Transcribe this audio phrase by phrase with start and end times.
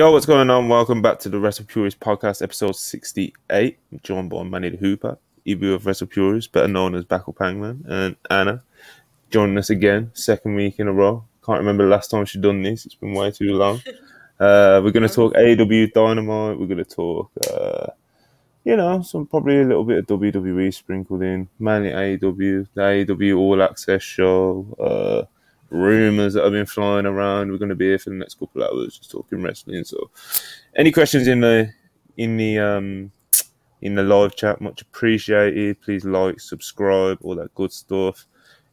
[0.00, 0.66] Yo, what's going on?
[0.66, 3.78] Welcome back to the Wrestle Purist podcast, episode 68.
[3.92, 7.84] I'm joined by Manny the Hooper, Ibu of Wrestle Purist, better known as Backup Hangman,
[7.86, 8.62] and Anna
[9.28, 11.22] joining us again, second week in a row.
[11.44, 12.86] Can't remember the last time she done this.
[12.86, 13.82] It's been way too long.
[14.40, 16.58] Uh, we're going to talk AEW Dynamite.
[16.58, 17.88] We're going to talk, uh,
[18.64, 23.36] you know, some probably a little bit of WWE sprinkled in, mainly AEW, the AEW
[23.36, 25.39] All Access show, uh,
[25.70, 27.50] rumors that have been flying around.
[27.50, 29.84] We're going to be here for the next couple of hours just talking wrestling.
[29.84, 30.10] So,
[30.76, 31.72] any questions in the
[32.16, 33.12] in the um
[33.82, 35.80] in the live chat, much appreciated.
[35.80, 38.26] Please like, subscribe, all that good stuff.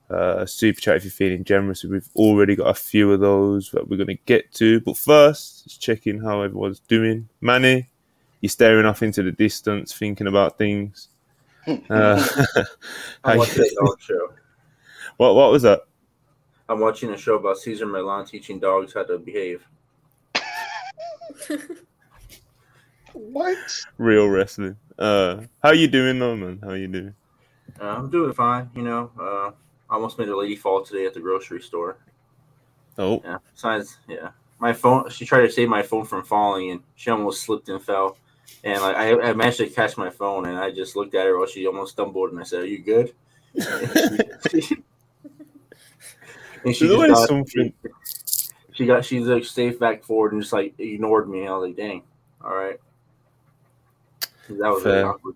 [0.09, 1.83] Uh, super chat if you're feeling generous.
[1.83, 4.79] We've already got a few of those that we're going to get to.
[4.81, 7.29] But first, let's check in how everyone's doing.
[7.41, 7.89] Manny,
[8.41, 11.09] you're staring off into the distance, thinking about things.
[11.89, 12.25] Uh,
[13.25, 14.29] I'm watching a dog show.
[15.17, 15.81] what what was that?
[16.69, 19.65] I'm watching a show about Cesar Millan teaching dogs how to behave.
[23.13, 23.57] What?
[23.97, 24.75] Real wrestling.
[24.99, 26.59] Uh, how you doing though, man?
[26.63, 27.15] How you doing?
[27.79, 29.11] Uh, I'm doing fine, you know.
[29.19, 29.51] Uh,
[29.89, 31.97] I almost made a lady fall today at the grocery store.
[32.97, 33.37] Oh, Yeah.
[33.53, 35.09] Besides, yeah, my phone.
[35.09, 38.17] She tried to save my phone from falling, and she almost slipped and fell.
[38.63, 41.37] And like I, I managed to catch my phone, and I just looked at her
[41.37, 43.13] while she almost stumbled, and I said, "Are you good?"
[46.63, 47.73] and she there's just always got, something.
[48.73, 51.47] she got she's like safe back forward and just like ignored me.
[51.47, 52.03] I was like, "Dang,
[52.43, 52.79] all right."
[54.49, 55.35] That was really awkward.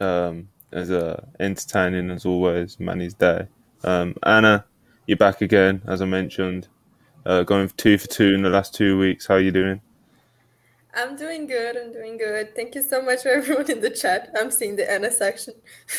[0.00, 3.46] Um, as uh, entertaining as always, Manny's day.
[3.84, 4.64] Um, Anna,
[5.06, 6.68] you're back again, as I mentioned.
[7.24, 9.26] Uh, going two for two in the last two weeks.
[9.26, 9.80] How are you doing?
[10.98, 11.76] I'm doing good.
[11.76, 12.54] I'm doing good.
[12.56, 14.30] Thank you so much for everyone in the chat.
[14.38, 15.54] I'm seeing the Anna section.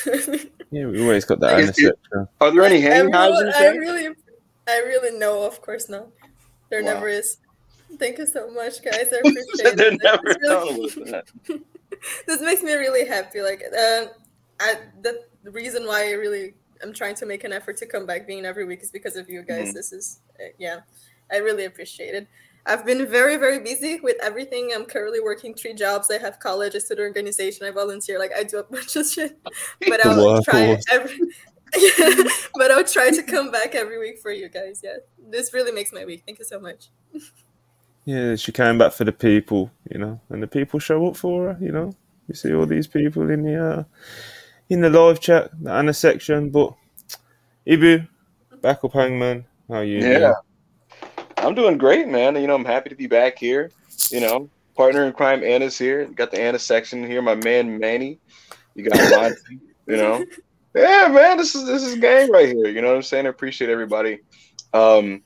[0.72, 2.28] Yeah, we always got that Is Anna it- section.
[2.42, 4.16] Are there any hang hives Everyone- in I really,
[4.68, 5.42] I really know.
[5.44, 6.10] Of course not.
[6.70, 6.94] There Wow.
[6.94, 7.38] never is.
[7.98, 9.08] Thank you so much, guys.
[9.12, 10.00] I appreciate There it.
[10.04, 11.64] never It's really-
[12.28, 13.42] this makes me really happy.
[13.42, 14.06] Like, uh,
[14.60, 18.06] I the, the reason why I really am trying to make an effort to come
[18.06, 19.70] back being every week is because of you guys.
[19.70, 19.74] Mhm.
[19.74, 20.82] This is, uh, yeah,
[21.32, 22.28] I really appreciate it.
[22.66, 24.72] I've been very, very busy with everything.
[24.76, 26.12] I'm currently working three jobs.
[26.12, 28.20] I have college, I student organization, I volunteer.
[28.20, 29.40] Like, I do a bunch of shit.
[29.88, 31.18] But I'll try every.
[32.56, 34.82] but I'll try to come back every week for you guys.
[34.84, 34.98] Yeah,
[35.30, 36.24] this really makes my week.
[36.26, 36.90] Thank you so much.
[38.06, 41.54] Yeah, she came back for the people, you know, and the people show up for
[41.54, 41.94] her, you know.
[42.28, 43.84] You see all these people in the uh,
[44.70, 46.50] in the live chat, the Anna section.
[46.50, 46.74] But
[47.68, 48.08] Ibu,
[48.62, 49.46] back up, Hangman.
[49.70, 50.00] How you?
[50.00, 50.20] Yeah.
[50.20, 50.34] doing?
[51.40, 52.36] I'm doing great, man.
[52.36, 53.72] You know, I'm happy to be back here.
[54.12, 56.06] You know, partner in crime Anna's here.
[56.06, 57.22] Got the Anna section here.
[57.22, 58.20] My man Manny.
[58.76, 59.36] You got Monty.
[59.88, 60.24] you know.
[60.76, 62.68] Yeah, man, this is this is gang right here.
[62.68, 63.26] You know what I'm saying?
[63.26, 64.20] I appreciate everybody.
[64.74, 65.24] Um,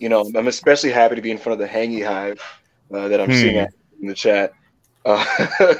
[0.00, 2.40] you know, I'm especially happy to be in front of the hangy hive
[2.92, 3.32] uh, that I'm Hmm.
[3.32, 3.56] seeing
[4.00, 4.52] in the chat.
[5.04, 5.24] Uh,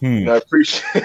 [0.00, 0.28] Hmm.
[0.28, 0.84] I appreciate.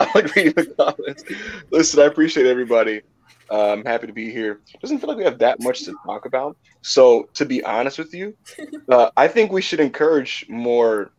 [0.00, 1.24] I like reading the comments.
[1.70, 3.02] Listen, I appreciate everybody.
[3.50, 4.60] Uh, I'm happy to be here.
[4.80, 6.56] Doesn't feel like we have that much to talk about.
[6.82, 8.36] So, to be honest with you,
[8.88, 11.10] uh, I think we should encourage more,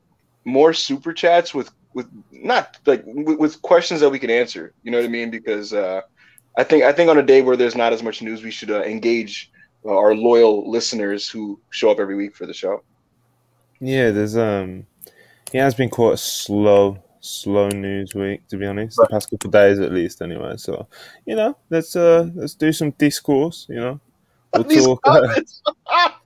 [0.43, 4.73] more super chats with with not like with, with questions that we can answer.
[4.83, 5.31] You know what I mean?
[5.31, 6.01] Because uh,
[6.57, 8.69] I think I think on a day where there's not as much news, we should
[8.69, 9.51] uh, engage
[9.85, 12.83] uh, our loyal listeners who show up every week for the show.
[13.79, 14.85] Yeah, there's um,
[15.51, 18.97] Yeah, it has been quite slow, slow news week to be honest.
[18.97, 20.57] The past couple days, at least, anyway.
[20.57, 20.87] So,
[21.25, 23.65] you know, let's uh, let's do some discourse.
[23.69, 23.99] You know,
[24.53, 24.99] we'll These talk.
[25.05, 25.41] Uh,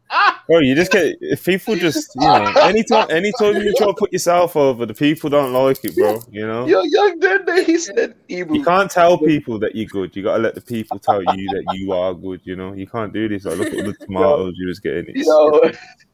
[0.48, 4.12] bro, you just get if people just you know anytime anytime you try to put
[4.12, 6.20] yourself over, the people don't like it, bro.
[6.32, 6.66] You know.
[6.66, 8.56] Yo, young Dende, he said, Ibu.
[8.56, 10.16] You can't tell people that you're good.
[10.16, 12.42] You gotta let the people tell you that you are good.
[12.44, 13.46] You know, you can't do this.
[13.46, 15.16] Like, look at all the tomatoes you was getting.
[15.16, 15.62] It's, Yo,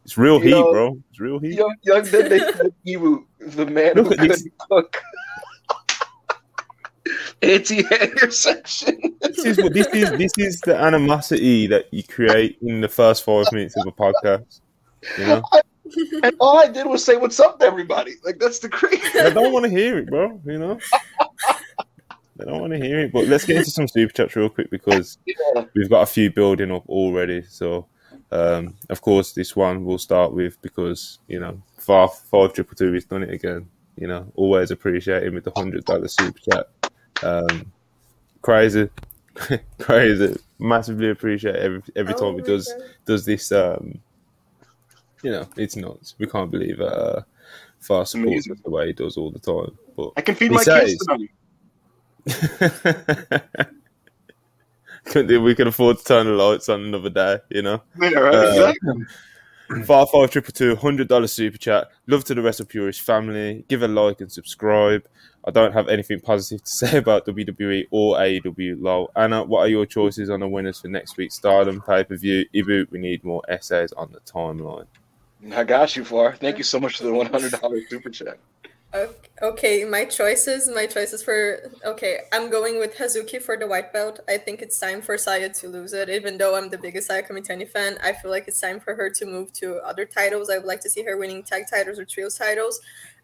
[0.04, 0.98] it's real heat, yo, bro.
[1.10, 1.56] It's real heat.
[1.56, 2.32] young, young said,
[2.86, 5.02] Ibu, the man Look who couldn't cook.
[7.42, 9.00] Anti-hanger section.
[9.22, 10.10] This is what this is.
[10.12, 14.62] This is the animosity that you create in the first five minutes of a podcast.
[15.20, 15.44] You know,
[16.24, 18.14] and all I did was say what's up to everybody.
[18.24, 19.02] Like that's the crazy.
[19.14, 20.42] they don't want to hear it, bro.
[20.46, 20.80] You know,
[22.38, 23.14] they don't want to hear it.
[23.14, 25.66] But let's get into some super chats real quick because Yeah.
[25.76, 27.44] we've got a few building up already.
[27.44, 27.86] So,
[28.36, 32.92] um, of course, this one we'll start with because you know five five triple two
[32.94, 33.68] has done it again.
[33.98, 36.68] You know, always appreciate him with the hundred dollar super chat.
[37.24, 37.72] Um,
[38.42, 38.90] crazy,
[39.80, 40.36] crazy.
[40.60, 42.82] Massively appreciate every every Oh time he does God.
[43.06, 43.52] does this.
[43.52, 44.00] Um,
[45.24, 46.16] you know, it's nuts.
[46.20, 47.22] We can't believe uh,
[47.80, 49.78] far supports us the way he does all the time.
[49.96, 51.32] But I can feed my says- kids tonight.
[55.12, 57.82] Couldn't- we can afford to turn the lights on another day, you know.
[58.00, 59.06] Yeah, right, Uh, exactly.
[59.86, 61.90] Five five triple two, hundred dollar super chat.
[62.06, 63.66] Love to the rest of Purist family.
[63.68, 65.04] Give a like and subscribe.
[65.44, 68.76] I don't have anything positive to say about WWE or AEW.
[68.80, 69.10] Lol.
[69.16, 72.46] Anna, what are your choices on the winners for next week's Stardom pay per view?
[72.54, 74.86] Ibu, we need more essays on the timeline.
[75.52, 76.36] I got you, Far.
[76.36, 78.38] Thank you so much for the one hundred dollars super chat.
[79.42, 84.22] Okay, my choices, my choices for okay, I'm going with Hazuki for the white belt.
[84.30, 86.10] I think it's time for Saya to lose it.
[86.10, 89.10] Even though I'm the biggest Saya Kamitani fan, I feel like it's time for her
[89.10, 90.50] to move to other titles.
[90.50, 92.80] I would like to see her winning tag titles or trios titles.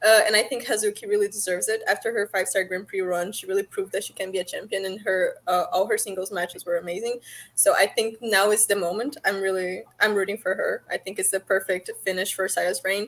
[0.06, 1.82] Uh, and I think Hazuki really deserves it.
[1.88, 4.44] After her five star Grand Prix run, she really proved that she can be a
[4.44, 7.20] champion, and her uh, all her singles matches were amazing.
[7.56, 9.16] So I think now is the moment.
[9.24, 10.84] I'm really I'm rooting for her.
[10.92, 13.08] I think it's the perfect finish for Saya's reign.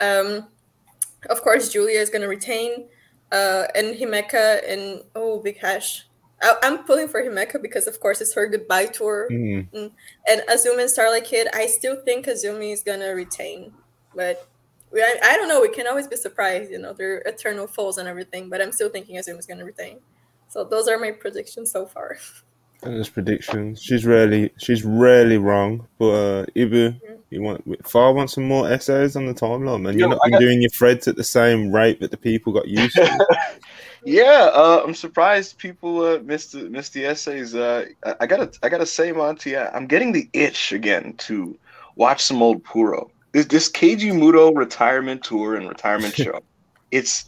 [0.00, 0.48] Um,
[1.28, 2.88] of course, Julia is going to retain,
[3.32, 6.06] uh, and Himeka and oh, Big Hash.
[6.42, 9.28] I- am pulling for Himeka because, of course, it's her goodbye tour.
[9.30, 9.92] Mm.
[10.28, 13.72] And Azumi and Starlight Kid, I still think Azumi is going to retain,
[14.14, 14.48] but
[14.90, 15.60] we, I, I, don't know.
[15.60, 18.88] We can always be surprised, you know, they're eternal foes and everything, but I'm still
[18.88, 19.98] thinking Azumi is going to retain.
[20.48, 22.18] So those are my predictions so far.
[22.82, 23.82] And those predictions.
[23.82, 27.14] She's rarely she's rarely wrong, but uh, Ibu, mm-hmm.
[27.30, 29.96] You want Far want some more essays on the timeline, man.
[29.96, 32.96] You're not got, doing your threads at the same rate that the people got used
[32.96, 33.26] to.
[34.04, 37.54] yeah, uh, I'm surprised people uh, missed the, missed the essays.
[37.54, 37.86] Uh,
[38.18, 41.56] I gotta I gotta say, Monty, I'm getting the itch again to
[41.94, 43.12] watch some old Puro.
[43.30, 46.40] This, this Keiji Muto retirement tour and retirement show.
[46.90, 47.26] it's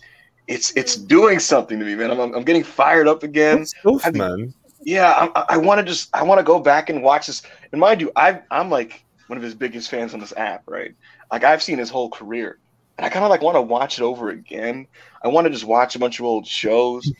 [0.48, 2.10] it's it's doing something to me, man.
[2.10, 3.66] I'm I'm getting fired up again.
[4.12, 4.52] Man.
[4.84, 7.42] Yeah, I, I want to just I want to go back and watch this.
[7.70, 10.94] And mind you, I I'm like one of his biggest fans on this app, right?
[11.30, 12.58] Like I've seen his whole career,
[12.98, 14.86] and I kind of like want to watch it over again.
[15.24, 17.10] I want to just watch a bunch of old shows.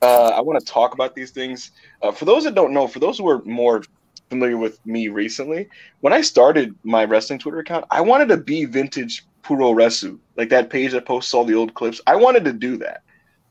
[0.00, 1.72] Uh, I want to talk about these things.
[2.02, 3.82] Uh, for those that don't know, for those who are more
[4.30, 5.68] familiar with me recently,
[6.00, 10.70] when I started my wrestling Twitter account, I wanted to be vintage Puroresu, like that
[10.70, 12.00] page that posts all the old clips.
[12.06, 13.02] I wanted to do that,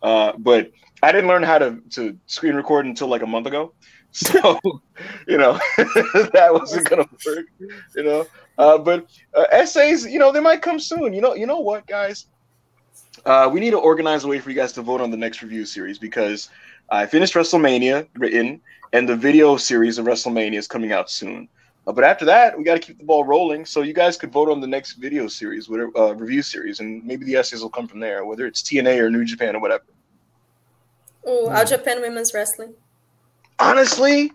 [0.02, 0.72] uh, but
[1.04, 3.74] I didn't learn how to to screen record until like a month ago.
[4.14, 4.58] So,
[5.28, 7.46] you know, that wasn't gonna work.
[7.94, 8.26] You know,
[8.58, 9.06] uh, but
[9.36, 11.14] uh, essays, you know, they might come soon.
[11.14, 12.26] You know, you know what, guys?
[13.26, 15.44] Uh, we need to organize a way for you guys to vote on the next
[15.44, 16.50] review series because
[16.90, 18.62] I finished WrestleMania written,
[18.94, 21.50] and the video series of WrestleMania is coming out soon.
[21.86, 23.66] Uh, but after that, we got to keep the ball rolling.
[23.66, 27.04] So you guys could vote on the next video series, whatever uh, review series, and
[27.06, 29.84] maybe the essays will come from there, whether it's TNA or New Japan or whatever.
[31.28, 32.74] Oh, All Japan Women's Wrestling
[33.60, 34.32] honestly,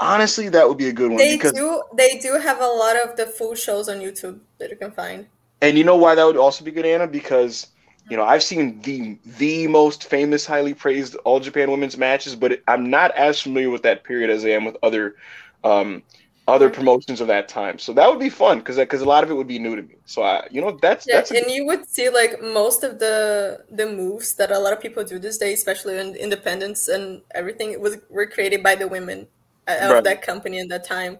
[0.00, 1.18] honestly, that would be a good one.
[1.18, 1.82] They because, do.
[1.96, 5.26] They do have a lot of the full shows on YouTube that you can find.
[5.60, 7.06] And you know why that would also be good, Anna?
[7.06, 7.68] Because
[8.08, 12.62] you know I've seen the the most famous, highly praised All Japan Women's matches, but
[12.68, 15.16] I'm not as familiar with that period as I am with other.
[15.64, 16.02] Um,
[16.48, 17.78] other promotions of that time.
[17.78, 19.82] So that would be fun because because a lot of it would be new to
[19.82, 19.96] me.
[20.06, 23.64] So I, you know, that's yeah, that's and you would see like most of the
[23.70, 27.78] the moves that a lot of people do this day, especially in independence and everything,
[27.80, 29.28] was were created by the women
[29.68, 30.04] of right.
[30.04, 31.18] that company at that time.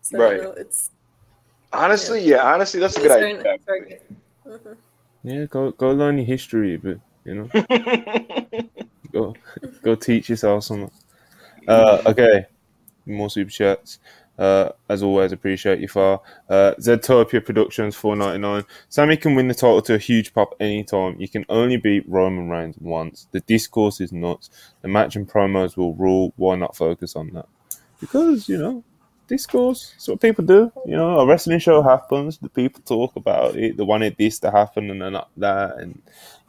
[0.00, 0.36] So right.
[0.36, 0.90] You know, it's
[1.72, 2.36] honestly, yeah.
[2.36, 2.54] yeah.
[2.54, 3.58] honestly, that's a good idea.
[3.66, 3.98] Very,
[4.46, 4.72] mm-hmm.
[5.22, 7.48] Yeah, go go learn your history, but you know,
[9.12, 9.34] go
[9.82, 10.90] go teach yourself something.
[11.68, 12.46] Uh, okay,
[13.04, 13.98] more super chats.
[14.38, 16.20] Uh, as always, appreciate you far.
[16.48, 18.64] Uh, Ztopia Productions, four ninety nine.
[18.88, 21.20] Sami can win the title to a huge pop anytime.
[21.20, 23.28] You can only beat Roman Reigns once.
[23.32, 24.48] The discourse is nuts.
[24.80, 26.32] The match and promos will rule.
[26.36, 27.46] Why not focus on that?
[28.00, 28.82] Because you know,
[29.30, 29.92] discourse.
[29.92, 30.72] That's what people do.
[30.86, 32.38] You know, a wrestling show happens.
[32.38, 33.76] The people talk about it.
[33.76, 36.00] They wanted this to happen and then not that, and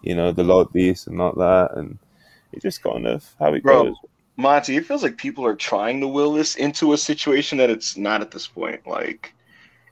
[0.02, 2.00] you know, they like this and not that, and
[2.52, 3.96] it's just kind of how it Bro, goes.
[4.38, 7.98] Monty, it feels like people are trying to will this into a situation that it's
[7.98, 8.86] not at this point.
[8.88, 9.34] Like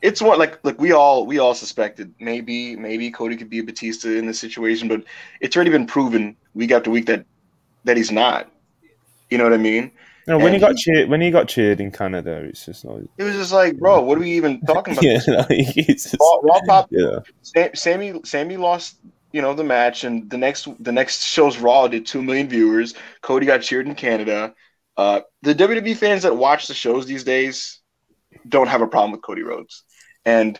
[0.02, 3.64] it's what like like we all we all suspected maybe maybe Cody could be a
[3.64, 5.04] Batista in this situation, but
[5.42, 7.26] it's already been proven week after week that
[7.84, 8.50] that he's not.
[9.30, 9.92] You know what I mean?
[10.28, 12.86] No, when and he got he, cheered, when he got cheered in Canada, it's just
[12.86, 15.04] like it was just like, bro, what are we even talking about?
[15.04, 17.20] yeah, like, just, Raw, Raw Pop, yeah.
[17.74, 18.98] Sami Sami lost
[19.32, 22.94] you know the match, and the next the next show's Raw did two million viewers.
[23.22, 24.54] Cody got cheered in Canada.
[24.98, 27.80] Uh, the WWE fans that watch the shows these days
[28.48, 29.84] don't have a problem with Cody Rhodes,
[30.26, 30.60] and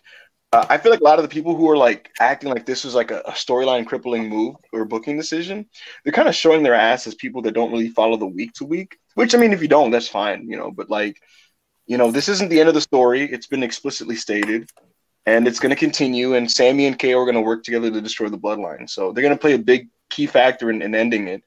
[0.52, 2.84] uh, I feel like a lot of the people who are like acting like this
[2.84, 5.68] was like a, a storyline crippling move or booking decision,
[6.04, 8.66] they're kind of showing their ass as people that don't really follow the week to
[8.66, 8.98] week.
[9.14, 10.72] Which I mean, if you don't, that's fine, you know.
[10.72, 11.22] But like,
[11.86, 13.32] you know, this isn't the end of the story.
[13.32, 14.70] It's been explicitly stated
[15.26, 16.36] and it's going to continue.
[16.36, 18.90] And Sami and KO are going to work together to destroy the bloodline.
[18.90, 21.44] So they're going to play a big key factor in, in ending it.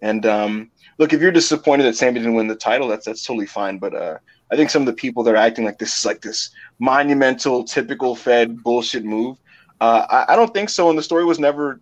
[0.00, 3.46] And um, look, if you're disappointed that Sami didn't win the title, that's that's totally
[3.46, 3.78] fine.
[3.78, 4.18] But uh,
[4.50, 7.64] I think some of the people that are acting like this is like this monumental,
[7.64, 9.38] typical Fed bullshit move.
[9.80, 11.80] Uh, I, I don't think so, and the story was never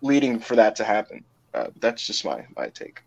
[0.00, 1.24] leading for that to happen.
[1.54, 3.02] Uh, that's just my my take.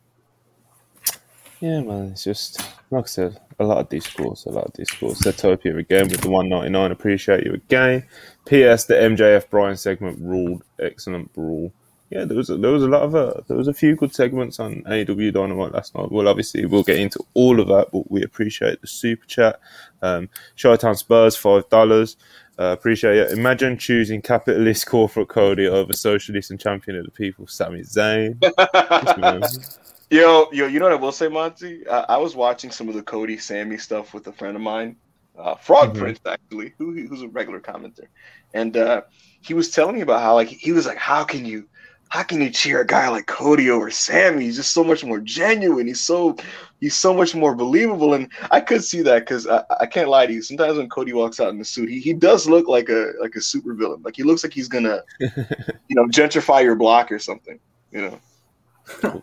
[1.59, 4.89] Yeah, man, it's just like I said, a lot of scores, a lot of these
[4.89, 5.19] scores.
[5.19, 6.91] Setopia again with the 199.
[6.91, 8.03] Appreciate you again.
[8.45, 8.85] P.S.
[8.85, 10.63] The MJF Bryan segment ruled.
[10.79, 11.71] Excellent brawl.
[12.09, 14.15] Yeah, there was a, there was a lot of uh, there was a few good
[14.15, 16.11] segments on AEW Dynamite last night.
[16.11, 19.59] Well, obviously we'll get into all of that, but we appreciate the super chat.
[20.01, 22.15] Um, Showtown Spurs five dollars.
[22.57, 23.37] Uh, appreciate it.
[23.37, 28.41] Imagine choosing capitalist corporate Cody over socialist and champion of the people, Sami Zayn.
[30.11, 31.85] Yo, yo, you know what I will say, Monty?
[31.85, 34.95] Uh, I was watching some of the Cody Sami stuff with a friend of mine,
[35.37, 35.99] uh, Frog Mhm.
[35.99, 38.07] Prince, actually, who who's a regular commenter,
[38.55, 39.01] and uh,
[39.41, 41.69] he was telling me about how like he was like, how can you,
[42.09, 44.45] how can you cheer a guy like Cody over Sami?
[44.45, 45.85] He's just so much more genuine.
[45.85, 46.35] He's so
[46.79, 50.25] he's so much more believable, and I could see that because I, I can't lie
[50.25, 50.41] to you.
[50.41, 53.35] Sometimes when Cody walks out in the suit, he, he does look like a like
[53.35, 54.01] a super villain.
[54.03, 57.59] Like he looks like he's gonna, you know, gentrify your block or something.
[57.91, 58.19] You know.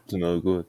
[0.08, 0.64] To no good.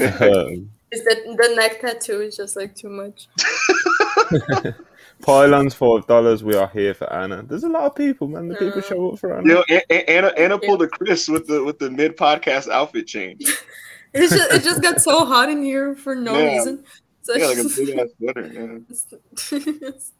[0.00, 3.28] Um, Is that the neck tattoo is just like too much?
[5.22, 6.42] Pylons five dollars.
[6.44, 7.42] We are here for Anna.
[7.42, 8.48] There's a lot of people, man.
[8.48, 9.48] The people show up for Anna.
[9.48, 13.06] Yo, A- A- Anna Anna pulled a Chris with the with the mid podcast outfit
[13.06, 13.42] change.
[14.16, 16.52] It's just, it just got so hot in here for no Yeah.
[16.54, 16.84] reason.
[17.22, 18.80] So Yeah, like a it's big ass sweater.
[18.88, 20.12] just-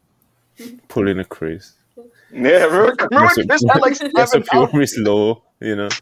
[0.88, 1.74] Pulling a Chris.
[1.96, 4.70] Yeah, yeah remember, remember That's a- Chris had like That's a seven outfits?
[4.72, 5.88] purist law, you know.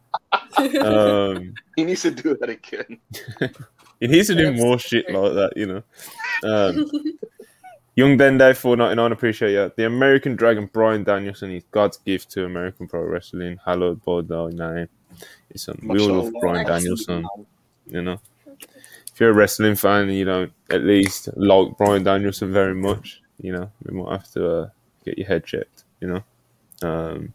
[0.58, 2.98] Um, He needs to do that again.
[4.00, 5.82] he needs to do That's more shit like that, you know.
[6.44, 6.90] Um,
[7.94, 9.12] Young Dende four ninety nine.
[9.12, 9.70] Appreciate you.
[9.76, 13.58] The American Dragon Bryan Danielson is God's gift to American pro wrestling.
[13.64, 14.88] Hallowed by thy name.
[15.50, 16.40] It's um, we all love Mashallah.
[16.40, 17.26] Bryan Danielson.
[17.86, 22.50] You know, if you're a wrestling fan and you don't at least like Bryan Danielson
[22.52, 24.68] very much, you know, we might have to uh,
[25.04, 25.84] get your head checked.
[26.00, 26.88] You know.
[26.88, 27.34] Um,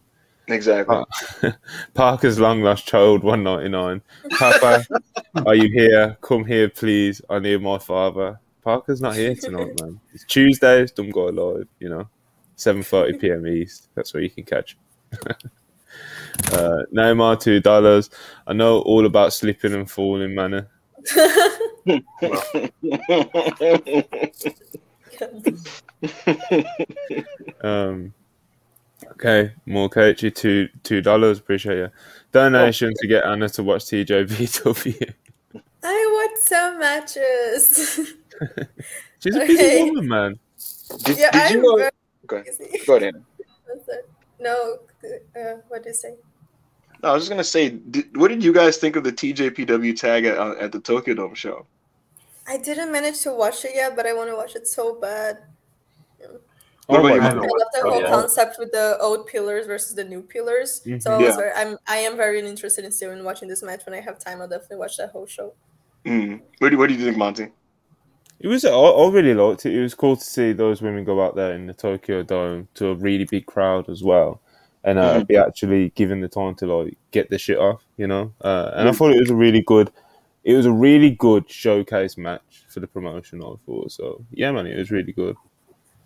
[0.50, 0.96] Exactly.
[0.96, 1.52] Oh.
[1.94, 4.02] Parker's long lost child, one ninety nine.
[4.38, 4.86] Papa,
[5.46, 6.18] are you here?
[6.22, 7.22] Come here, please.
[7.30, 8.40] I need my father.
[8.64, 10.00] Parker's not here tonight, man.
[10.14, 10.92] It's Tuesdays.
[10.92, 11.68] Don't go live.
[11.80, 12.10] You know,
[12.56, 13.46] seven thirty p.m.
[13.46, 13.90] East.
[13.96, 14.78] That's where you can catch.
[16.54, 18.10] uh, Neymar two dollars.
[18.46, 20.66] I know all about slipping and falling, man.
[27.62, 28.14] Um,
[29.14, 31.40] okay, more Koichi, two two dollars.
[31.40, 31.90] Appreciate you.
[32.32, 35.14] Donation to get Anna to watch TJPW.
[35.84, 38.14] I want some matches.
[39.20, 40.40] She's a busy woman, man.
[41.04, 41.78] did, yeah, did you know?
[41.78, 41.92] very
[42.32, 42.86] Okay, busy.
[42.86, 43.16] go ahead.
[43.16, 43.24] Anna.
[44.40, 44.78] No,
[45.36, 46.14] uh, what did you say?
[47.02, 49.96] No, I was just gonna say, did, what did you guys think of the TJPW
[50.00, 51.66] tag at, uh, at the Tokyo Dome show?
[52.48, 55.40] I didn't manage to watch it yet, but I want to watch it so bad.
[56.88, 58.10] What about you, I love the Oh, whole yeah.
[58.10, 60.82] concept with the old pillars versus the new pillars.
[60.86, 61.02] Mhm.
[61.04, 61.28] So I Yeah.
[61.28, 64.00] was very, I'm I am very interested in still in watching this match when I
[64.00, 64.42] have time.
[64.42, 65.54] I'll definitely watch that whole show.
[66.06, 66.42] Mm.
[66.60, 67.52] What, do, what do you think, Monty?
[68.40, 68.64] It was.
[68.64, 69.74] I, I really liked it.
[69.76, 72.88] It was cool to see those women go out there in the Tokyo Dome to
[72.90, 74.40] a really big crowd as well,
[74.86, 75.28] and uh, Mhm.
[75.28, 78.32] be actually given the time to like get the shit off, you know.
[78.42, 78.96] Uh, and I Mhm.
[78.96, 79.92] thought it was a really good.
[80.48, 83.44] It was a really good showcase match for the promotion.
[83.44, 84.24] I thought so.
[84.32, 85.36] Yeah, man, it was really good.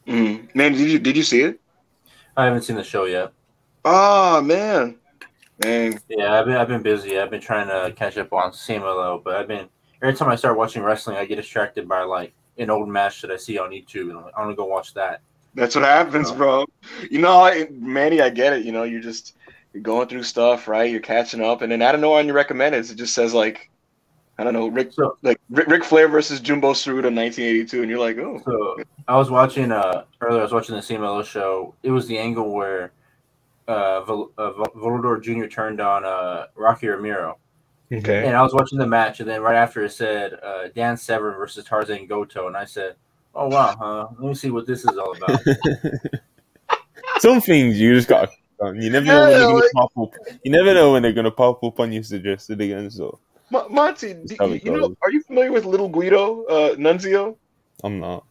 [0.08, 0.56] Mm.
[0.56, 1.62] Man, did you did you see it?
[2.36, 3.34] I haven't seen the show yet.
[3.86, 4.98] Oh man,
[5.60, 6.00] dang.
[6.10, 7.20] Yeah, I've been I've been busy.
[7.20, 9.70] I've been trying to catch up on CMLL, but I've been
[10.02, 13.30] every time I start watching wrestling, I get distracted by like an old match that
[13.30, 15.22] I see on YouTube, and I'm like, I want to go watch that.
[15.54, 16.66] That's what happens, bro.
[17.12, 18.66] You know, Manny, I get it.
[18.66, 19.36] You know, you're just
[19.72, 20.90] you're going through stuff, right?
[20.90, 23.36] You're catching up, and then out of nowhere know on your recommendeds, it just says
[23.36, 23.70] like,
[24.42, 27.90] I don't know, Rick So, like Rick, Ric Flair versus Jumbo Tsuruta in 1982, and
[27.92, 30.40] you're like, oh, so I was watching uh earlier.
[30.40, 31.76] I was watching the CMLL show.
[31.84, 32.92] It was the angle where
[33.68, 35.46] uh, Vol- uh Volador Jr.
[35.46, 37.38] turned on uh Rocky Romero,
[37.94, 38.26] okay.
[38.26, 41.36] and I was watching the match, and then right after it said uh, Dan Severn
[41.38, 42.96] versus Tarzan Goto, and I said,
[43.36, 44.08] "Oh wow, huh?
[44.18, 45.40] Let me see what this is all about."
[47.20, 48.32] Some things you just gotta.
[48.60, 50.14] You never know when they're gonna pop up.
[50.44, 52.90] You never know when they're gonna pop up on you suggested again.
[52.90, 53.20] So
[53.52, 57.38] Mo- Monty, do, you, it you know, are you familiar with Little Guido uh, Nunzio?
[57.84, 58.26] I'm not.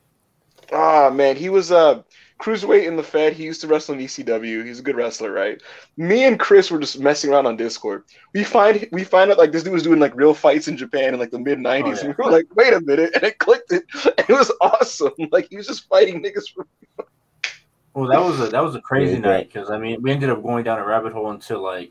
[0.72, 2.02] Ah man, he was uh
[2.40, 3.32] cruiserweight in the Fed.
[3.32, 4.64] He used to wrestle in ECW.
[4.64, 5.60] He's a good wrestler, right?
[5.96, 8.04] Me and Chris were just messing around on Discord.
[8.34, 11.12] We find we find out like this dude was doing like real fights in Japan
[11.12, 12.00] in like the mid '90s, Oh, yeah.
[12.06, 13.72] and we were like, wait a minute, and it clicked.
[13.72, 13.82] It,
[14.16, 15.12] it was awesome.
[15.32, 16.44] Like he was just fighting niggas.
[16.54, 16.66] For,
[17.94, 19.18] Well, that was a that was a crazy Yeah.
[19.18, 21.90] night because I mean we ended up going down a rabbit hole into like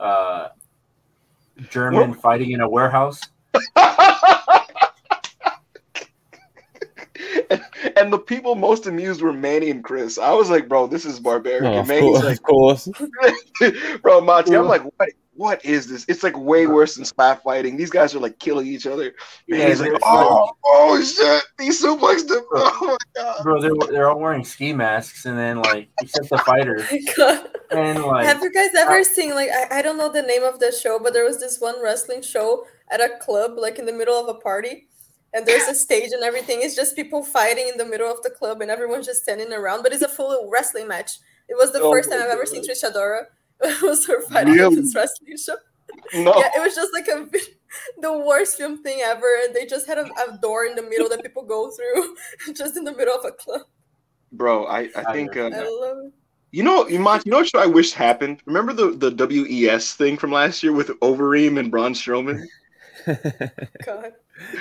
[0.00, 0.48] uh
[1.70, 3.20] German fighting in a warehouse.
[7.50, 7.62] and
[7.96, 10.18] and the people most amused were Manny and Chris.
[10.18, 11.62] I was like, bro, this is barbaric.
[11.64, 12.88] Oh, and of, Manny's course, like, of course.
[14.02, 15.08] bro, Monty, I'm like, what?
[15.34, 16.04] What is this?
[16.08, 17.76] It's like way worse than slap fighting.
[17.78, 19.14] These guys are like killing each other.
[19.46, 22.44] Yeah, Manny's like, they're- oh, oh shit, he suplexed him.
[22.54, 23.42] Oh my god.
[23.42, 27.12] Bro, they're they're all wearing ski masks, and then like except the fighter, Oh my
[27.16, 27.48] God.
[27.70, 30.58] and like Have you guys ever seen like I, I don't know the name of
[30.60, 33.92] the show, but there was this one wrestling show at a club, like in the
[33.92, 34.88] middle of a party,
[35.32, 36.58] and there's a stage and everything.
[36.60, 39.82] It's just people fighting in the middle of the club, and everyone's just standing around.
[39.82, 41.12] But it's a full wrestling match.
[41.48, 43.22] It was the Oh first my time I've ever seen Trish Adora.
[43.62, 44.76] It was her fighting Really?
[44.76, 45.56] in this wrestling show.
[46.14, 46.34] No.
[46.38, 47.28] Yeah, it was just like a
[48.00, 49.26] the worst film thing ever.
[49.44, 52.16] And they just had a, a door in the middle that people go through,
[52.54, 53.62] just in the middle of a club.
[54.32, 56.12] Bro, I, I think uh, I love it.
[56.52, 58.40] you know you Monty, you know what show I wish happened?
[58.46, 62.42] Remember the, the WES thing from last year with Overeem and Braun Strowman?
[63.84, 64.12] God.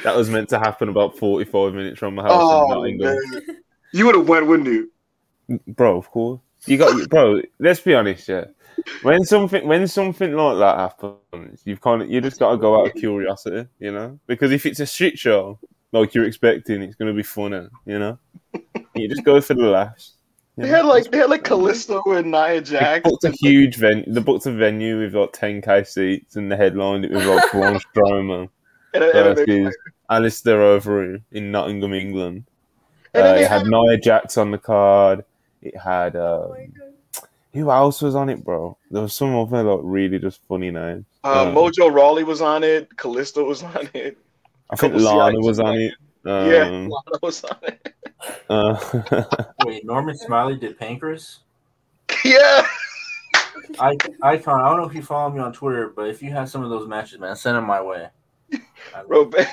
[0.03, 3.41] that was meant to happen about 45 minutes from my house Oh, in Nottingham.
[3.93, 4.91] You would have went, wouldn't you?
[5.67, 6.39] Bro, of course.
[6.65, 8.45] You got bro, let's be honest, yeah.
[9.03, 12.87] When something when something like that happens, you've kind of you just gotta go out
[12.87, 14.19] of curiosity, you know?
[14.27, 15.59] Because if it's a shit show,
[15.91, 18.17] like you're expecting, it's gonna be funny, you know?
[18.95, 20.13] You just go for the laughs.
[20.57, 20.75] They know?
[20.75, 23.09] had like they had like Kalisto and Nia They Jax.
[23.09, 24.03] booked a huge venue.
[24.07, 27.79] They booked a venue with like 10k seats, and the headline it was like Braun
[27.95, 28.49] Strowman
[28.93, 29.75] versus
[30.09, 32.43] Alistair Overeem in Nottingham, England.
[33.15, 35.23] Uh, it had had- Nia Jax on the card.
[35.61, 36.93] It had uh, Oh my God.
[37.53, 38.77] Who else was on it, bro?
[38.89, 41.05] There was some other like really just funny names.
[41.23, 42.89] uh, Um, Mojo Rawley was on it.
[42.95, 44.17] Kalisto was on it.
[44.69, 45.93] I think couple Lana was on it.
[46.25, 46.31] yeah,
[46.67, 47.93] Um, Lana was on it.
[48.49, 49.33] uh,
[49.65, 51.39] wait, Norman Smiley did Pancrase.
[52.23, 52.65] yeah.
[53.79, 54.61] I icon.
[54.61, 56.69] I don't know if you follow me on Twitter, but if you have some of
[56.69, 58.07] those matches, man, send them my way.
[58.53, 59.47] I- Bro, if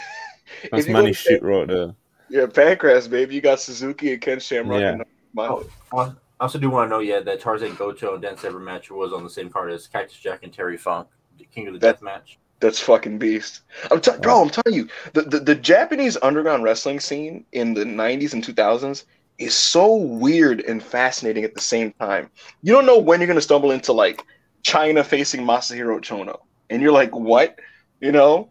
[0.71, 1.95] that's money to- shit right there.
[2.31, 3.35] Yeah, Pancrase, baby.
[3.37, 4.81] You got Suzuki and Ken Shamrock.
[4.81, 4.91] Yeah.
[4.93, 5.67] and Smiley.
[6.41, 9.13] I also do want to know, yeah, that Tarzan Goto and Dan Severn match was
[9.13, 11.95] on the same card as Cactus Jack and Terry Funk, the King of the That-
[11.97, 12.39] Death match.
[12.61, 13.63] That's fucking beast.
[13.89, 14.43] I'm t- bro.
[14.43, 19.05] I'm telling you, the, the the Japanese underground wrestling scene in the '90s and 2000s
[19.39, 22.29] is so weird and fascinating at the same time.
[22.63, 24.25] You don't know when you're gonna stumble into like
[24.65, 27.61] China facing Masahiro Chono, and you're like, what?
[28.01, 28.51] You know,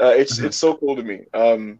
[0.00, 0.44] uh, it's Mhm.
[0.46, 1.26] it's so cool to me.
[1.34, 1.78] Um,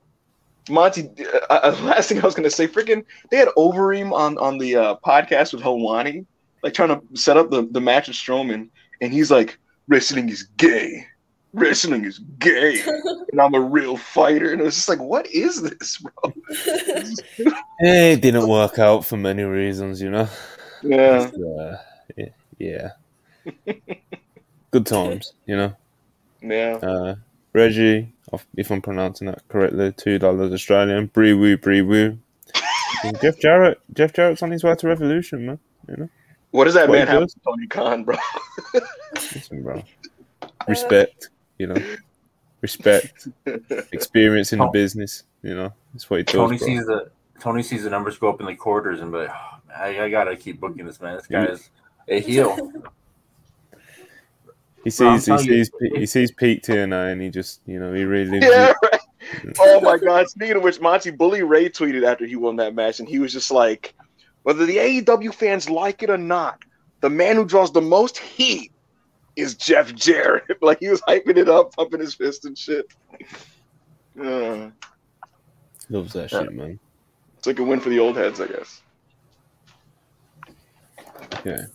[0.68, 1.10] Monty,
[1.50, 4.76] uh, uh, last thing I was gonna say, freaking, they had Overeem on on the
[4.76, 6.26] uh, podcast with Helwani,
[6.62, 8.68] like trying to set up the the match with Strowman,
[9.00, 11.06] and he's like, wrestling is gay
[11.52, 12.80] wrestling is gay
[13.32, 14.52] and I'm a real fighter.
[14.52, 16.32] And it was just like, what is this, bro?
[17.84, 20.28] It didn't work out for many reasons, you know.
[20.82, 21.30] Yeah.
[21.34, 21.78] Uh,
[22.16, 22.90] yeah, yeah.
[24.70, 25.76] Good times, you know.
[26.40, 27.14] Yeah.
[27.52, 31.06] Reggie, if- if I'm pronouncing that correctly, two dollars Australian.
[31.06, 32.18] Bree woo, bree woo.
[33.22, 35.58] Jeff Jarrett, Jeff Jarrett's on his way to Revolution, man.
[35.88, 36.08] You know,
[36.50, 37.34] What does that What man have does?
[37.34, 38.16] with Tony Khan, bro?
[39.14, 39.82] listen, bro.
[40.68, 41.76] Respect, you know.
[42.60, 43.26] Respect,
[43.90, 45.72] experience in the business, you know.
[45.92, 46.66] That's what he does, Tony bro.
[46.66, 47.10] sees the
[47.40, 50.08] Tony sees the numbers go up in the quarters and be like, oh, I, I
[50.10, 51.16] gotta keep booking this man.
[51.16, 51.70] This guy is
[52.06, 52.70] a heel.
[54.84, 57.78] He Bro, I'm sees, he you- sees, he sees Pete TNA, and he just, you
[57.78, 58.38] know, he really.
[58.40, 59.00] yeah, right.
[59.60, 60.28] Oh my God.
[60.28, 63.32] Speaking of which, Monty Bully Ray tweeted after he won that match, and he was
[63.32, 63.94] just like,
[64.42, 66.58] whether the AEW fans like it or not,
[67.00, 68.72] the man who draws the most heat
[69.36, 70.44] is Jeff Jarrett.
[70.62, 72.86] like he was hyping it up, pumping his fist and shit.
[74.20, 74.70] Uh,
[75.88, 76.40] Loves that Yeah.
[76.42, 76.78] shit, man.
[77.38, 78.82] it's like a win for the old heads, I guess.
[81.44, 81.66] Yeah.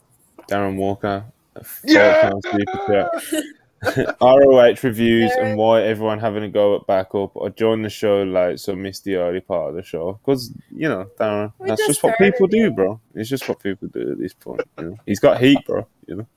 [0.49, 1.36] Darren Walker, a five
[1.83, 2.29] Yeah!
[2.29, 4.17] pound super chat.
[4.21, 5.45] ROH reviews Yeah.
[5.45, 7.37] and why everyone having a go at backup.
[7.41, 10.19] I joined the show late, so missed the early part of the show.
[10.25, 12.99] Because, you know, Darren, We that's just just what started, people do, bro.
[13.13, 14.61] It's just what people do at this point.
[14.79, 14.97] You know?
[15.05, 15.87] He's got heat, bro.
[16.07, 16.27] You know.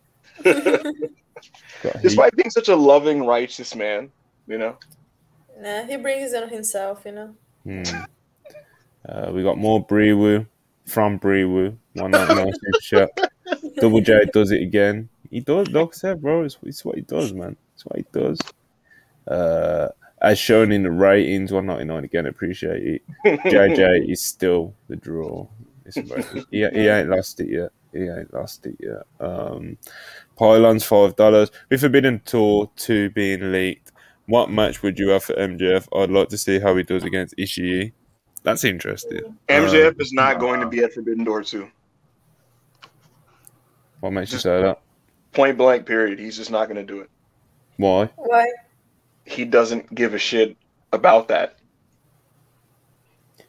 [2.02, 4.10] Despite being such a loving, righteous man,
[4.46, 4.76] you know.
[5.58, 7.34] nah, he brings it on himself, you know.
[7.64, 7.82] Hmm.
[9.08, 10.46] Uh, we got more Breewu
[10.86, 11.76] from Breewu.
[11.94, 13.30] One ninety nine super chat.
[13.76, 15.08] Double J does it again.
[15.30, 16.44] He does, I said, bro.
[16.44, 17.56] It's, it's what he does, man.
[17.74, 18.38] It's what he does.
[19.26, 19.88] Uh,
[20.20, 22.26] as shown in the ratings, one ninety nine again.
[22.26, 23.02] Appreciate it.
[23.44, 25.46] JJ is still the draw.
[25.86, 25.96] It's
[26.50, 27.70] he, he ain't lost it yet.
[27.92, 29.06] He ain't lost it yet.
[29.18, 29.78] Um,
[30.36, 31.50] Pylons five dollars.
[31.70, 33.92] With Forbidden Door two being leaked,
[34.26, 35.88] what match would you have for MJF?
[35.96, 37.92] I'd like to see how he does against Ishii.
[38.42, 39.36] That's interesting.
[39.48, 41.68] MJF is not going to be at Forbidden Door 2.
[44.00, 44.80] What makes you say that?
[45.32, 46.18] Point blank, period.
[46.18, 47.10] He's just not going to do it.
[47.76, 48.10] Why?
[48.16, 48.46] Why?
[49.24, 50.56] He doesn't give a shit
[50.92, 51.56] about that.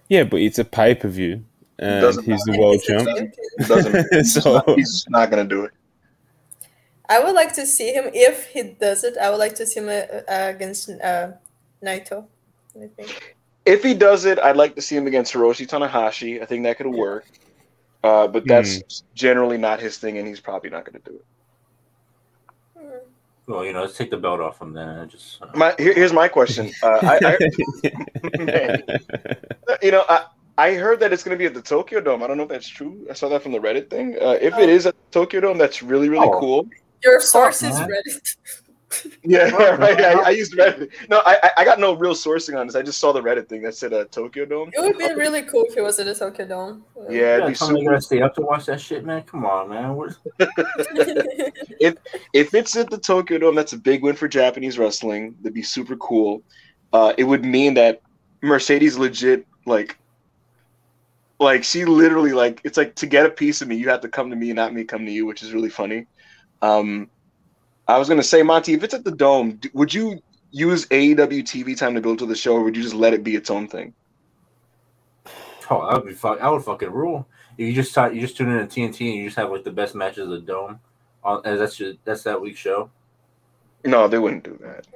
[0.08, 1.44] Yeah, but it's a pay per view,
[1.80, 3.08] and Doesn't he's the world champ.
[3.08, 3.32] champion.
[3.67, 4.06] Doesn't.
[4.12, 5.72] he's, so not, he's not gonna do it.
[7.08, 9.17] I would like to see him if he does it.
[9.17, 11.32] I would like to see him uh, uh, against uh,
[11.84, 12.26] Naito.
[12.76, 13.38] I think.
[13.65, 16.41] If he does it, I'd like to see him against Hiroshi Tanahashi.
[16.41, 17.26] I think that could work.
[18.04, 21.26] Uh, but that's generally not his thing, and he's probably not going to do it.
[23.47, 24.88] Well, you know, let's take the belt off from then.
[24.88, 26.71] and Just uh, My here, here's my question.
[26.84, 27.38] Uh, I, I,
[29.82, 30.25] you know, I,
[30.58, 32.23] I heard that it's going to be at the Tokyo Dome.
[32.23, 33.06] I don't know if that's true.
[33.10, 34.15] I saw that from the Reddit thing.
[34.21, 34.69] Uh, if it Oh.
[34.69, 36.39] is at the Tokyo Dome, that's really really Oh.
[36.39, 36.67] cool.
[37.04, 37.75] Your source is.
[37.80, 38.36] Reddit.
[39.23, 39.99] Yeah, right.
[40.01, 40.89] I, I used Reddit.
[41.10, 42.75] No, I I- I got no real sourcing on this.
[42.75, 44.71] I just saw the Reddit thing that said uh, Tokyo Dome.
[44.73, 46.84] It would be really cool if it was at the Tokyo Dome.
[46.95, 47.89] Yeah, it'd yeah, be tell you super.
[47.91, 49.23] gotta stay up to watch that shit, man.
[49.23, 49.95] Come on, man.
[49.95, 50.15] What,
[52.34, 55.36] If it's at the Tokyo Dome, that's a big win for Japanese wrestling.
[55.41, 56.43] That'd be super cool.
[56.93, 58.01] Uh, it would mean that
[58.41, 59.97] Mercedes legit like,
[61.39, 64.10] like she literally like it's like to get a piece of me, you have to
[64.10, 66.08] come to me and not me come to you, which is really funny.
[66.62, 67.10] Um,
[67.91, 71.77] I was gonna say, Monty, if it's at the Dome, would you use AEW TV
[71.77, 73.67] time to build to the show, or would you just let it be its own
[73.67, 73.93] thing?
[75.71, 76.39] oh, that would be fuck.
[76.41, 77.27] I would fucking rule.
[77.58, 79.63] If you just talk, you just tune in to TNT and you just have like
[79.63, 80.80] the best matches of the dome.
[81.23, 82.89] On as that's your, that's that week's show.
[83.86, 84.88] No, they wouldn't do that.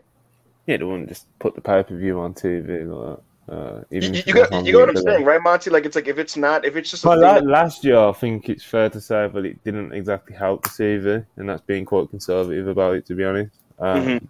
[0.65, 3.23] yeah, they wouldn't just put the pay per view on TV like that.
[3.47, 5.69] Uh, You, even you, if you got you got what I'm saying, right, Monty?
[5.69, 7.97] Like it's like if it's not if it's just a Well, thing that- last year,
[7.99, 11.62] I think it's fair to say that it didn't exactly help the CV, and that's
[11.62, 13.51] being quite conservative about it, to be honest.
[13.77, 14.27] Um, Mhm.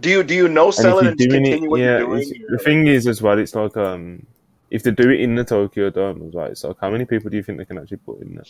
[0.00, 2.18] do you do you know and it and just continue it, what yeah, you're doing?
[2.20, 4.24] it's- the thing is as well, it's like um,
[4.70, 7.30] if they do it in the Tokyo Dome, as well, it's like how many people
[7.30, 8.44] do you think they can actually put in there?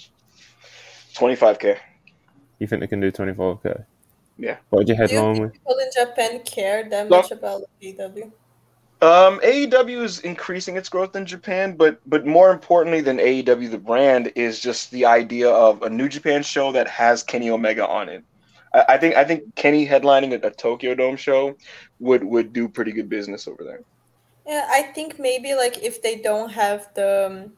[1.14, 1.78] Twenty five k.
[2.58, 3.84] You think they can do 24k?
[4.38, 4.56] Yeah.
[4.70, 5.50] What would you Do headline you with?
[5.52, 7.16] think people in Japan care that No.
[7.16, 8.30] much about AEW?
[9.02, 13.76] Um, AEW is increasing its growth in Japan, but but more importantly than AEW, the
[13.78, 18.08] brand is just the idea of a New Japan show that has Kenny Omega on
[18.08, 18.22] it.
[18.72, 21.56] I, I think I think Kenny headlining a, a Tokyo Dome show
[21.98, 23.80] would would do pretty good business over there.
[24.46, 27.52] Yeah, I think maybe like if they don't have the um,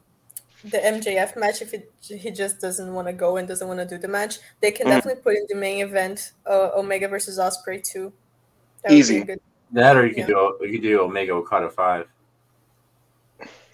[0.70, 3.86] the MJF match, if it, he just doesn't want to go and doesn't want to
[3.86, 4.90] do the match, they can Mhm.
[4.92, 8.14] definitely put in the main event uh, Omega versus Ospreay too.
[8.82, 9.20] That would be Easy.
[9.20, 9.40] a good-
[9.74, 10.26] That or you could Yeah.
[10.26, 12.06] do you could do Omega Okada five.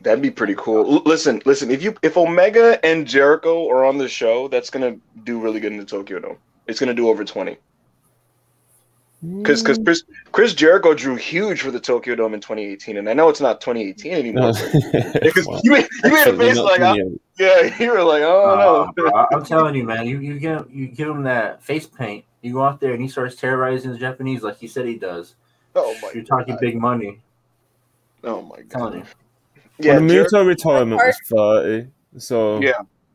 [0.03, 0.95] That'd be pretty cool.
[0.95, 1.71] L- listen, listen.
[1.71, 5.73] If you if Omega and Jericho are on the show, that's gonna do really good
[5.73, 6.39] in the Tokyo Dome.
[6.67, 7.59] It's gonna do over twenty.
[9.23, 9.85] Because because Mm.
[9.85, 13.43] Chris Chris Jericho drew huge for the Tokyo Dome in 2018, and I know it's
[13.43, 14.53] not 2018 anymore.
[15.21, 16.97] Because Well, you made, you made a face like, oh,
[17.39, 18.93] yeah, you were like, oh Uh, no.
[19.11, 20.07] bro, I'm telling you, man.
[20.07, 22.25] You you give you give him that face paint.
[22.41, 25.35] You go out there and he starts terrorizing the Japanese like he said he does.
[25.75, 26.61] Oh my You're talking God.
[26.61, 27.21] big money.
[28.25, 29.01] Oh my I'm telling you.
[29.01, 29.09] god.
[29.79, 32.73] Yeah, Yeah, well, the Jer- Muto retirement was 30, so Yeah.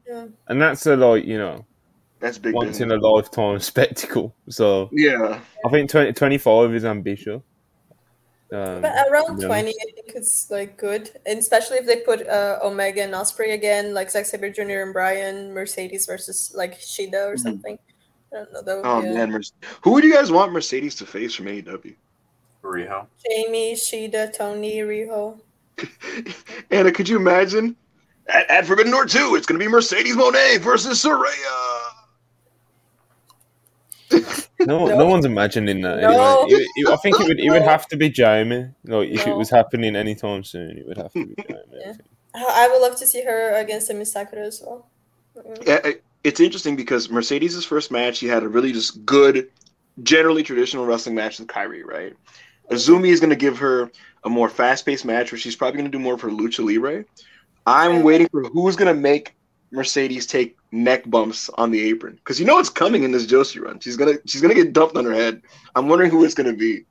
[0.08, 0.26] Yeah.
[0.48, 1.66] and that's a like you know
[2.20, 2.54] that's big.
[2.56, 4.34] once in a lifetime spectacle.
[4.50, 5.40] So Yeah.
[5.66, 7.42] I think 20, 25 is ambitious.
[8.52, 9.48] Um, But around yeah.
[9.48, 11.10] 20, I think it's like good.
[11.26, 14.84] And especially if they put uh, Omega and Ospreay again, like Zack Sabre Jr.
[14.86, 17.40] and Bryan, Mercedes versus like Shida or Mhm.
[17.40, 17.80] something.
[18.32, 18.62] I don't know.
[18.62, 21.34] That would Oh be a- man, Merce- who would you guys want Mercedes to face
[21.36, 21.96] from AEW?
[22.66, 23.08] Riho.
[23.30, 25.40] Jamie, Shida, Tony, Riho.
[26.72, 27.76] Anna, could you imagine?
[28.28, 31.92] At, at Forbidden Door 2, it's going to be Mercedes Moné versus Saraya.
[34.62, 34.98] no, No.
[34.98, 36.00] no one's imagining that.
[36.02, 36.44] No.
[36.44, 36.60] Anyway.
[36.62, 38.68] It- it- I think it would it would have to be Jamie.
[38.86, 41.60] Like if it was happening anytime soon, it would have to be Jamie.
[41.74, 41.94] I Yeah.
[42.34, 44.88] I I would love to see her against Emi Sakura as well.
[45.66, 45.92] Yeah,
[46.24, 49.50] it's interesting because Mercedes' first match, she had a really just good,
[50.04, 52.14] generally traditional wrestling match with Kairi, right?
[52.72, 53.92] Azumi is going to give her
[54.24, 57.06] a more fast-paced match where she's probably going to do more for Lucha Libre.
[57.68, 59.36] I'm waiting for who's going to make
[59.72, 63.62] Mercedes take neck bumps on the apron because you know it's coming in this Joshi
[63.62, 63.80] run.
[63.80, 65.42] She's gonna she's gonna get dumped on her head.
[65.76, 66.86] I'm wondering who it's going to be.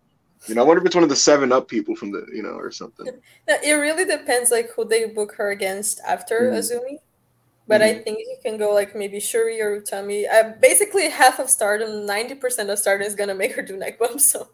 [0.46, 2.42] You know, I wonder if it's one of the Seven Up people from the you
[2.42, 3.06] know or something.
[3.06, 6.58] No, it really depends like who they book her against after Mhm.
[6.58, 6.98] Azumi.
[7.66, 10.30] But I think you can go like maybe Shuri or Utami.
[10.30, 13.98] Uh, basically, half of Stardom, ninety percent of Stardom is gonna make her do neck
[13.98, 14.30] bumps.
[14.30, 14.48] So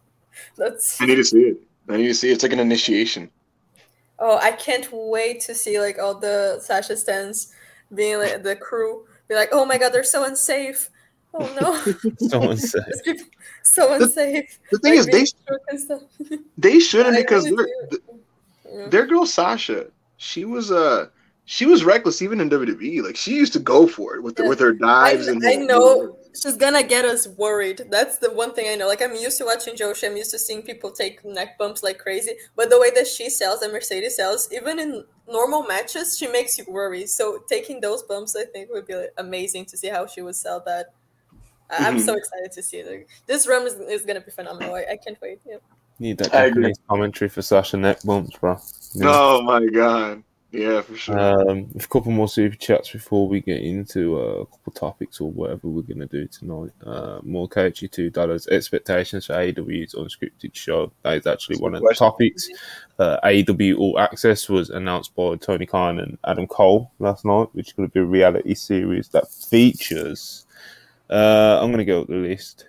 [0.56, 1.56] that's I need to see it.
[1.88, 2.34] I need to see it.
[2.34, 3.30] It's like an initiation.
[4.18, 7.52] oh, I can't wait to see like all the Sasha stands
[7.94, 10.90] being like the crew be like, oh my god, they're so unsafe.
[11.32, 12.84] Oh no, Someone said.
[12.88, 13.26] These people-
[13.62, 14.58] so unsafe.
[14.72, 16.02] The thing Like, is, they being shook and stuff.
[16.58, 17.56] they shouldn't because really
[17.90, 17.98] they're, do.
[18.72, 18.88] Yeah.
[18.88, 21.06] their girl Sasha, she was uh
[21.44, 23.02] she was reckless even in WWE.
[23.02, 24.48] Like she used to go for it with the, Yeah.
[24.48, 27.82] with her dives I, and I know she's gonna get us worried.
[27.90, 28.86] That's the one thing I know.
[28.86, 30.08] Like I'm used to watching Joshi.
[30.08, 32.32] I'm used to seeing people take neck bumps like crazy.
[32.56, 36.58] But the way that she sells and Mercedes sells, even in normal matches, she makes
[36.58, 37.06] you worry.
[37.06, 40.36] So taking those bumps, I think, would be like, amazing to see how she would
[40.36, 40.92] sell that.
[41.70, 42.04] I- I'm mm-hmm.
[42.04, 42.90] so excited to see it.
[42.90, 44.74] Like, this run is, is gonna be phenomenal.
[44.74, 45.40] I, I can't wait.
[45.46, 45.56] Yeah.
[45.98, 46.48] Need that I.
[46.48, 48.58] Japanese commentary for Sasha neck bumps, bro.
[48.94, 49.06] Yeah.
[49.06, 50.22] Oh my god.
[50.52, 51.18] Yeah, for sure.
[51.18, 55.30] Um, a couple more super chats before we get into uh, a couple topics or
[55.30, 56.70] whatever we're gonna do tonight.
[56.84, 60.90] Uh, more KG two dollars expectations for AEW's unscripted show.
[61.02, 62.48] That is actually That's one of the topics.
[62.98, 67.68] Uh, AEW All Access was announced by Tony Khan and Adam Cole last night, which
[67.68, 70.46] is going to be a reality series that features.
[71.08, 72.68] Uh, I'm going to go up the list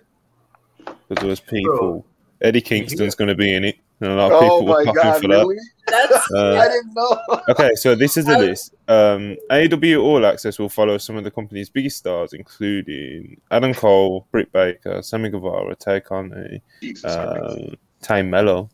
[0.84, 2.06] because there was people.
[2.40, 3.76] Eddie Kingston's going to be in it.
[4.00, 5.70] And a lot of people oh were god, for that.
[5.90, 6.08] Really?
[6.10, 7.40] That's Uh, I didn't know.
[7.48, 8.74] Okay, so this is the list.
[8.88, 14.26] Um, AEW All Access will follow some of the company's biggest stars, including Adam Cole,
[14.30, 17.58] Britt Baker, Sammy Guevara, Tay Conte, Jesus Christ.
[17.58, 18.70] um, Tay Melo,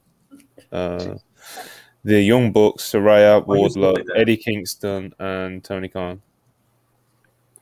[0.73, 1.15] uh,
[2.05, 4.05] the Young Bucks, Saraya, Why Wardlow.
[4.15, 6.21] Eddie Kingston, and Tony Khan.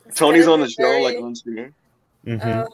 [0.07, 1.73] it's Tony's on the show, very- like on screen.
[2.25, 2.65] hmm Uh,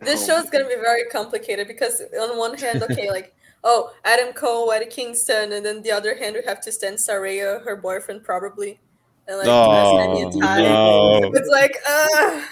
[0.00, 0.26] this Oh.
[0.26, 4.72] show is gonna be very complicated because on one hand, okay, like oh Adam Cole,
[4.72, 8.80] Eddie Kingston, and then the other hand we have to stand Saraya, her boyfriend probably,
[9.28, 11.32] and like Destiny oh, no.
[11.34, 12.42] It's like uh,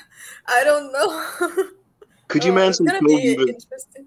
[0.46, 1.66] I don't know.
[2.28, 4.06] Could you Oh, man it's gonna cool be even- interesting.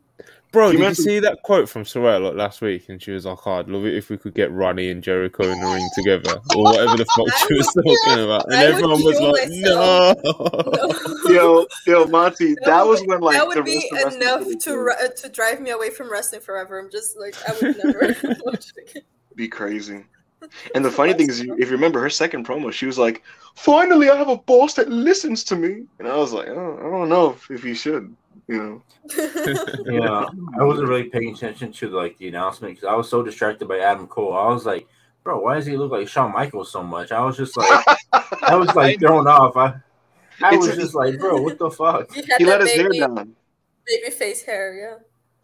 [0.54, 2.88] Bro, You did you see that quote from Saraya like last week?
[2.88, 5.44] And she was like, oh, "I'd love it if we could get Ronnie and Jericho
[5.44, 9.04] in the ring together, or whatever the fuck she was talking about." And I everyone
[9.04, 10.18] was like, myself.
[10.24, 10.94] "No."
[11.26, 11.34] No.
[11.34, 14.13] Yo, yo, Monty, That that would- was when like that the would be rest of
[14.22, 16.78] wrestling enough to ru- uh, to drive me away from wrestling forever.
[16.80, 19.04] I'm just like I would never watch it
[19.36, 20.06] be crazy.
[20.76, 23.24] And the funny thing is, if you remember her second promo, she was like,
[23.56, 26.84] "Finally, I have a boss that listens to me," and I was like, "Oh, I
[26.84, 28.13] don't know if, if you should,"
[28.47, 28.84] you know.
[29.86, 30.25] Yeah,
[30.60, 33.79] I wasn't really paying attention to like the announcement because I was so distracted by
[33.79, 34.34] Adam Cole.
[34.34, 34.88] I was like,
[35.23, 37.12] bro, why does he look like Shawn Michaels so much?
[37.12, 37.86] I was just like,
[38.43, 39.56] I was like thrown off.
[39.58, 39.73] I,
[40.41, 42.13] I It's- was just like, bro, what the fuck?
[42.13, 43.36] he He let that his hair down.
[43.86, 44.97] baby face hair, yeah.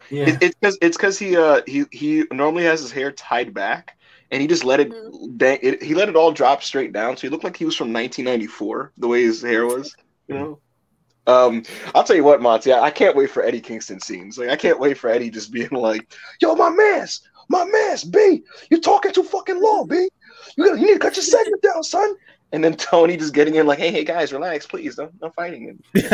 [0.08, 3.52] Yeah, It, it's because it's because he uh he he normally has his hair tied
[3.54, 3.96] back,
[4.30, 5.36] and he just let it, Mhm.
[5.36, 7.76] dang, it he let it all drop straight down, so he looked like he was
[7.76, 9.94] from 1994, the way his hair was,
[10.26, 10.58] you know.
[11.30, 11.62] Um,
[11.94, 14.38] I'll tell you what, Monty, I, I can't wait for Eddie Kingston scenes.
[14.38, 18.42] Like, I can't wait for Eddie just being like, "Yo, my man's, my man's, B,
[18.70, 20.08] you're talking too fucking long, B.
[20.56, 22.14] You gotta, you need to cut your segment down, son."
[22.52, 25.78] And then Tony just getting in like, "Hey, hey, guys, relax, please, don't, no fighting."
[25.94, 26.08] he, he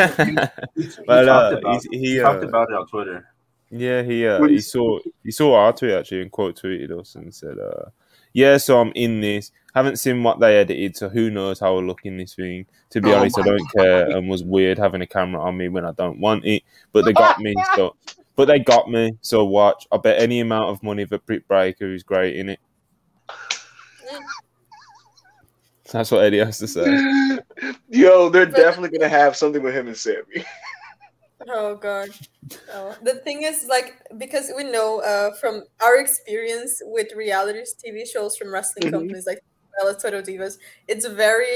[1.07, 3.27] Well, uh, talked about, he's- he he, talked uh, about it on Twitter.
[3.71, 7.17] Yeah, he uh, What he saw he saw our tweet actually and quote tweeted us
[7.17, 7.91] and said, uh,
[8.33, 9.51] "Yeah, so I'm in this.
[9.77, 12.65] Haven't seen what they edited, so who knows how I look in this thing.
[12.89, 15.69] To be Oh honest, I don't care, and was weird having a camera on me
[15.69, 16.63] when I don't want it.
[16.93, 17.95] But they got me, so
[18.37, 19.19] but they got me.
[19.21, 19.87] So watch.
[19.93, 22.59] I bet any amount of money for Britt Baker, who's great in it.
[25.93, 27.39] That's what Eddie has to say.
[27.91, 30.25] Yo, they're definitely gonna have something with him and Sammy.
[31.49, 32.09] Oh god.
[32.73, 32.97] Oh.
[33.03, 38.39] The thing is, like, because we know uh, from our experience with reality TV shows
[38.39, 38.91] from wrestling Mhm.
[38.93, 39.41] companies like
[39.79, 40.59] Bellator Divas,
[40.89, 41.47] it's very,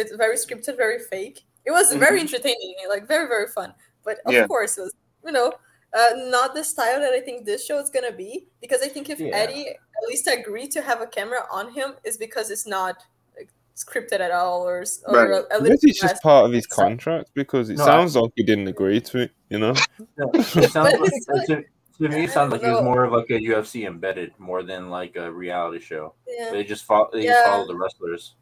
[0.00, 1.44] it's very scripted, very fake.
[1.64, 2.22] It was very Mhm.
[2.22, 3.74] entertaining, like very, very fun.
[4.04, 4.46] But of Yeah.
[4.46, 5.52] course, it was you know
[5.94, 8.46] uh, not the style that I think this show is gonna be.
[8.60, 9.34] Because I think if Yeah.
[9.34, 13.02] Eddie at least agreed to have a camera on him, is because it's not
[13.36, 15.30] like, scripted at all, or s- or Right.
[15.30, 17.86] a, a I little guess it's just part of his contract because it No, I-
[17.86, 19.30] sounds like he didn't agree to it.
[19.48, 19.72] You know.
[20.18, 22.74] No, it sounds But like, it's like- to, to me, it sounds like don't it
[22.74, 26.14] was more of like a UFC embedded more than like a reality show.
[26.26, 26.50] Yeah.
[26.52, 27.32] They just follow, they Yeah.
[27.32, 28.34] just follow the wrestlers.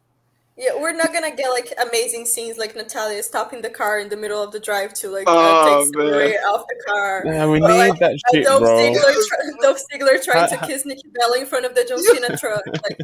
[0.59, 4.17] Yeah, we're not gonna get like amazing scenes like Natalya stopping the car in the
[4.17, 6.07] middle of the drive to like Oh, uh, take man.
[6.07, 7.21] Samurai off the car.
[7.27, 8.75] Yeah, we Or, need like, that Uh, shit, Dolph, bro.
[8.75, 12.35] Ziggler try- Dolph Ziggler trying to kiss Nikki Bella in front of the John Cena
[12.39, 12.63] truck.
[12.65, 12.97] Like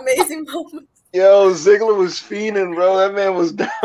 [0.00, 0.88] amazing moment.
[1.12, 2.96] Yo, Ziggler was fiending, bro.
[2.96, 3.68] That man was down.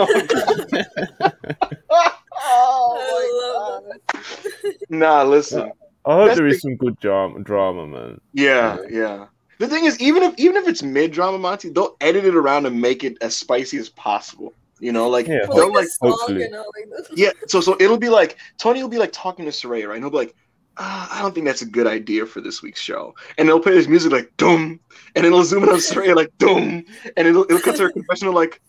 [2.41, 4.75] oh I love that.
[4.89, 5.71] Nah, listen.
[6.09, 8.19] I hope there is some good drama, drama, man.
[8.33, 9.27] Yeah, yeah.
[9.59, 12.65] The thing is, even if even if it's mid drama, Monty, they'll edit it around
[12.65, 14.53] and make it as spicy as possible.
[14.79, 15.45] You know, like Yeah.
[15.53, 17.31] They'll like, like song, you know, like yeah.
[17.47, 19.95] So so it'll be like Tony will be like talking to Saraya, right?
[19.95, 20.35] And he'll be like,
[20.77, 23.13] ah, I don't think that's a good idea for this week's show.
[23.37, 24.79] And they'll play this music like dum,
[25.15, 26.83] and it'll zoom in on Saraya like dum,
[27.17, 28.59] and it'll it'll cut to her confessional like.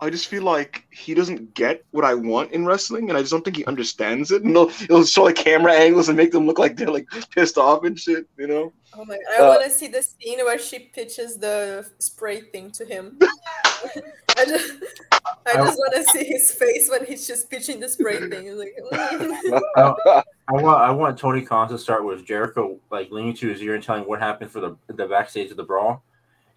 [0.00, 3.32] I just feel like he doesn't get what I want in wrestling, and I just
[3.32, 4.42] don't think he understands it.
[4.42, 7.58] And it'll, it'll show like camera angles and make them look like they're like pissed
[7.58, 8.72] off and shit, you know?
[8.94, 9.18] oh my!
[9.36, 13.18] I Uh, want to see the scene where she pitches the spray thing to him.
[14.38, 14.72] I just,
[15.46, 18.44] I just want to see his face when he's just pitching the spray thing.
[18.44, 20.22] He's like, mm.
[20.48, 23.74] I want I want Tony Khan to start with Jericho like leaning to his ear
[23.74, 26.04] and telling what happened for the the backstage of the brawl,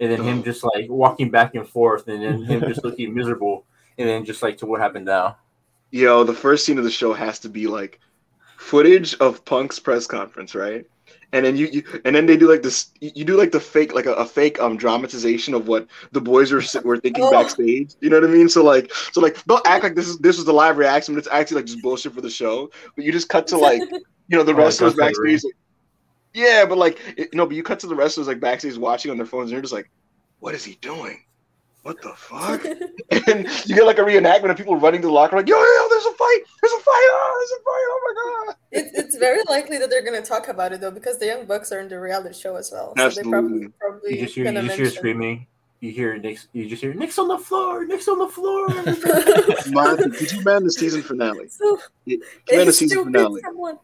[0.01, 3.65] and then him just like walking back and forth, and then him just looking miserable,
[3.97, 5.37] and then just like to what happened now.
[5.91, 7.99] Yo, the first scene of the show has to be like
[8.57, 10.85] footage of Punk's press conference, right?
[11.33, 12.91] And then you, you and then they do like this.
[12.99, 16.51] You do like the fake, like a, a fake um dramatization of what the boys
[16.51, 17.31] were were thinking Oh.
[17.31, 17.95] backstage.
[18.01, 18.49] You know what I mean?
[18.49, 21.19] So like, so like, they'll act like this is this was the live reaction, but
[21.19, 22.69] it's actually like just bullshit for the show.
[22.95, 23.81] But you just cut to like,
[24.27, 25.43] you know, the Oh, wrestlers the backstage.
[25.43, 25.53] Like,
[26.33, 29.17] yeah, but like, it, no, but you cut to the wrestlers like backstage watching on
[29.17, 29.89] their phones, and you're just like,
[30.39, 31.23] what is he doing?
[31.83, 32.63] What the fuck?
[33.27, 35.87] and you get like a reenactment of people running to the locker, like, yo, yo,
[35.89, 38.55] there's a fight, there's a fight, oh, there's a fight, oh my god.
[38.71, 41.71] It, it's very likely that they're gonna talk about it though, because the Young Bucks
[41.71, 42.93] are in the reality show as well.
[42.95, 43.67] So they probably Absolutely.
[43.79, 45.47] probably You just hear you just hear screaming.
[45.81, 46.47] You hear Nick's.
[46.53, 47.85] You just hear Nick's on the floor.
[47.85, 48.67] Nick's on the floor.
[49.71, 51.47] Martin, could you man the season finale?
[51.47, 53.41] so Command the season finale.
[53.41, 53.79] Someone.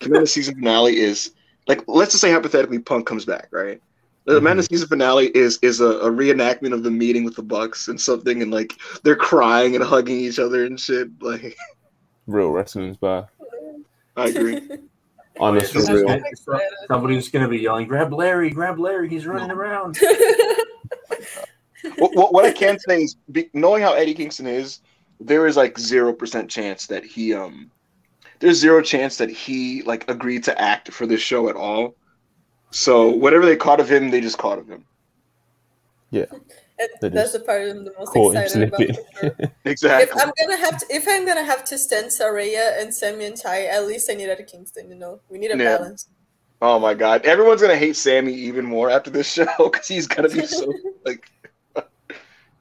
[0.00, 1.30] Command the season finale is
[1.66, 3.80] like let's just say hypothetically Punk comes back, right?
[4.24, 7.42] The man the season finale is is a, a reenactment of the meeting with the
[7.42, 11.08] Bucks and something, and like they're crying and hugging each other and shit.
[11.20, 11.56] Like
[12.26, 13.26] Real wrestling's back.
[14.16, 14.60] I agree.
[15.40, 16.60] Honest Yeah, for real.
[16.86, 18.50] Somebody's gonna be yelling, "Grab Larry!
[18.50, 19.08] Grab Larry!
[19.08, 19.98] He's running around!"
[21.96, 24.80] what, what, what I can say is, be, knowing how Eddie Kingston is,
[25.20, 27.70] there is like zero percent chance that he um,
[28.42, 31.94] there's zero chance that he like agreed to act for this show at all.
[32.70, 34.84] So whatever they caught of him, they just caught of him.
[36.10, 38.78] Yeah, And that's the part I'm the most caught excited about.
[38.80, 38.94] slipping.
[38.96, 39.36] for sure.
[39.64, 40.20] If Exactly.
[40.20, 43.68] I'm gonna have to, if I'm gonna have to stand Saraya and Sammy and Tay,
[43.68, 44.90] at least I need Eddie Kingston.
[44.90, 45.78] You know, we need a Yeah.
[45.78, 46.08] balance.
[46.60, 50.28] Oh my god, everyone's gonna hate Sammy even more after this show because he's gonna
[50.28, 50.70] be so
[51.06, 51.30] like.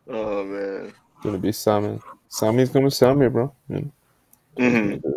[0.07, 0.93] oh man.
[1.23, 1.99] gonna be Sammy.
[2.29, 3.53] Sammy's gonna be Sammy, bro.
[3.69, 3.91] You know?
[4.57, 5.09] Mm-hmm.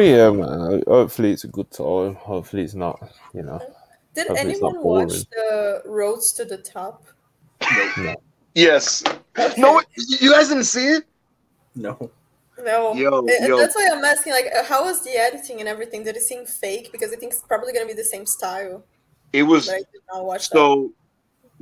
[0.00, 0.82] But yeah, man.
[0.88, 2.14] Hopefully it's a good time.
[2.14, 2.98] Hopefully it's not.
[3.34, 3.60] You know.
[4.14, 7.04] Did Hopefully it's not anyone watch the Rhodes to the Top?
[8.54, 9.04] Yes.
[9.58, 11.04] No, you guys didn't see it.
[11.74, 12.10] No.
[12.64, 12.94] No.
[12.94, 13.58] Yo, And- and yo.
[13.58, 16.02] that's why I'm asking, like, uh, how was the editing and everything?
[16.02, 16.92] Did it seem fake?
[16.92, 18.82] Because I think it's probably gonna be the same style.
[19.34, 20.56] It was But I did not watch that.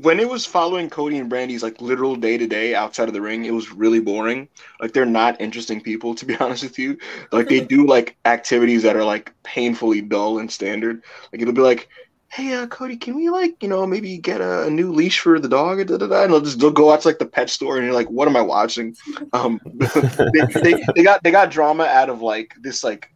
[0.01, 3.21] When it was following Cody and Brandi's like literal day to day outside of the
[3.21, 4.49] ring, it was really boring.
[4.81, 6.97] Like they're not interesting people, to be honest with you.
[7.33, 11.03] Like they do like activities that are like painfully dull and standard.
[11.33, 11.89] Like it'll be like,
[12.29, 15.41] "Hey, uh, Cody, can we like you know maybe get a, a new leash for
[15.41, 17.93] the dog?" And they'll just they'll go out to like the pet store, and you're
[17.93, 18.97] like, "What am I watching?"
[19.33, 23.11] Um, they, they, they got they got drama out of like this like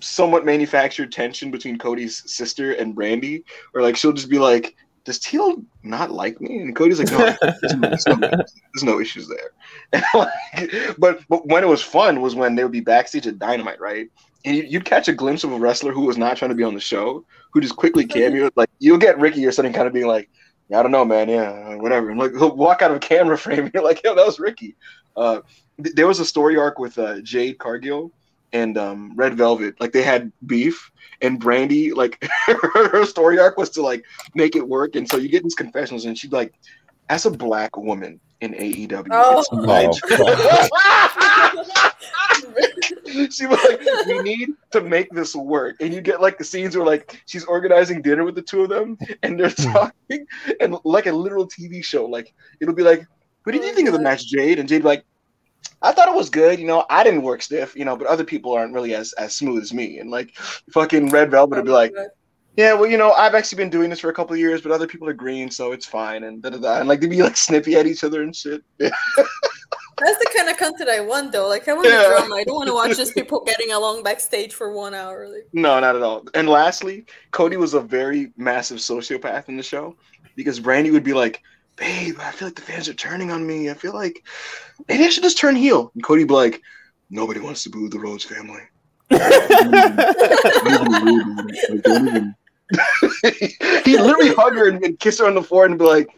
[0.00, 4.76] somewhat manufactured tension between Cody's sister and Brandi, or like she'll just be like,
[5.08, 9.00] "Does Teil not like me?" And Cody's like, "No, there's no, there's no, there's no
[9.00, 13.26] issues there." Like, but but when it was fun was when they would be backstage
[13.26, 14.10] at Dynamite, right?
[14.44, 16.62] And you, you'd catch a glimpse of a wrestler who was not trying to be
[16.62, 18.50] on the show, who just quickly cameoed.
[18.54, 20.28] Like you'll get Ricky or something, kind of being like,
[20.68, 21.30] "Yeah, I don't know, man.
[21.30, 24.14] Yeah, whatever." And like he'll walk out of a camera frame, and you're like, "Yo,
[24.14, 24.76] that was Ricky."
[25.16, 25.40] Uh,
[25.82, 28.12] th- there was a story arc with uh, Jade Cargill
[28.52, 29.80] and um, Red Velvet.
[29.80, 30.90] Like they had beef,
[31.22, 34.96] and Brandi, like her story arc was to like make it work.
[34.96, 36.54] And so you get these confessions, and she's like,
[37.08, 39.40] as a black woman in AEW, Oh.
[39.40, 41.64] it's my Oh,
[43.30, 45.76] she was like, we need to make this work.
[45.80, 48.68] And you get like the scenes where like she's organizing dinner with the two of
[48.68, 50.26] them and they're talking
[50.60, 52.04] and like a literal TV show.
[52.06, 53.06] Like it'll be like,
[53.44, 54.58] what did you think of the match, Jade?
[54.58, 55.04] And Jade like,
[55.80, 56.84] I thought it was good, you know.
[56.90, 59.72] I didn't work stiff, you know, but other people aren't really as as smooth as
[59.72, 59.98] me.
[59.98, 60.34] And like
[60.72, 61.94] fucking Red Velvet would be like,
[62.56, 64.72] yeah, well, you know, I've actually been doing this for a couple of years, but
[64.72, 66.24] other people are green, so it's fine.
[66.24, 66.80] And da da da.
[66.80, 68.62] And like they'd be like snippy at each other and shit.
[70.00, 71.48] That's the kind of content I want, though.
[71.48, 72.06] Like, I want Yeah.
[72.08, 72.36] drama.
[72.36, 75.28] I don't want to watch just people getting along backstage for one hour.
[75.28, 76.24] Like, No, not at all.
[76.34, 79.96] And lastly, Cody was a very massive sociopath in the show
[80.36, 81.42] because Brandi would be like,
[81.78, 83.70] "Babe, I feel like the fans are turning on me.
[83.70, 84.24] I feel like
[84.88, 86.62] maybe I should just turn heel." And Cody'd be like,
[87.10, 88.60] "Nobody wants to boo the Rhodes family."
[89.10, 89.20] Like,
[91.82, 92.34] don't even-
[93.84, 96.08] He'd literally hug her and, and kiss her on the forehead and be like,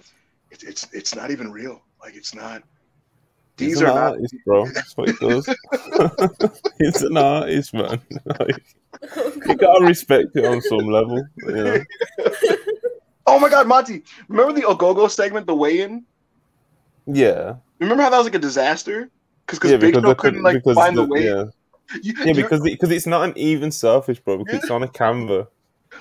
[0.50, 1.80] it's, "It's it's not even real.
[2.02, 2.62] Like it's not.
[3.56, 4.66] He's These an are not." artist, bro.
[4.74, 5.46] That's what he does.
[6.78, 8.00] He's an artist, man.
[8.40, 8.64] Like,
[9.46, 11.84] you gotta respect it on some level, you know.
[13.30, 14.02] Oh my God, Monty!
[14.28, 16.04] Remember the Ogogo segment, the weigh-in?
[17.06, 19.08] Yeah, Remember how that was like a disaster?
[19.46, 21.24] Because yeah, Big because Show I couldn't like find the the- weight.
[21.24, 21.44] Yeah,
[22.02, 24.38] You- yeah, you- because because it's not an even surface, bro.
[24.38, 25.46] Because it's on a canvas.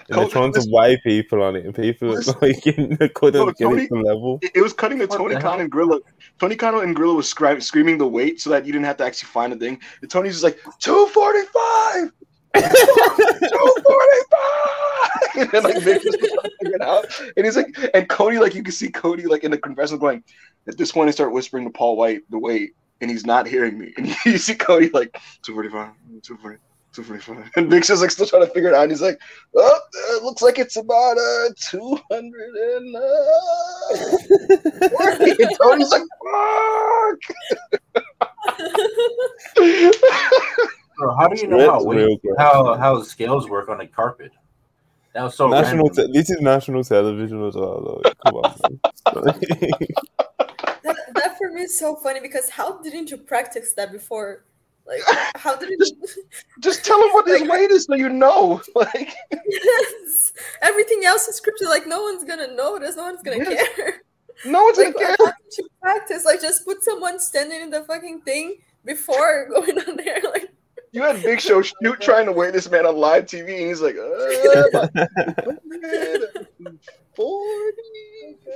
[0.07, 2.35] And they're trying to weigh people on it, and people Listen.
[2.41, 2.61] like
[2.99, 4.37] they couldn't No, get Tony- it to level.
[4.43, 5.99] It, it was cutting the What Tony the Khan and Gorilla.
[6.39, 9.03] Tony Khan and Gorilla was scri- screaming the weight so that you didn't have to
[9.05, 9.79] actually find the thing.
[10.01, 12.11] And Tony's just like, 245!
[12.11, 12.11] 245!
[15.35, 17.05] and like, Vic it out.
[17.37, 20.23] And he's like, and Cody, like, you can see Cody, like, in the confessional going,
[20.67, 23.77] at this point, I start whispering to Paul Wight the weight, and he's not hearing
[23.77, 23.93] me.
[23.97, 25.93] And you see Cody, like, 245,
[26.23, 26.59] 240.
[26.93, 27.51] 245.
[27.55, 28.83] And Vic's just like still trying to figure it out.
[28.83, 29.21] And he's like,
[29.55, 29.79] oh,
[30.15, 32.99] it looks like it's about uh, 200 and uh,
[35.61, 36.01] And like,
[37.05, 37.19] fuck.
[40.99, 44.31] Bro, how do you know how It's weight, how how scales work on a carpet?
[45.13, 45.85] That was so national.
[45.87, 46.07] random.
[46.07, 48.01] Te- this is national television as well.
[48.03, 48.79] Like, come on, man.
[50.83, 54.43] That, that for me is so funny because how didn't you practice that before?
[54.85, 55.01] Like,
[55.35, 55.77] how did you?
[56.59, 58.61] Just tell him what his weight is so you know.
[58.75, 60.33] Like, yes.
[60.61, 61.67] Everything else is scripted.
[61.69, 62.95] Like, no one's gonna notice.
[62.95, 63.67] No one's gonna Yes.
[63.75, 64.01] care.
[64.45, 65.35] no one's Like, gonna how care.
[65.49, 66.25] did you practice?
[66.25, 70.21] Like, just put someone standing in the fucking thing before going on there.
[70.33, 70.51] Like,
[70.91, 73.81] You had Big Show shoot trying to weigh this man on live TV, and he's
[73.81, 74.87] like, uh,
[77.15, 77.75] 40,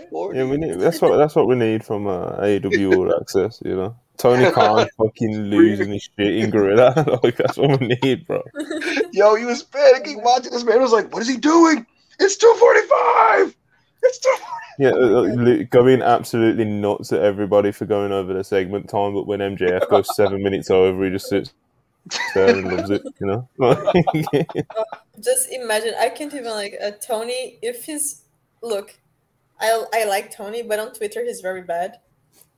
[0.10, 0.38] 40.
[0.38, 0.80] yeah, we need.
[0.80, 1.18] That's what.
[1.18, 3.62] That's what we need from uh, AEW All Access.
[3.64, 7.20] You know, Tony Khan fucking losing his shit in Gorilla.
[7.24, 8.42] like that's what we need, bro.
[9.12, 10.82] Yo, he was panicking watching this man.
[10.82, 11.86] was like, what is he doing?
[12.20, 13.56] It's 245.
[14.04, 14.54] It's 245.
[14.80, 19.28] Yeah, uh, uh, going absolutely nuts at everybody for going over the segment time, but
[19.28, 21.54] when MJF goes seven minutes over, he just sits
[22.36, 23.04] there and loves it.
[23.20, 23.50] You know.
[25.22, 25.94] just imagine.
[26.00, 27.58] I can't even like uh, Tony.
[27.62, 28.24] If he's
[28.62, 28.96] look,
[29.60, 32.00] I I like Tony, but on Twitter he's very bad.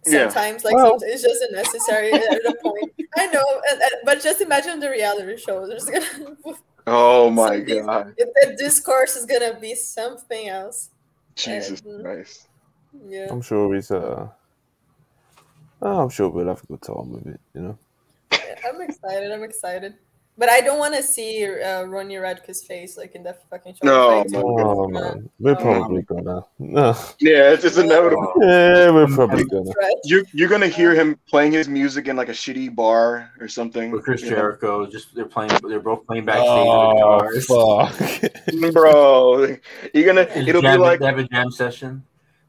[0.08, 0.30] Yeah.
[0.30, 2.92] Sometimes, like Well- sometimes it's just unnecessary at the point.
[3.18, 5.66] I know, and, and- but just imagine the reality show.
[5.68, 6.38] There's gonna
[6.88, 8.14] Oh my something- God.
[8.18, 10.90] The discourse is gonna be something else.
[11.36, 12.04] Jesus Mhm.
[12.04, 12.48] Christ.
[13.08, 13.28] Yeah.
[13.32, 13.90] I'm sure he's.
[13.92, 14.28] Uh,
[15.82, 17.40] I'm sure we'll have a good time with it.
[17.54, 17.78] You know.
[18.66, 19.32] Yeah, I'm excited.
[19.32, 19.94] I'm excited.
[20.38, 23.80] But I don't want to see uh, Ronnie Radke's face like in that fucking show.
[23.84, 24.42] No, Like, no.
[24.60, 25.56] Oh man, we're Oh.
[25.56, 26.44] probably gonna.
[26.60, 26.90] No.
[27.22, 28.34] Yeah, it's, it's inevitable.
[28.42, 29.72] Yeah, we're probably gonna.
[30.04, 33.92] You're, you're gonna hear him playing his music in like a shitty bar or something.
[33.92, 34.36] With Chris you know?
[34.36, 35.52] Jericho, just they're playing.
[35.70, 37.46] They're both playing backstage Oh with
[38.66, 38.74] fuck!
[38.74, 39.56] Bro,
[39.94, 40.26] you're gonna.
[40.26, 42.04] Just It'll be like they have a jam session.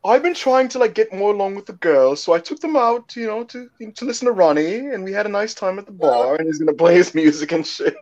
[0.06, 2.76] I've been trying to like get more along with the girls, so I took them
[2.76, 5.86] out, you know, to to listen to Ronnie, and we had a nice time at
[5.86, 6.36] the bar.
[6.36, 7.96] And he's gonna play his music and shit.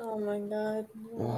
[0.00, 0.86] Oh my god.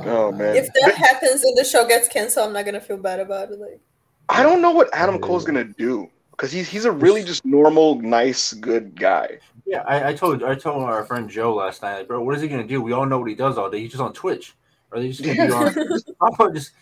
[0.06, 3.20] Oh man, If that happens and the show gets canceled, I'm not gonna feel bad
[3.20, 3.58] about it.
[3.58, 3.80] Like,
[4.28, 8.00] I don't know what Adam Cole's gonna do because he's he's a really just normal,
[8.00, 9.38] nice, good guy.
[9.66, 12.42] Yeah, I, I told I told our friend Joe last night, like, bro, what is
[12.42, 12.80] he gonna do?
[12.80, 13.80] We all know what he does all day.
[13.80, 14.54] He's just on Twitch.
[14.92, 15.74] Are they just gonna be on?
[16.20, 16.72] I'll put just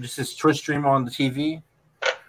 [0.00, 1.62] just his Twitch stream on the TV.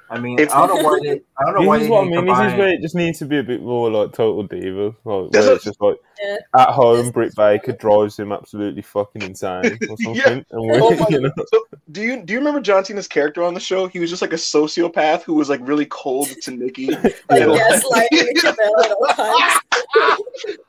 [0.08, 1.22] I mean, It's- I don't know why they.
[1.40, 2.36] I don't know why This they is what I didn't mean.
[2.38, 5.32] This is where it just needs to be a bit more like total diva, like
[5.32, 6.38] where it's just like Yeah.
[6.56, 7.12] at home, Yes.
[7.12, 10.30] Britt Baker drives him absolutely fucking insane or something, Yeah.
[10.30, 13.42] and oh we, Oh you know, So, do you do you remember John Cena's character
[13.44, 13.88] on the show?
[13.88, 16.88] He was just like a sociopath who was like really cold to Nikki.
[16.92, 17.46] like Yeah.
[17.48, 19.54] gaslighting Nikki Bella at all times.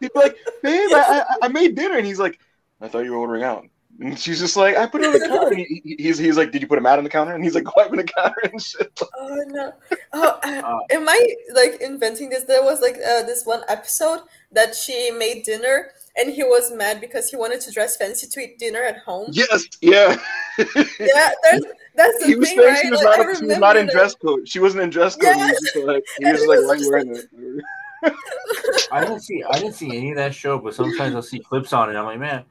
[0.01, 2.39] He'd be like, "Babe, I, I, I made dinner," and he's like,
[2.81, 3.67] "I thought you were ordering out."
[3.99, 6.37] And she's just like, "I put it on the counter." And he, he- he's he's
[6.37, 8.37] like, "Did you put him out on the counter?" And he's like, wiping the counter
[8.45, 9.01] and shit.
[9.19, 9.73] Oh no!
[10.13, 12.45] Oh, uh, Uh, am I like inventing this?
[12.45, 14.21] There was like uh, this one episode
[14.53, 18.41] that she made dinner, and he was mad because he wanted to dress fancy to
[18.41, 19.29] eat dinner at home.
[19.33, 20.17] Yes, yeah.
[20.59, 21.63] Yeah, there's,
[21.95, 22.83] that's the he was thing, saying right?
[22.83, 24.49] she was Like, not she was not in dress code.
[24.49, 25.35] She wasn't in dress code.
[25.35, 27.65] He was like, he was like, "Why are you wearing it?"
[28.93, 31.73] I didn't see I didn't see any of that show, but sometimes I'll see clips
[31.73, 31.97] on it.
[31.99, 32.45] I'm like, man,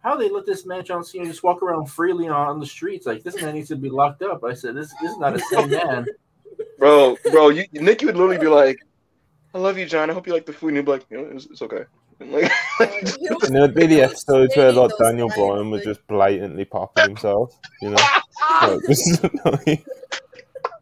[0.00, 3.06] how they let this man John Cena just walk around freely on, on the streets?
[3.06, 4.42] Like this man needs to be locked up.
[4.44, 6.06] I said, this this is not a sane man.
[6.78, 8.78] Bro, bro, you, Nikki would literally be like,
[9.54, 10.10] "I love you, John.
[10.10, 11.84] I hope you like the food." And he'd be like, "You know, it's, it's okay."
[12.20, 13.06] And like, and
[13.48, 18.06] there'll be the episodes where like Daniel Bryan was just blatantly popping himself, you know.
[18.62, 19.84] Like, just, like,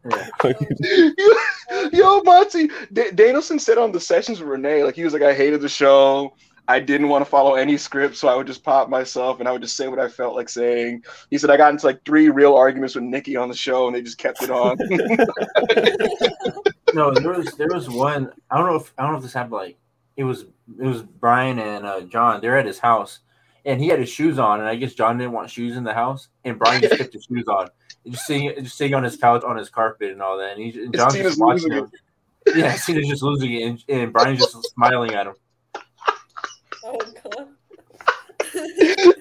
[0.08, 1.88] Yeah.
[1.92, 5.34] Yo, Monty, D- Danielson said on the sessions with Renee, like he was like, I
[5.34, 6.34] hated the show.
[6.68, 9.52] I didn't want to follow any script, so I would just pop myself and I
[9.52, 11.02] would just say what I felt like saying.
[11.30, 13.96] He said I got into like three real arguments with Nikki on the show, and
[13.96, 14.78] they just kept it on.
[16.94, 18.32] No, there was there was one.
[18.50, 19.52] I don't know if I don't know if this happened.
[19.52, 19.78] Like
[20.16, 22.40] it was it was Bryan and uh, John.
[22.40, 23.20] They're at his house,
[23.64, 25.94] and he had his shoes on, and I guess John didn't want shoes in the
[25.94, 27.68] house, and Bryan just kept his shoes on,
[28.04, 30.62] and just sitting just sitting on his couch on his carpet and all that, and,
[30.62, 31.90] he, and John's just watching him.
[32.54, 35.34] Yeah, Cena's just losing it, and, and Bryan's just smiling at him.
[36.91, 37.49] Oh god!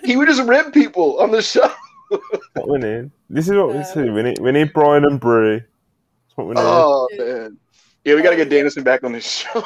[0.04, 1.70] he would just rip people on the show.
[2.54, 3.12] What we need.
[3.30, 4.10] This is what we Uh, see.
[4.10, 5.58] We need we need Bryan and Brie.
[5.60, 6.62] That's what we need.
[6.64, 7.58] Oh man.
[8.06, 9.62] Yeah, we gotta get Danielson back on this show.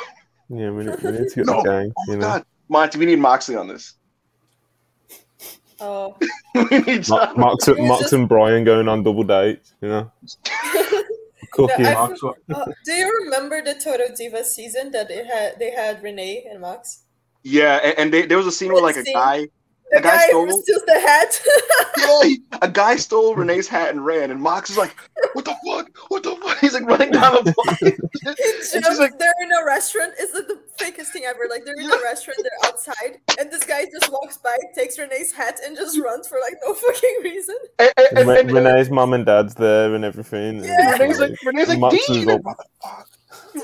[0.50, 1.62] yeah, we need, we need to get No.
[1.62, 1.94] the gang.
[1.96, 2.46] Oh You know, god.
[2.70, 3.94] Monty, we need Moxley on this.
[5.80, 6.16] Oh.
[6.56, 7.40] we need Ma- John.
[7.40, 9.74] Max, and- It's just- and Bryan going on double dates.
[9.82, 10.12] You know,
[11.52, 11.86] cooking.
[11.86, 15.60] I- Maxwell- Oh, do you remember the Total Diva season that they had?
[15.60, 17.04] They had Renee and Max.
[17.44, 19.48] Yeah, and, and they, there was a scene where like a guy
[19.92, 21.42] The The guy guy stole- who steals the hat.
[21.98, 24.96] Yeah, he- a guy stole Renee's hat and ran, and Mox is like,
[25.34, 25.90] "What the fuck?
[26.10, 27.78] What the fuck?" He's like running down the block.
[27.82, 27.88] He
[28.78, 30.14] And jumps, like- they're in a restaurant.
[30.20, 31.42] It's like the fakest thing ever.
[31.50, 35.32] Like they're in a restaurant, they're outside, and this guy just walks by, takes Renee's
[35.34, 37.56] hat, and just runs for like no fucking reason.
[37.80, 40.64] and, and, And and, Renee's mom and dad's there and everything.
[40.64, 40.94] Yeah.
[40.98, 43.08] Renee's like, Renee's like, Max is Dean, like, what the fuck?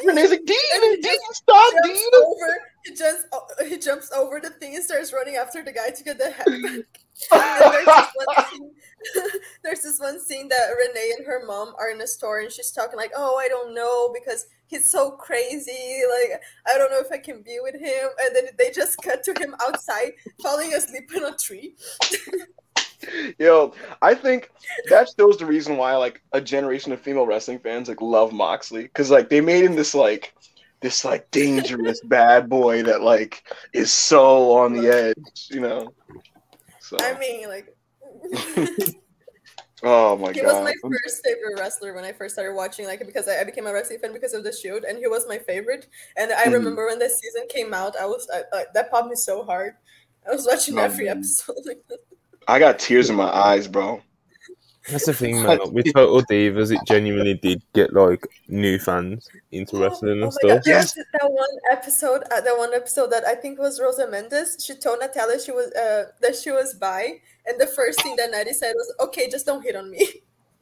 [0.06, 2.12] Renee's like, Dean, Dean, stop, Jumps Dean.
[2.26, 3.24] over, he jumps,
[3.68, 6.46] he jumps over the thing and starts running after the guy to get the hat
[6.46, 7.00] back.
[7.32, 8.72] There's, this one scene,
[9.64, 12.72] there's this one scene that Renee and her mom are in a store and she's
[12.72, 16.04] talking like, "Oh, I don't know because he's so crazy.
[16.08, 19.24] Like, I don't know if I can be with him." And then they just cut
[19.24, 20.12] to him outside,
[20.44, 21.76] falling asleep in a tree.
[23.40, 23.74] Yo,
[24.04, 24.52] I think
[24.90, 28.84] that shows the reason why like a generation of female wrestling fans like love Moxley
[28.84, 30.36] because like they made him this like
[30.82, 35.94] this like dangerous bad boy that like is so on the edge, you know.
[36.80, 37.76] So, I mean, like.
[39.84, 43.06] oh my god He was my first favorite wrestler when I first started watching, like
[43.06, 45.38] because I, I became a wrestling fan because of the Shield, and he was my
[45.38, 45.88] favorite.
[46.16, 46.54] And I Mhm.
[46.54, 49.74] remember when the season came out, I was I, I, that popped me so hard.
[50.28, 51.18] I was watching Oh, every man.
[51.18, 51.56] episode.
[52.48, 54.02] I got tears in my eyes, bro.
[54.90, 55.60] That's the thing, man.
[55.60, 60.22] Like, with Total Divas, it genuinely did get like new fans into wrestling Oh and
[60.22, 60.64] my god!
[60.64, 60.64] stuff.
[60.66, 60.94] Yes.
[60.94, 64.64] That that one episode, uh, that one episode that I think was Rosa Mendes.
[64.66, 68.32] She told Natalya she was uh, that she was bi, and the first thing that
[68.32, 70.08] Natty said was, "Okay, just don't hit on me."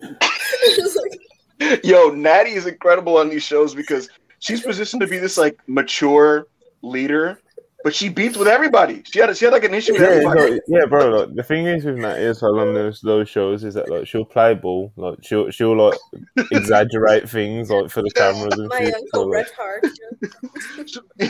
[0.01, 1.19] Like,
[1.83, 4.09] Yo, Natty is incredible on these shows because
[4.39, 6.47] she's positioned to be this like mature
[6.81, 7.41] leader,
[7.85, 9.03] but she beats with everybody.
[9.05, 10.59] She had she had like an issue with Yeah, everybody.
[10.67, 11.19] no, yeah, bro.
[11.19, 14.07] Like the thing is with Nat is like on those those shows is that like
[14.07, 15.95] she'll play ball, like she'll she'll like
[16.51, 18.95] exaggerate things like for the cameras and my shit.
[18.95, 19.85] uncle So, like, Bret Hart.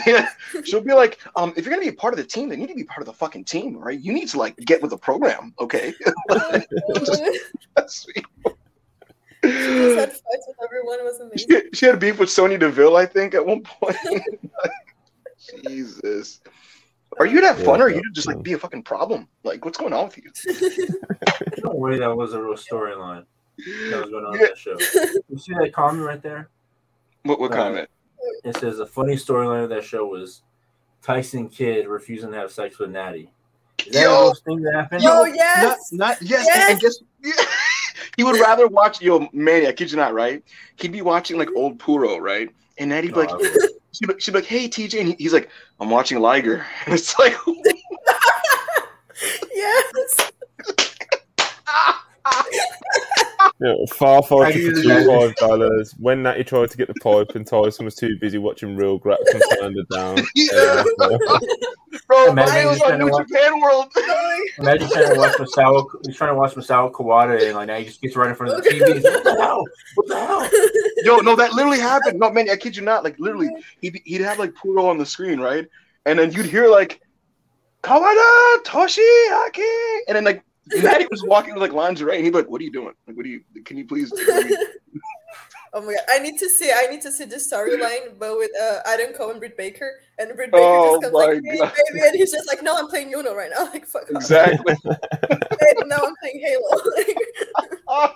[0.06, 0.30] yeah.
[0.64, 2.66] She'll, be like, um, if you're gonna be a part of the team, then you
[2.66, 4.00] need to be part of the fucking team, right?
[4.00, 5.92] You need to like get with the program, okay?
[7.76, 8.24] That's sweet.
[9.44, 10.98] She just had fights with everyone.
[10.98, 11.48] It was amazing.
[11.70, 13.94] She, she had beef with Sonya Deville, I think, at one point.
[15.64, 16.40] Jesus.
[17.18, 19.28] Are you that fun, or are you just like be a fucking problem?
[19.44, 20.30] Like, what's going on with you?
[20.44, 20.88] There's
[21.64, 23.24] no way that was a real storyline
[23.90, 24.48] that was going on Yeah.
[24.48, 24.76] that show.
[25.28, 26.50] You see that comment right there?
[27.22, 27.90] What, what Uh, comment?
[28.44, 30.42] It says a funny storyline of that show was
[31.00, 33.32] Tyson Kidd refusing to have sex with Natty.
[33.86, 34.30] Is that Yo!
[34.30, 35.02] a thing that happened?
[35.04, 36.70] Yo, Not, yes, not yes, Yes!
[36.70, 36.98] and guess
[38.16, 39.66] he would rather watch yo Manny.
[39.68, 40.42] I kid you not, right?
[40.76, 42.50] He'd be watching like old Puro, right?
[42.78, 43.30] And he'd be like,
[43.92, 45.48] she'd be, she'd be like, "Hey TJ," and he's like,
[45.80, 47.36] "I'm watching Liger," and it's like,
[49.54, 50.30] yes.
[53.60, 55.06] yeah, far far I for two that.
[55.06, 55.94] five dollars.
[55.98, 59.32] When Natty tried to get the pipe and Tyson was too busy watching Real Graps
[59.32, 60.18] and turned it down.
[60.34, 60.84] Yeah.
[61.00, 61.18] Yeah.
[62.06, 63.92] bro, Imagine was he's on trying to New watch- Japan World.
[64.58, 65.86] Imagine trying to watch Masao.
[66.04, 68.52] He's trying to watch Masao Kawada, and like now he just gets right in front
[68.52, 68.94] of the TV.
[68.94, 69.64] He's like, what the hell?
[69.94, 70.48] What the hell?
[71.04, 72.18] Yo, no, that literally happened.
[72.20, 73.04] No, man, I kid you not.
[73.04, 73.48] Like literally,
[73.80, 75.66] he'd he'd have like Puro on the screen, right?
[76.04, 77.00] And then you'd hear like
[77.82, 82.38] Kawada Toshi Haki, and then like Natty was walking with like lingerie, and he'd be
[82.38, 82.92] like, "What are you doing?
[83.06, 83.40] Like, what are you?
[83.64, 84.12] Can you please?"
[85.72, 86.04] Oh my god!
[86.08, 86.72] I need to see.
[86.74, 90.34] I need to see this storyline, but with uh, Adam Cole and Britt Baker, and
[90.34, 91.72] Britt Baker Oh just comes like, my "Hey, God.
[91.92, 94.10] baby," and he's just like, "No, I'm playing Uno right now." Like, fuck off.
[94.10, 94.74] exactly.
[95.60, 98.12] Hey, no, I'm playing Halo.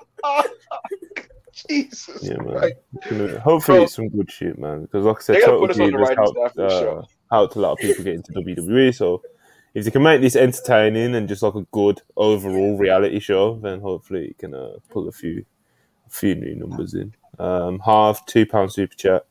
[1.53, 2.23] Jesus.
[2.23, 2.57] Yeah, man.
[2.59, 2.75] Christ.
[3.11, 3.85] Gonna- Hopefully, Bro.
[3.85, 4.83] it's some good shit, man.
[4.83, 6.61] Because, like I said, They Total put us on the Divas writing helped, staff for
[6.63, 7.05] the uh, show.
[7.31, 8.95] helped a lot of people get into WWE.
[8.95, 9.23] So,
[9.75, 13.81] if you can make this entertaining and just like a good overall reality show, then
[13.81, 15.45] hopefully you can uh, pull a few,
[16.07, 17.15] a few new numbers in.
[17.39, 19.27] Um, half two pound super chat.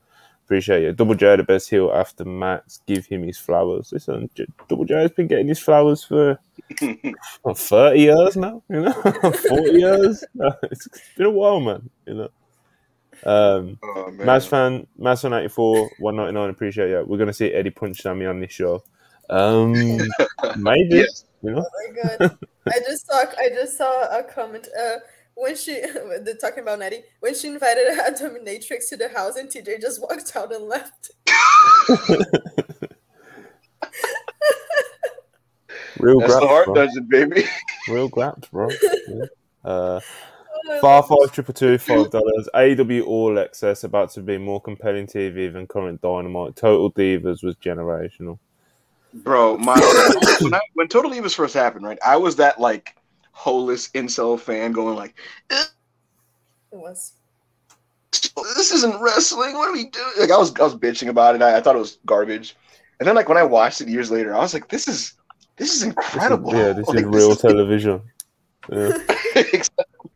[0.46, 0.96] Appreciate it.
[0.96, 2.82] Double J, the best heel after Max.
[2.88, 3.92] Give him his flowers.
[3.92, 6.40] Listen, J- Double J has been getting his flowers for
[7.44, 8.94] what, 30 years now, you know,
[9.50, 10.24] 40 years.
[10.64, 12.30] it's been a while, man, you know.
[13.26, 14.26] Um, Oh man.
[14.26, 17.04] Maz fan, Maz fan 84, 199, appreciate you.
[17.06, 18.84] We're going to see Eddie punch Sammy on this show.
[19.30, 19.74] Um,
[20.58, 21.26] maybe, Yes.
[21.42, 21.66] you know.
[21.66, 22.38] Oh my god!
[22.68, 23.24] I just saw.
[23.38, 24.68] I just saw a comment.
[24.80, 24.96] Uh,
[25.36, 25.80] when she,
[26.24, 30.02] they're talking about Natty, when she invited a dominatrix to the house, and TJ just
[30.02, 31.12] walked out and left.
[36.00, 36.74] Real That's the grab, Hart bro.
[36.76, 37.44] dungeon, baby.
[37.90, 38.70] real graps, bro.
[39.08, 39.26] Yeah.
[39.64, 40.00] Uh,
[40.82, 42.48] Far five triple two five dollars.
[42.54, 46.56] AW All Access about to be more compelling TV than current Dynamite.
[46.56, 48.40] Total Divas was generational.
[49.14, 49.74] Bro, my
[50.42, 51.98] when, I, when Total Divas first happened, right?
[52.06, 52.96] I was that like
[53.32, 55.16] holeless incel fan going like,
[55.50, 55.64] "Eh,
[56.72, 57.14] It was.
[58.12, 59.56] "This isn't wrestling.
[59.56, 61.42] What are we doing?" Like I was I was bitching about it.
[61.42, 62.56] I, I thought it was garbage.
[63.00, 65.14] And then like when I watched it years later, I was like, "This is
[65.58, 68.02] this is This is- incredible." yeah, this Like, is real television.
[68.72, 68.92] Yeah.
[69.36, 70.12] exactly.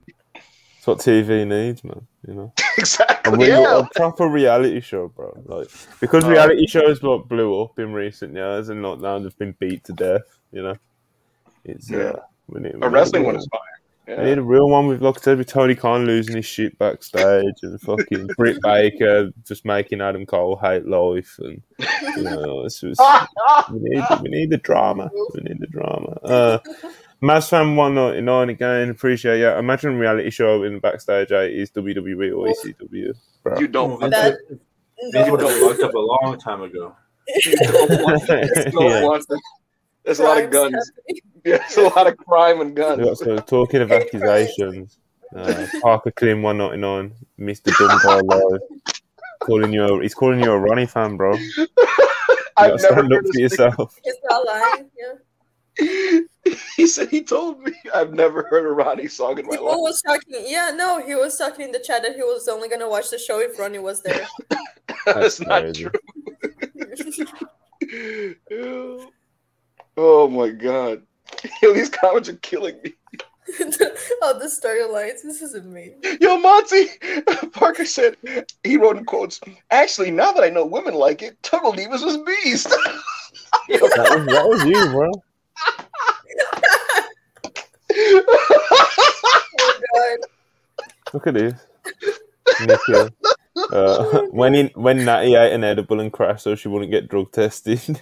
[0.83, 2.05] It's what TV needs, man.
[2.27, 3.37] You know, a, exactly.
[3.37, 3.79] real, Yeah.
[3.79, 5.31] a proper reality show, bro.
[5.45, 5.69] Like
[6.01, 9.85] because reality shows like blew up in recent years and not now they've been beat
[9.85, 10.23] to death.
[10.51, 10.75] You know,
[11.63, 11.97] it's Yeah.
[11.99, 12.19] uh,
[12.49, 13.61] we need, we A wrestling one is fire.
[14.07, 14.25] We Yeah.
[14.25, 17.79] need a real one with, like I with Tony Khan losing his shit backstage and
[17.79, 21.61] fucking Britt Baker just making Adam Cole hate life and
[22.17, 22.99] you know it's just,
[23.71, 25.09] we need we need the drama.
[25.33, 26.19] We need the drama.
[26.21, 26.59] Uh,
[27.23, 28.89] Mazfam one ninety nine again.
[28.89, 29.57] Appreciate yeah.
[29.57, 33.15] Imagine reality show in the backstage eighties WWE or ECW.
[33.43, 33.59] Bro.
[33.59, 33.99] You don't.
[33.99, 34.37] Vince That-
[35.11, 36.95] Vince would have locked up a long time ago.
[37.45, 39.37] You don't want, you don't Yeah.
[40.03, 40.91] There's a lot of guns.
[41.43, 43.19] there's a lot of crime and guns.
[43.19, 44.97] so talking of accusations,
[45.33, 48.21] uh, Parker Clean one ninety nine, Mister Dumbo
[48.51, 48.59] live,
[49.39, 51.35] calling you a, he's calling you a Ronnie fan, bro.
[51.35, 51.67] You
[52.57, 53.99] I've gotta never stand up for yourself.
[54.03, 54.89] He's not lying.
[55.79, 56.19] Yeah.
[56.75, 59.77] He said he told me I've never heard a Ronnie song in my People life.
[59.77, 60.43] was talking.
[60.45, 63.17] Yeah, no, he was talking in the chat that he was only gonna watch the
[63.19, 64.25] show if Ronnie was there.
[65.05, 65.85] That's not crazy.
[67.85, 68.35] true.
[68.49, 69.11] Ew.
[69.95, 71.03] Oh my god.
[71.61, 72.93] Yo, these comments are killing me.
[74.23, 75.21] oh, the storylines.
[75.21, 76.01] This is amazing.
[76.19, 76.87] Yo, Monty
[77.51, 78.17] Parker said
[78.63, 79.39] he wrote in quotes.
[79.69, 82.69] Actually, now that I know women like it, Total Divas was beast.
[83.69, 85.11] That was, that was you, bro.
[89.95, 90.17] Oh.
[91.13, 91.53] Look at this.
[92.61, 93.09] Nicky.
[93.71, 97.31] Uh, when he, when Natty ate an edible and crashed, so she wouldn't get drug
[97.31, 97.79] tested.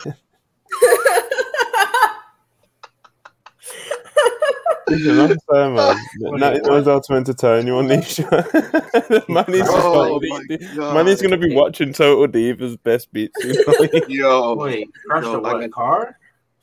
[4.90, 5.96] You know what I'm man?
[6.40, 8.28] Natty knows how to entertain you on these shows.
[9.30, 10.96] man is Oh like, my God.
[10.96, 13.34] man is gonna be watching Total Divas best bits.
[13.42, 14.06] You know?
[14.10, 16.18] Yo, Wait, crashed No, a what, I- car?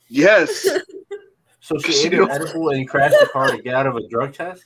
[0.09, 0.67] yes,
[1.61, 4.07] So she She ate an edible and crashed the car to get out of a
[4.07, 4.63] drug test?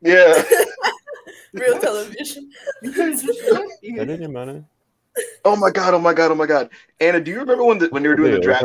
[0.00, 0.42] yeah.
[1.52, 2.50] Real television.
[2.82, 4.06] You could have just done That it.
[4.06, 4.64] didn't matter.
[5.44, 5.94] Oh my god!
[5.94, 6.30] Oh my god!
[6.30, 6.68] Oh my god!
[7.00, 8.64] Anna, do you remember when the, when they were doing the draft?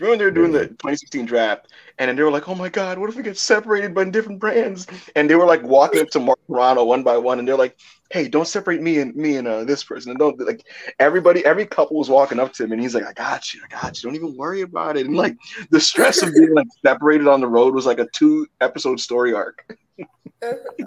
[0.00, 2.54] Do remember when they were doing the 2016 draft, and then they were like, "Oh
[2.54, 6.00] my god, what if we get separated by different brands?" And they were like walking
[6.00, 7.76] up to Mark Carrano one by one, and they're like,
[8.08, 10.66] "Hey, don't separate me and me and uh, this person." And don't like
[10.98, 13.68] everybody, every couple was walking up to him, and he's like, "I got you, I
[13.68, 14.08] got you.
[14.08, 15.36] Don't even worry about it." And like
[15.68, 19.34] the stress of being like separated on the road was like a two episode story
[19.34, 19.76] arc.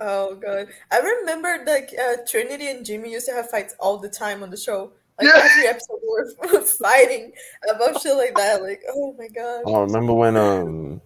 [0.01, 0.70] Oh god.
[0.91, 4.49] I remember like uh, Trinity and Jimmy used to have fights all the time on
[4.49, 4.93] the show.
[5.20, 5.41] Like Yeah.
[5.51, 6.09] every episode we
[6.51, 7.32] were fighting
[7.74, 8.61] about shit like that.
[8.61, 9.64] Like, oh my god.
[9.68, 11.01] I remember when um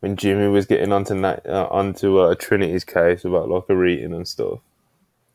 [0.00, 4.26] when Jimmy was getting onto Nat, uh, onto uh, Trinity's case about locker eating and
[4.26, 4.58] stuff,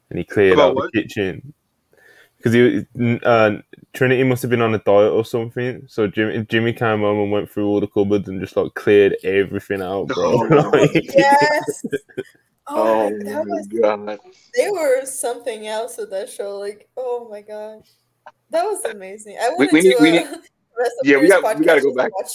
[0.09, 0.91] and he cleared About out what?
[0.91, 1.53] the kitchen
[2.37, 2.85] because he
[3.23, 3.57] uh,
[3.93, 5.83] Trinity must have been on a diet or something.
[5.87, 9.15] So Jimmy Jimmy came home and went through all the cupboards and just like cleared
[9.23, 10.33] everything out, bro.
[10.51, 11.83] Oh, Like- Yes.
[12.69, 14.19] Oh, Oh my- that my was god!
[14.55, 16.57] they were something else with that show.
[16.57, 17.83] Like, oh my god,
[18.49, 19.37] that was amazing.
[19.41, 20.03] I We- wanted we need- to.
[20.03, 20.29] we uh, need-
[20.77, 22.15] rest Yeah, we got- we gotta go back.
[22.17, 22.31] watch.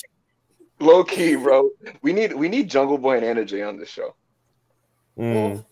[0.80, 1.70] Low key, bro.
[2.02, 4.14] We need we need Jungle Boy and Anna Jay on this show.
[5.18, 5.64] Mm,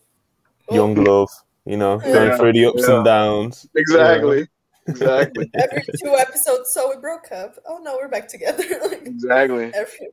[0.69, 1.29] Oh, young love,
[1.65, 2.95] you know, going Yeah, through the ups yeah.
[2.97, 3.67] and downs.
[3.75, 4.47] Exactly.
[4.87, 5.51] Exactly.
[5.55, 7.55] Every two episodes, so we broke up.
[7.67, 8.63] Oh no, we're back together.
[8.89, 9.65] like, exactly.
[9.73, 10.07] every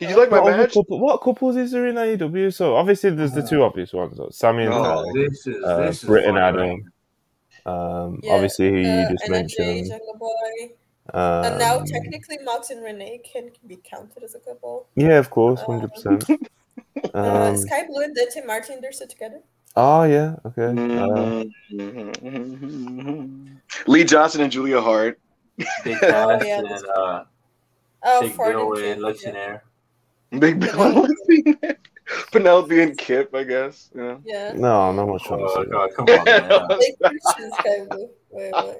[0.00, 0.74] Did you like my What, other badge?
[0.74, 2.52] couple, what couples is there in AEW?
[2.52, 5.76] So obviously there's the two obvious ones, like Sammy and Oh, Tay, This is uh,
[5.86, 6.92] this is Britt and Adam.
[7.66, 9.92] Um, Yeah, obviously who you uh, just NJ, mentioned.
[11.12, 14.86] Um, and now technically Max and Renee can be counted as a couple.
[14.96, 16.24] Yeah, of course, Uh, hundred percent.
[17.14, 19.40] uh, Um, Skye Blue and Dante Martin, they're still together.
[19.76, 20.72] oh yeah, okay.
[20.98, 21.44] Uh,
[23.86, 25.18] Lee Johnson and Julia Hart.
[25.84, 27.24] Big Cass yeah, and that's- uh,
[28.06, 29.60] Oh, Big Bill and and Kid, Luxionaire.
[30.40, 31.56] Big Bill and Lucy.
[32.32, 33.90] Penelope and Kip, I guess.
[33.94, 34.18] Yeah.
[34.24, 34.52] Yeah.
[34.54, 35.70] no, not much trying to Oh say.
[35.70, 36.78] god, come on, man.
[36.78, 38.10] Big Christian Skye Blue.
[38.30, 38.76] Wait, wait.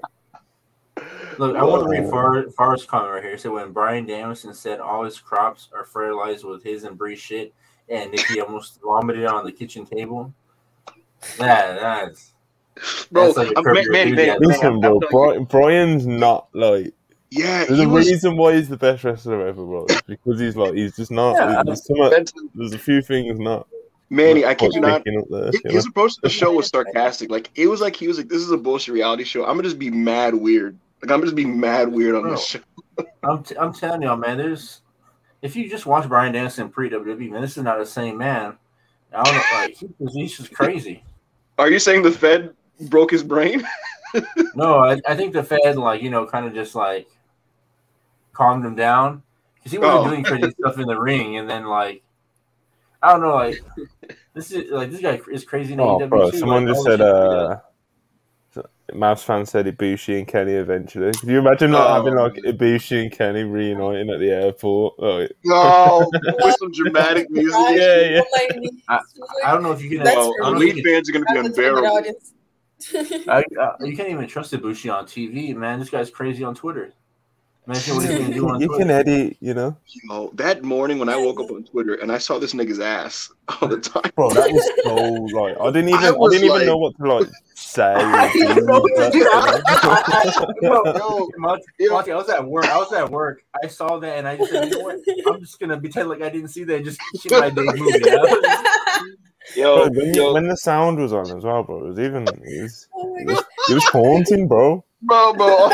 [1.38, 3.38] Look, I want to read uh, Far, Far's comment right here.
[3.38, 7.52] So when Bryan Danielson said all his crops are fertilized with his and Brie's shit,
[7.88, 10.32] and Nikki almost vomited on the kitchen table,
[11.38, 12.32] that that's
[13.10, 15.60] Bro, That's like a I'm- curb man, man, man, man, Listen, bro, telling you, Bri-
[15.60, 16.92] Bryan's not like
[17.36, 18.08] Yeah, There's a was.
[18.08, 19.86] reason why he's the best wrestler ever, bro.
[19.88, 21.34] It's because he's like he's just not.
[21.34, 22.10] Yeah, there's, some, uh,
[22.54, 23.66] there's a few things not.
[24.08, 25.02] Manny, I quite kid you not.
[25.04, 25.74] there, His, you know?
[25.74, 27.30] his approach to the show was sarcastic.
[27.30, 29.42] Like it was like he was like, "This is a bullshit reality show.
[29.42, 30.78] I'm gonna just be mad weird.
[31.02, 32.60] Like I'm gonna just be mad weird on this show."
[33.24, 34.38] I'm, t- I'm telling y'all, man.
[34.38, 34.82] There's
[35.42, 38.56] if you just watch Bryan Danielson pre WWE, man, this is not the same man.
[39.12, 41.02] I don't know, like he, he's just crazy.
[41.58, 43.66] Are you saying the Fed broke his brain?
[44.54, 47.08] No, I, I think the Fed, like you know, kind of just like
[48.34, 49.22] calmed him down
[49.56, 50.10] because he wasn't Oh.
[50.10, 52.02] doing crazy stuff in the ring, and then like
[53.02, 53.62] I don't know, like
[54.34, 56.30] this is like this guy is crazy in Oh, bro!
[56.30, 58.62] Someone like, just said, shit he uh,
[58.92, 61.10] Mavs fan said Ibushi and Kenny eventually.
[61.12, 61.94] Can you imagine like Oh.
[61.94, 64.98] having like Ibushi and Kenny reuniting at the airport?
[64.98, 66.06] Like, No,
[66.42, 67.52] with some dramatic music.
[67.70, 68.18] Yeah, yeah.
[68.20, 69.00] on my knees, I-
[69.46, 70.04] I don't know if you can.
[70.04, 71.50] That's Well, I don't know if elite you, can fans are gonna be I'm the
[71.50, 71.96] target unbearable.
[71.96, 72.34] audience.
[73.28, 75.78] I, uh, you can't even trust Ibushi on TV, man.
[75.78, 76.92] This guy's crazy on Twitter.
[77.66, 78.78] Imagine what he's gonna do on you Twitter.
[78.84, 79.74] can edit, you know,
[80.10, 83.30] Yo, that morning when I woke up on Twitter and I saw this nigga's ass
[83.48, 84.10] all the time.
[84.14, 84.28] bro.
[84.30, 84.94] That was so
[85.38, 87.94] like I didn't even I I, didn't even know what to like say.
[87.94, 89.28] or I didn't know what to do.
[89.32, 90.82] I- you know?
[90.84, 91.64] I- Yo, Monty.
[91.88, 92.66] Monty, I was at work.
[92.66, 93.42] I was at work.
[93.62, 94.98] I saw that, and I just said, "You know what?
[95.26, 96.76] I'm just gonna pretend like I didn't see that.
[96.76, 99.00] and Just keep my day moving." I
[99.56, 102.26] Yo, Bro, when, yo, when the sound was on as well, bro, it was even
[102.26, 103.46] it was, oh my it was, god.
[103.70, 104.82] it was haunting, bro.
[105.02, 105.70] bro, bro,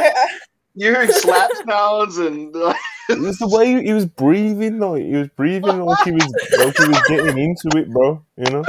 [0.81, 2.75] I- I- you're hearing slap sounds and uh,
[3.11, 6.77] It was the way he was breathing, like he was breathing like he was like
[6.77, 8.25] he was getting into it, bro.
[8.37, 8.65] You know.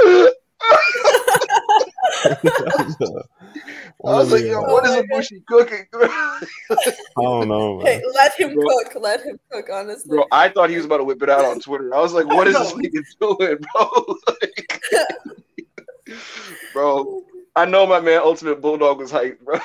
[4.04, 5.86] I was like, yo, what is my Ibushi cooking?
[5.94, 6.40] I
[7.18, 7.86] don't know, man.
[7.86, 8.66] Hey, let him Bro.
[8.66, 8.94] cook.
[9.00, 9.68] Let him cook.
[9.72, 10.08] Honestly.
[10.16, 11.94] bro, I thought he was about to whip it out on Twitter.
[11.94, 14.16] I was like, what is this nigga doing, bro?
[14.26, 16.16] Like,
[16.72, 17.22] bro,
[17.54, 19.58] I know my man Ultimate Bulldog was hyped, bro.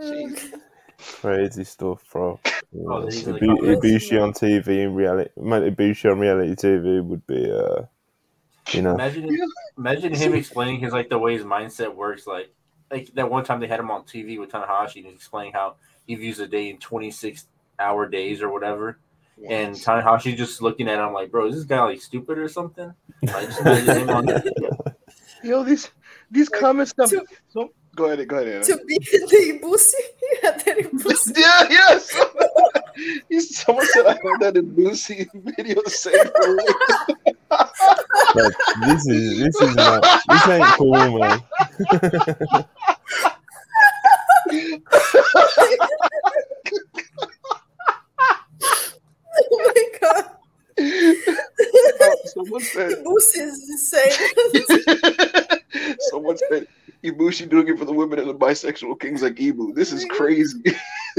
[0.98, 2.38] Crazy stuff, bro.
[2.72, 6.18] You Oh, know, these are the Ibu- Ibushi on TV in reality, man, Ibushi on
[6.18, 7.82] reality TV would be, uh,
[8.74, 12.26] you know, imagine, him, imagine him explaining his like the way his mindset works.
[12.26, 12.52] Like,
[12.90, 15.76] like that one time they had him on TV with Tanahashi, and he's explaining how
[16.06, 17.46] he views a day in 26
[17.78, 18.98] hour days or whatever.
[19.48, 22.92] And Tanahashi just looking at him like, "Bro, is this guy like stupid or something?"
[23.22, 23.58] Like, just
[23.96, 24.26] him on
[25.42, 25.90] Yo, these
[26.30, 27.10] these comments stuff.
[27.10, 28.48] To- So, go ahead, go ahead.
[28.54, 28.64] Anna.
[28.64, 30.02] to be the Ibushi,
[30.42, 31.36] yeah, the Ibushi.
[31.40, 32.16] Yeah, yes.
[33.56, 36.64] Someone said I heard that in Lucy video saved for me.
[38.34, 38.54] like,
[38.86, 41.40] this is this is not this ain't cool, man.
[49.52, 50.24] oh my god,
[52.26, 54.12] someone said Ibushi is insane.
[56.10, 56.66] someone said
[57.04, 59.74] Ibushi doing it for the women and the bisexual kings like Ibu.
[59.74, 60.60] This is crazy.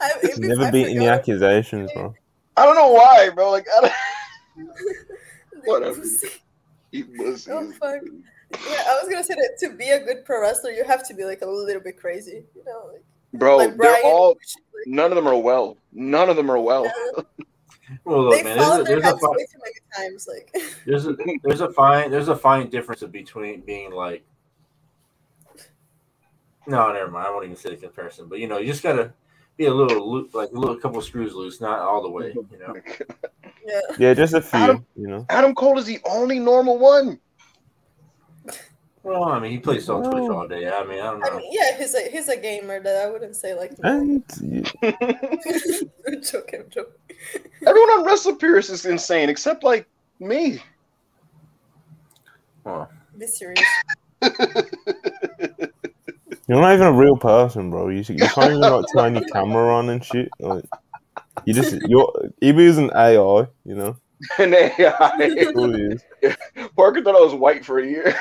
[0.00, 2.14] I, He's if never I beaten the accusations, bro.
[2.56, 3.50] I don't know why, bro.
[3.50, 3.92] Like I don't
[5.64, 6.00] Whatever.
[6.00, 6.38] Ibusi.
[6.92, 8.02] Ibushi Oh fuck.
[8.68, 11.14] Yeah, I was gonna say that to be a good pro wrestler, you have to
[11.14, 12.90] be like a little bit crazy, you know.
[12.92, 13.02] Like,
[13.34, 15.76] Bro, like they're all like, none of them are well.
[15.92, 16.90] None of them are well.
[18.04, 20.28] Well, they look, man, there's a, there's a heads fi- way too many times.
[20.28, 20.54] Like,
[20.86, 24.24] there's a there's a fine there's a fine difference between being like.
[26.66, 27.26] No, never mind.
[27.26, 29.12] I won't even say the comparison, but you know, you just gotta
[29.56, 32.34] be a little loo- like a little couple screws loose, not all the way.
[32.34, 32.74] You know,
[33.66, 33.80] yeah.
[33.98, 35.24] Yeah, just a few, Adam- you know.
[35.30, 37.18] Adam Cole is the only normal one.
[39.08, 40.68] Well, I mean, he plays on Twitch all day.
[40.68, 41.38] I mean, I don't I know.
[41.38, 43.72] mean, yeah, he's a he's a gamer that I wouldn't say like.
[43.82, 46.92] And you- I'm joking, I'm joking.
[47.66, 49.88] Everyone on WrestlePurists is insane except like
[50.20, 50.60] me.
[52.64, 53.64] Well, Be serious.
[54.20, 54.30] you're
[56.60, 57.88] not even a real person, bro.
[57.88, 60.28] You you can't even like turn your camera on and shit.
[60.38, 60.66] Like,
[61.46, 63.96] you just you're Ibu's an AI, you know.
[64.38, 64.68] An AI.
[64.78, 66.04] That's all he is.
[66.76, 68.14] Parker thought I was white for a year.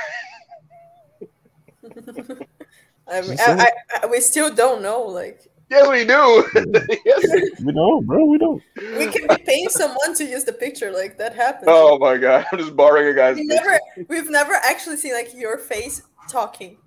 [3.09, 3.71] I mean, I, I,
[4.03, 5.01] I, we still don't know.
[5.03, 6.49] Like, Yes, we do.
[7.05, 7.61] yes.
[7.61, 8.25] We don't, bro.
[8.25, 8.61] We don't.
[8.97, 10.91] we can be paying someone to use the picture.
[10.91, 11.65] Like that happens.
[11.67, 13.35] Oh my god, I'm just borrowing a guy's.
[13.35, 16.77] we never, we've never actually seen like your face talking.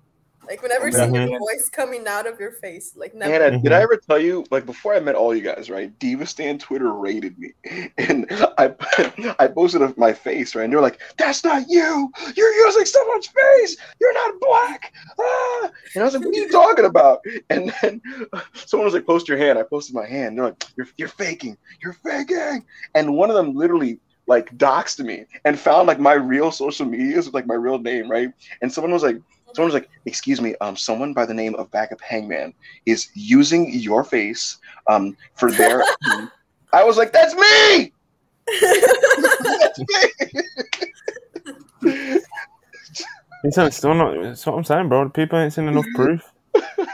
[0.51, 1.39] Like we never seen your Mhm.
[1.39, 2.91] voice coming out of your face.
[2.97, 3.33] Like never.
[3.33, 3.71] Anna, did.
[3.71, 5.97] I ever tell you, like before I met all you guys, right?
[5.97, 7.53] Diva Stan Twitter rated me,
[7.97, 8.25] and
[8.57, 8.75] I
[9.39, 10.65] I posted of my face, right?
[10.65, 12.11] And they're like, "That's not you.
[12.35, 13.77] You're using someone's face.
[14.01, 15.71] You're not black." Ah!
[15.95, 18.01] And I was like, "What are you talking about?" And then
[18.53, 20.37] someone was like, "Post your hand." I posted my hand.
[20.37, 21.55] They're like, "You're you're faking.
[21.81, 26.51] You're faking." And one of them literally like doxed me and found like my real
[26.51, 28.29] social medias with like my real name, right?
[28.61, 29.17] And someone was like,
[29.53, 32.53] Someone's like, "Excuse me, um, someone by the name of Backup Hangman
[32.85, 35.83] is using your face, um, for their."
[36.73, 37.91] I was like, "That's me!
[39.59, 39.79] That's
[41.83, 42.19] me!"
[43.43, 44.21] It's not, still not.
[44.21, 45.09] That's what I'm saying, bro.
[45.09, 46.31] People ain't seen enough proof.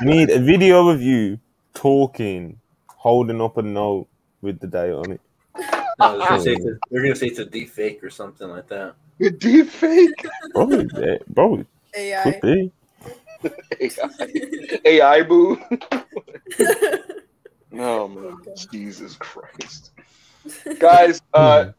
[0.02, 1.40] Need a video of you
[1.74, 4.08] talking, holding up a note
[4.42, 5.22] with the date on it.
[6.00, 8.48] No, they're, gonna say it's a, they're gonna say it's a deep fake or something
[8.48, 8.96] like that.
[9.18, 10.26] You're deep fake.
[10.54, 11.18] Probably, yeah,
[12.24, 12.56] bro, could AI.
[12.56, 12.72] be.
[13.82, 15.60] AI, AI boo.
[17.74, 18.38] Oh man,
[18.72, 19.92] Jesus Christ,
[20.80, 21.22] guys!
[21.34, 21.72] Uh,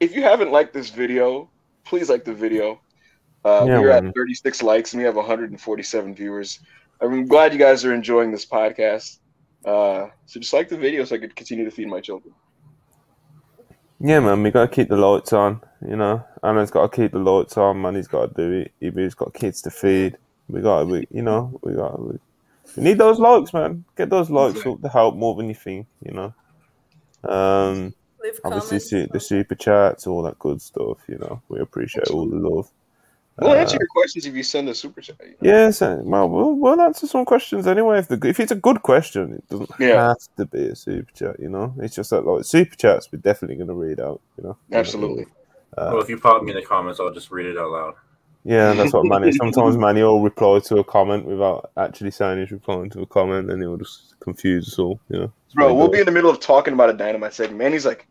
[0.00, 1.50] if you haven't liked this video,
[1.84, 2.80] please like the video.
[3.44, 4.08] Uh, Yeah, we're man.
[4.08, 6.58] at 36 likes and we have 147 viewers.
[7.00, 9.18] I'm glad you guys are enjoying this podcast.
[9.64, 12.34] Uh, so just like the video so I could continue to feed my children.
[14.00, 15.60] Yeah, man, we gotta keep the lights on.
[15.86, 17.82] You know, Anna's gotta keep the lights on.
[17.82, 18.72] Manny's gotta do it.
[18.82, 20.16] Ibu's got kids to feed.
[20.48, 22.00] We gotta, we, you know, we gotta.
[22.00, 22.18] We,
[22.76, 23.84] we need those likes, man.
[23.96, 25.86] Get those likes up to help more than you think.
[26.04, 26.34] You know.
[27.24, 27.94] Um,
[28.42, 30.98] obviously, su- the super chats, all that good stuff.
[31.06, 32.70] You know, we appreciate all the love.
[33.40, 35.16] We'll Uh, answer your questions if you send a super chat.
[35.20, 35.36] you know?
[35.40, 37.98] Yes, uh, well, we'll, we'll answer some questions anyway.
[38.00, 40.08] If the if it's a good question, it doesn't Yeah.
[40.08, 41.40] have to be a super chat.
[41.40, 44.20] You know, it's just that like super chats, we're definitely gonna read out.
[44.36, 45.24] You know, Absolutely.
[45.78, 47.94] Uh, well, if you pop me in the comments, I'll just read it out loud.
[48.44, 49.32] yeah, that's what Manny.
[49.42, 53.50] Sometimes Manny will reply to a comment without actually saying he's replying to a comment,
[53.50, 54.98] and it will just confuse us all.
[55.08, 55.92] You know, It's Bro, really we'll good.
[55.92, 57.62] be in the middle of talking about a dynamite segment.
[57.62, 58.06] And he's like,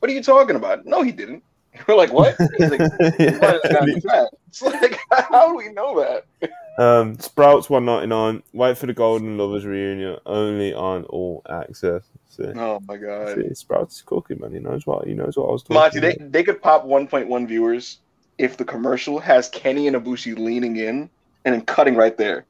[0.00, 0.86] What are you talking about?
[0.86, 1.42] No, he didn't.
[1.88, 2.36] We're like, What?
[2.58, 2.80] Like,
[3.18, 3.38] Yeah.
[3.38, 6.50] "What is that?" It's like, how do we know that?
[6.78, 8.42] Um, Sprouts one ninety nine.
[8.52, 12.02] Wait for the Golden Lovers reunion only on All Access.
[12.38, 13.36] Oh my god.
[13.36, 14.52] see Sprouts is cooking, man.
[14.52, 15.74] He knows what he knows what I was talking.
[15.76, 16.32] Monty, they, about.
[16.32, 17.98] they could pop 1.1 viewers
[18.38, 21.08] if the commercial has Kenny and Ibushi leaning in
[21.44, 22.44] and then cutting right there.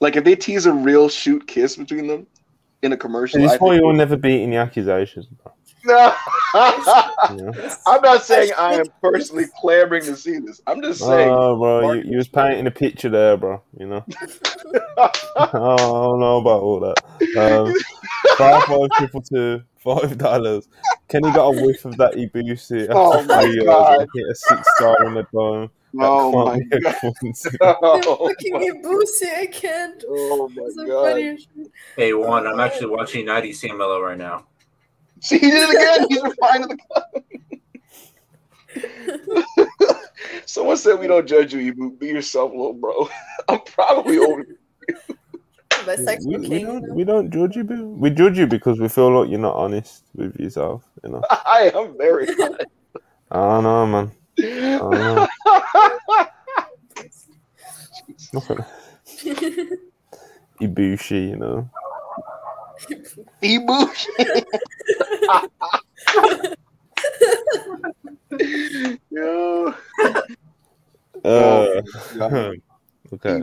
[0.00, 2.26] Like if they tease a real shoot kiss between them
[2.82, 3.40] in a commercial.
[3.40, 5.26] This I is why you'll never beat any accusations.
[5.26, 5.52] Bro.
[5.84, 6.14] No.
[7.30, 7.52] You?
[7.86, 10.60] I'm not saying I am personally clamoring to see this.
[10.66, 11.30] I'm just saying.
[11.30, 13.62] Oh, bro, you, you was painting a picture there, bro.
[13.78, 14.04] You know.
[15.36, 17.36] I don't know about all that.
[17.36, 17.74] Um,
[18.38, 20.68] five five triple two, five dollars.
[21.08, 22.88] Kenny got a whiff of that Ibushi.
[22.90, 24.00] Oh after my three years God.
[24.00, 25.70] and Hit a six star on the dome.
[26.00, 26.94] Oh my can't be a god.
[27.00, 27.56] coincidence.
[27.62, 30.04] Oh Fucking my, Ibushi, I can't.
[30.08, 31.38] oh my god.
[31.96, 34.46] Hey, one, I'm actually watching 90 CMLL right now.
[35.20, 36.06] See, he did it again.
[36.08, 37.04] He's replying to the club.
[40.46, 41.98] Someone said we don't judge you, Ibu.
[41.98, 43.08] Be yourself, little bro.
[43.48, 44.44] I'm probably over.
[45.70, 47.76] Bisexual We, we don't we don't judge you, bro.
[47.76, 50.84] We judge you because we feel like you're not honest with yourself.
[51.02, 51.22] You know.
[51.30, 52.28] I am very.
[53.30, 54.12] I don't know, man.
[54.38, 55.26] I don't know.
[58.32, 58.64] Nothing.
[60.60, 61.70] Ibushi, you know.
[63.42, 63.78] Ibu.
[69.10, 69.74] Yo.
[71.24, 71.82] Uh,
[73.12, 73.42] okay.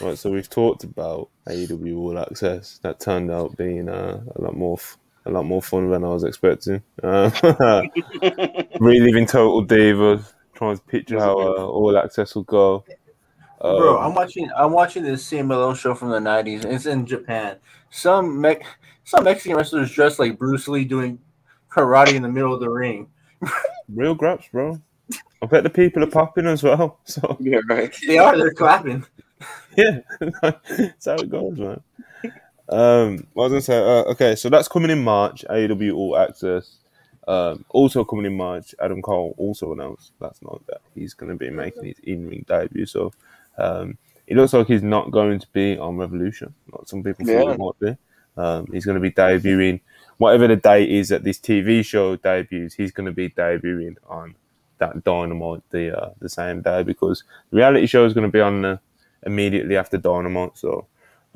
[0.00, 2.78] Right, so we've talked about AEW All Access.
[2.82, 6.08] That turned out being uh, a lot more, f- a lot more fun than I
[6.08, 6.82] was expecting.
[7.02, 7.30] Uh,
[8.80, 12.84] reliving Total Divas, trying to picture how uh, All Access will go.
[13.64, 14.50] Um, Bro, I'm watching.
[14.54, 16.66] I'm watching this CMLL show from the '90s.
[16.66, 17.56] It's in Japan.
[17.90, 18.60] Some Me-
[19.04, 21.18] some Mexican wrestlers dressed like Bruce Lee doing
[21.70, 23.08] karate in the middle of the ring.
[23.88, 24.78] real graps, bro.
[25.42, 27.00] I bet the people are popping as well.
[27.06, 27.94] So Yeah, right.
[28.06, 28.36] They are.
[28.36, 29.06] They're clapping.
[29.78, 31.80] yeah, that's how it goes, man.
[32.68, 33.78] Um, what was I gonna say?
[33.78, 35.42] Uh, okay, so that's coming in March.
[35.48, 36.80] AEW All Access.
[37.26, 41.36] Um, also coming in March, Adam Cole also announced last night that he's going to
[41.36, 42.84] be making his in-ring debut.
[42.84, 43.12] So
[43.58, 47.46] um, it looks like he's not going to be on Revolution, like some people thought
[47.46, 47.52] Yeah.
[47.52, 47.96] he might be.
[48.36, 49.80] Um, he's going to be debuting
[50.18, 52.74] whatever the date is that this TV show debuts.
[52.74, 54.34] He's going to be debuting on
[54.78, 58.40] that Dynamite the uh, the same day because the reality show is going to be
[58.40, 58.76] on uh,
[59.24, 60.56] immediately after Dynamite.
[60.56, 60.86] So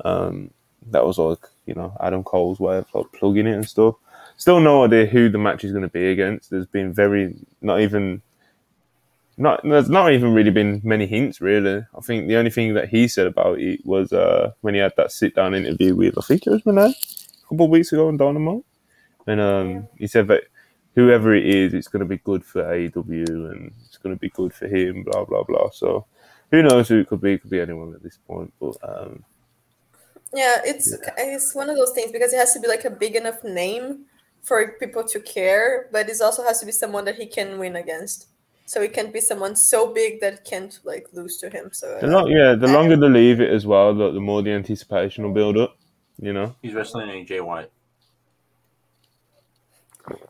[0.03, 0.51] um,
[0.91, 3.95] that was like you know Adam Cole's way of like plugging it and stuff.
[4.37, 6.49] Still no idea who the match is going to be against.
[6.49, 8.21] There's been very not even
[9.39, 11.85] not there's not even really been many hints really.
[11.97, 14.93] I think the only thing that he said about it was uh, when he had
[14.97, 18.09] that sit down interview with I think it was Renee a couple of weeks ago
[18.09, 18.63] on Dynamite,
[19.27, 20.43] and um, he said that
[20.95, 24.29] whoever it is, it's going to be good for AEW and it's going to be
[24.29, 25.03] good for him.
[25.03, 25.69] Blah blah blah.
[25.69, 26.05] So
[26.51, 27.33] who knows who it could be?
[27.33, 29.23] It could be anyone at this point, but um,
[30.33, 33.15] Yeah, it's it's one of those things because it has to be like a big
[33.15, 34.05] enough name
[34.43, 37.77] for people to care, but it also has to be someone that he can win
[37.77, 38.27] against.
[38.69, 41.71] So it can't be someone so big that can't like lose to him.
[41.71, 44.51] So The lo- yeah, the longer they leave it as well, the, the more the
[44.51, 45.75] anticipation will build up.
[46.21, 46.55] You know.
[46.61, 47.71] He's wrestling in Jay White.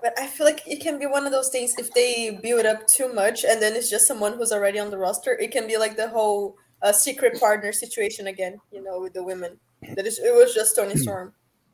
[0.02, 2.88] But I feel like it can be one of those things if they build up
[2.88, 5.34] too much and then it's just someone who's already on the roster.
[5.34, 9.24] It can be like the whole uh, secret partner situation again, you know, with the
[9.24, 9.60] women.
[9.98, 11.34] That is, it was just Toni Storm.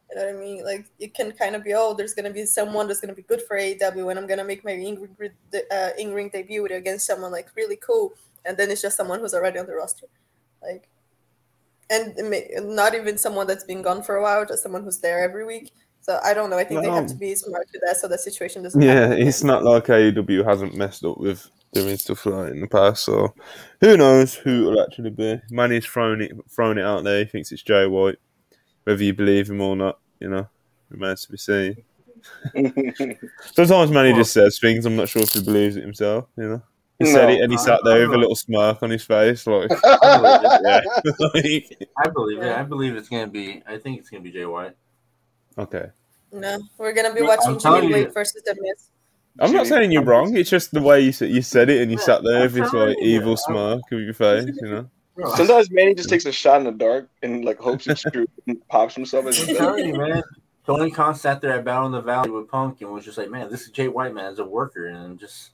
[0.10, 0.64] You know what I mean?
[0.64, 3.41] Like it can kind of be, oh, there's gonna be someone that's gonna be good
[3.41, 7.78] for AEW, and I'm gonna make my in ring, uh, debut against someone like really
[7.78, 8.14] cool,
[8.45, 10.08] and then it's just someone who's already on the roster,
[10.62, 10.88] like,
[11.89, 15.24] and may, not even someone that's been gone for a while, just someone who's there
[15.24, 15.72] every week.
[16.01, 16.58] So I don't know.
[16.58, 18.80] I think they have to be smart with that, so the situation doesn't.
[18.80, 22.62] Yeah, happen it's not like AEW hasn't messed up with doing stuff like that in
[22.62, 23.06] the past.
[23.06, 23.34] So
[23.82, 25.41] who knows who it'll actually be?
[25.49, 27.20] Manny's thrown it thrown it out there.
[27.20, 28.18] He thinks it's Jay White.
[28.86, 30.47] Whether you believe him or not, you know,
[30.89, 31.83] remains to be seen.
[33.53, 34.86] Sometimes Manny just says things.
[34.86, 36.25] I'm not sure if he believes it himself.
[36.38, 36.61] You know,
[36.99, 39.03] he said it and he I- sat there don't with a little smirk on his
[39.03, 39.77] face, like yeah.
[40.03, 41.89] I believe it.
[42.41, 42.55] Yeah.
[42.59, 43.61] I believe it's gonna be.
[43.67, 44.75] I think it's gonna be Jay White.
[45.57, 45.88] okay.
[46.31, 48.89] No, we're gonna be I'm watching telling Jimmy you- versus the Miz.
[49.39, 50.38] I'm not saying you're wrong.
[50.38, 52.41] It's just the way you said, you said it and you Yeah, sat there I'm
[52.43, 54.45] with this telling like evil smirk on your face.
[54.61, 54.89] You know.
[55.16, 58.28] Bro, Sometimes Manny just takes a shot in the dark and like hopes it's true
[58.47, 60.24] and pops himself as I'm telling you, man.
[60.66, 63.30] Tony Khan sat there at Battle in the Valley with Punk and was just like,
[63.30, 65.51] "Man, this is Jay White, man, as a worker," and just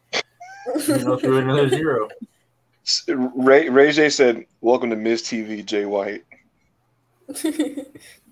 [0.87, 2.07] you know threw another zero.
[3.07, 6.23] Ray Ray J said, "Welcome to Miss TV, Jay White."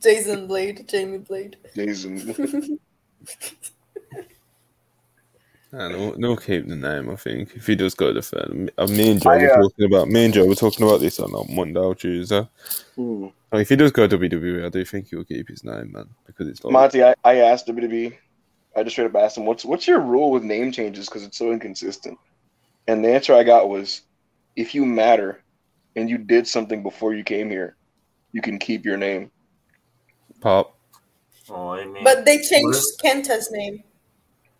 [0.01, 1.57] Jason Blade, Jamie Blade.
[1.75, 2.79] Jason.
[5.71, 8.71] And they'll, they'll keep the name, I think, if he does go to Fed.
[8.77, 10.99] Uh, me and Joe I, were uh, talking about me and Joe were talking about
[10.99, 12.47] this on like, Monday or Tuesday.
[12.95, 13.27] Hmm.
[13.51, 16.09] Like, if he does go to WWE, I do think he'll keep his name, man,
[16.25, 18.17] because it's like Monty, I, I asked WWE.
[18.75, 21.07] I just straight up asked him, "What's what's your rule with name changes?
[21.07, 22.19] Because it's so inconsistent."
[22.87, 24.03] And the answer I got was,
[24.55, 25.41] "If you matter,
[25.95, 27.75] and you did something before you came here,
[28.31, 29.31] you can keep your name."
[30.39, 30.77] pop.
[31.49, 33.83] Oh, I mean, But they changed Kenta's name.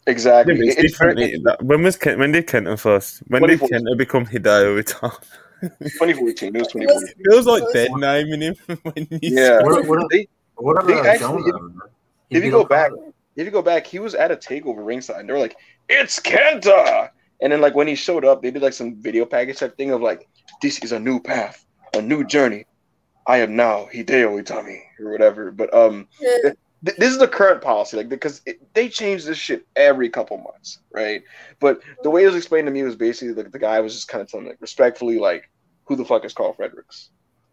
[0.08, 0.56] Exactly.
[0.56, 1.48] Yeah, it's It's very- different.
[1.62, 3.22] It- when was Ken, when did Kenta first?
[3.28, 3.88] When did 2014.
[3.88, 5.26] Kenta become Hideo Itami?
[5.80, 6.56] 2014.
[6.56, 7.24] It was It was- 2014.
[7.32, 9.62] Feels like It was- dead naming him when you Yeah.
[9.62, 11.60] what, what, They- what they actually- Jonah?
[11.64, 11.80] man?
[12.30, 13.14] He if you go back- Khan.
[13.36, 15.56] if you go back, he was at a takeover ringside, and they were like,
[15.90, 17.10] "It's Kenta,"
[17.42, 19.92] and then like when he showed up, they did like some video package type thing
[19.92, 20.28] of like,
[20.62, 22.66] "This is a new path, a new journey.
[23.28, 26.52] I am now Hideo Itami or whatever." But um, Yeah.
[26.86, 30.38] Th- this is the current policy, like because it, they change this shit every couple
[30.38, 31.24] months, right?
[31.60, 34.08] But the way it was explained to me was basically like the guy was just
[34.08, 35.50] kind of telling like respectfully, like,
[35.86, 37.10] "Who the fuck is Carl Fredericks?"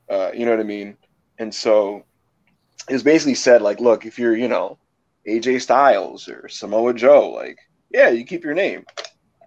[0.09, 0.97] Uh, you know what I mean?
[1.39, 2.05] And so
[2.89, 4.79] it was basically said like, "Look, if you're you know
[5.27, 7.59] AJ Styles or Samoa Joe, like,
[7.91, 8.85] yeah, you keep your name,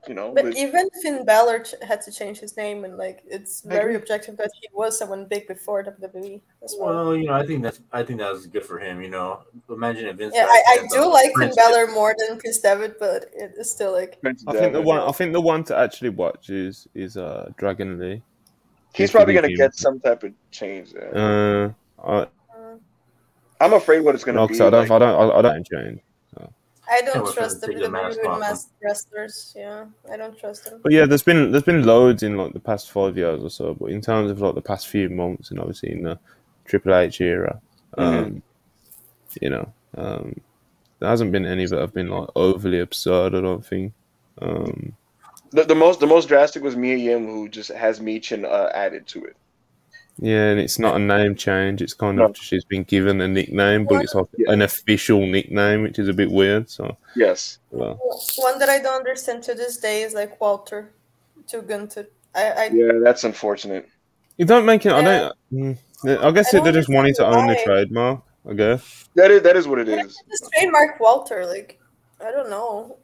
[0.08, 3.22] you know." But but- even Finn Balor ch- had to change his name, and like
[3.26, 3.96] it's very agree.
[3.96, 6.94] objective that he was someone big before WWE as well.
[7.08, 9.02] Well, you know, I think that's I think that was good for him.
[9.02, 10.34] You know, imagine if Vince.
[10.36, 11.94] yeah, I, I do the like Finn Prince Balor kid.
[11.94, 15.00] more than Prince Devitt, but it is still like Prince I think the one.
[15.00, 18.22] I think the one to actually watch is is uh Dragon Lee.
[18.94, 20.94] he's probably gonna get some type of change.
[20.94, 21.16] There.
[21.16, 21.72] Uh,
[22.04, 22.26] I, uh,
[23.62, 24.54] I'm afraid what it's gonna no, be.
[24.54, 26.00] 'cause I don't, like- I don't, I, I don't change.
[26.92, 29.54] I don't trust the trying to take the mask masked wrestlers.
[29.56, 30.80] Yeah, I don't trust them.
[30.82, 33.74] But yeah, there's been there's been loads in like the past five years or so.
[33.74, 36.20] But in terms of like the past few months, and obviously in the
[36.66, 37.62] Triple H era,
[37.98, 38.42] um,
[39.42, 40.40] you know, um,
[41.00, 43.36] there hasn't been any that have been like overly absurd.
[43.36, 43.94] I don't think.
[44.42, 44.94] Um,
[45.52, 49.08] The, the most the most drastic was Mia Yim, who just has Michin uh, added
[49.08, 49.36] to it.
[50.22, 51.82] Yeah, and it's not a name change.
[51.82, 54.52] It's kind of she's been given a nickname, but it's like Yeah.
[54.52, 56.70] an official nickname, which is a bit weird.
[56.70, 57.60] So, Yes.
[57.72, 58.00] well,
[58.38, 60.94] One that I don't understand to this day is like Walter
[61.48, 62.08] to Gunther.
[62.36, 63.88] I, I Yeah, that's unfortunate.
[64.38, 64.92] you don't make it.
[64.92, 65.34] I don't.
[65.52, 68.22] mm, I guess I they don't just wanted to understand own the trademark.
[68.50, 69.10] I guess.
[69.16, 69.96] That is that is what it is.
[69.98, 71.46] Why just trademark Walter.
[71.46, 71.80] Like
[72.22, 72.98] I don't know.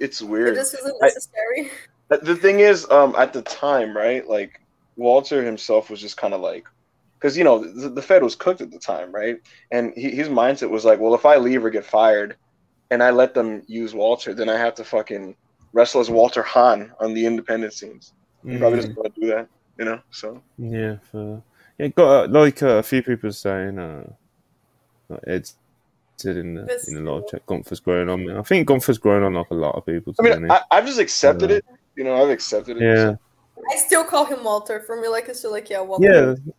[0.00, 0.54] It's It weird.
[0.54, 1.70] just isn't necessary.
[2.10, 4.26] Uh, The thing is, um, at the time, right?
[4.28, 4.60] Like
[5.02, 6.64] Walter himself was just kind of like,
[7.18, 9.36] because you know the, the Fed was cooked at the time, right?
[9.70, 12.36] And he, his mindset was like, well, if I leave or get fired,
[12.90, 15.34] and I let them use Walter, then I have to fucking
[15.72, 18.12] wrestle as Walter Hahn on the independent scenes.
[18.44, 19.48] He probably doesn't want to do that,
[19.78, 20.00] you know.
[20.10, 21.42] So Yeah, fair.
[21.78, 24.04] Yeah, got uh, like uh, a few people saying uh,
[25.08, 25.54] like Ed's
[26.18, 28.34] said in the This- in the live chat, Gunther's growing on me.
[28.34, 30.12] I think Gunther's growing on like a lot of people.
[30.18, 31.56] I mean, I, I've just accepted Yeah.
[31.56, 31.64] it.
[31.96, 32.82] You know, I've accepted it.
[32.82, 33.14] yeah,
[33.70, 34.80] I still call him Walter.
[34.80, 36.04] For me, like it's still like yeah, Walter.
[36.04, 36.52] yeah.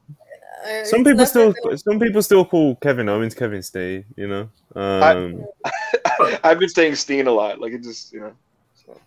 [0.66, 4.06] Uh, Some people never still been- some people still call Kevin Owens Kevin Steen.
[4.16, 4.50] You know.
[4.76, 5.46] Um,
[6.44, 7.60] I've been saying Steen a lot.
[7.60, 8.34] Like it just, you know.
[8.74, 8.98] So.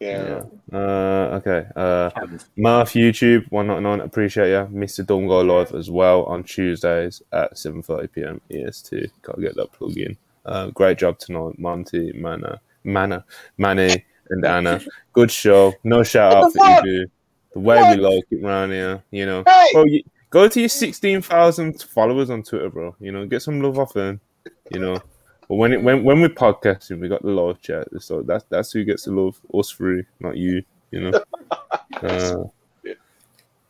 [0.00, 0.40] Yeah.
[0.72, 0.76] Yeah.
[0.78, 1.66] Uh, okay.
[1.76, 2.40] Uh, Kevin.
[2.58, 4.00] Marth YouTube one ninety nine.
[4.00, 4.66] Appreciate you.
[4.76, 5.04] Mr.
[5.06, 9.10] Dungo live as well on Tuesdays at seven thirty PM EST.
[9.22, 10.16] Gotta get that plug in.
[10.44, 13.24] Uh, great job tonight, Monty, Mana, Mana,
[13.58, 14.80] Manny, and Anna.
[15.12, 15.74] Good show.
[15.84, 17.06] No shout out for you.
[17.54, 17.96] The way What?
[17.98, 19.44] we like it around here, you know.
[19.46, 19.66] Hey!
[19.74, 22.96] Well, you, go to your sixteen thousand followers on Twitter, bro.
[22.98, 24.20] You know, get some love off them.
[24.70, 24.98] You know.
[25.48, 27.88] But when it when when we're podcasting, we got the live chat.
[28.00, 29.38] So that's that's who gets the love.
[29.54, 30.62] Us three, not you.
[30.90, 31.22] You know.
[32.02, 32.44] Uh,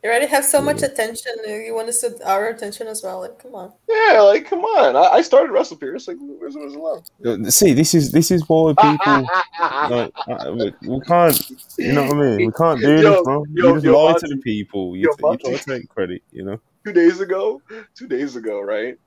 [0.03, 1.31] You already have so much attention.
[1.47, 3.21] You want us to our attention as well.
[3.21, 3.71] Like, come on.
[3.87, 4.97] Yeah, like come on.
[4.97, 6.09] I, I started WrestlePurists.
[6.09, 7.05] Like, where's where's the love?
[7.25, 9.29] Uh, see, this is this is why ah, ah, people
[9.61, 11.49] ah, like uh, we, we can't.
[11.77, 12.47] You know what I mean?
[12.47, 13.45] We can't do Yo, this, bro.
[13.53, 14.27] yo, you just yo, lie Monty.
[14.27, 14.97] to the people.
[14.97, 15.57] You, Yo, you try Monty.
[15.57, 16.21] to take credit.
[16.33, 16.59] You know.
[16.85, 17.61] two days ago,
[17.95, 18.97] two days ago, right?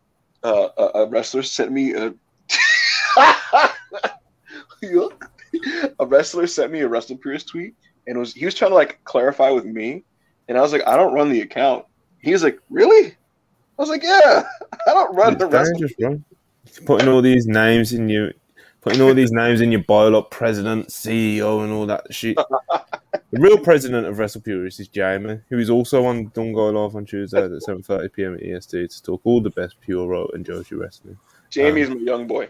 [0.43, 2.15] Uh, a, a wrestler sent me a.
[5.99, 7.75] a wrestler sent me a WrestlePurists tweet,
[8.07, 10.05] and was he was trying to like clarify with me,
[10.49, 11.85] and I was like, I don't run the account.
[12.21, 13.09] He's like, Really?
[13.09, 14.45] I was like, Yeah,
[14.87, 15.89] I don't run the It's Wrestle.
[15.99, 16.23] dangerous.
[16.85, 18.33] Putting all these names in your,
[18.81, 22.37] putting all these names in your bio, like president, CEO, and all that shit.
[23.33, 27.45] The real president of WrestlePurists is Jamie, who is also on Dungo Live on Tuesday
[27.45, 31.19] at seven thirty PM at EST to talk all the best puroresu and Joshi wrestling.
[31.51, 32.49] Jamie's my young boy.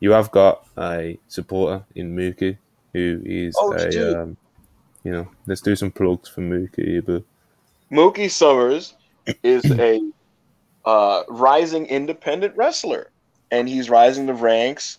[0.00, 2.56] You have got a supporter in Mookie,
[2.94, 4.36] who is Oh, a, um,
[5.04, 7.22] you know, let's do some plugs for Mookie, but
[7.90, 8.94] Mookie Summers
[9.42, 10.00] is a
[10.84, 13.10] uh, rising independent wrestler,
[13.50, 14.98] and he's rising the ranks.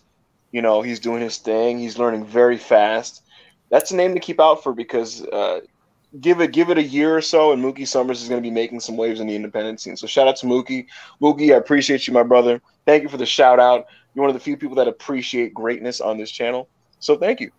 [0.50, 1.78] You know, he's doing his thing.
[1.78, 3.22] He's learning very fast.
[3.70, 5.60] That's a name to keep out for because uh,
[6.20, 8.52] give it give it a year or so, and Mookie Summers is going to be
[8.52, 9.96] making some waves in the independent scene.
[9.96, 10.86] So shout out to Mookie.
[11.20, 12.60] Mookie, I appreciate you, my brother.
[12.84, 13.86] Thank you for the shout out.
[14.14, 16.68] You're one of the few people that appreciate greatness on this channel.
[16.98, 17.50] So thank you.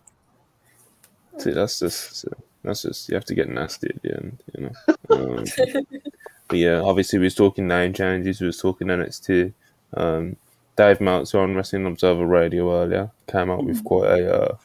[1.38, 2.24] See, that's just
[2.62, 4.72] that's just you have to get nasty at the end, you know.
[5.10, 5.44] Um,
[6.48, 9.52] but yeah, obviously we was talking name changes, we was talking NXT.
[9.94, 10.36] Um,
[10.76, 14.56] Dave Meltzer on Wrestling Observer Radio earlier came out with quite a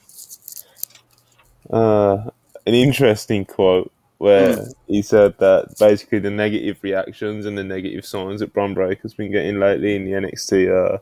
[1.70, 2.30] uh, uh,
[2.66, 8.42] an interesting quote where he said that basically the negative reactions and the negative signs
[8.42, 10.98] that Bron Breakker's been getting lately in the NXT uh,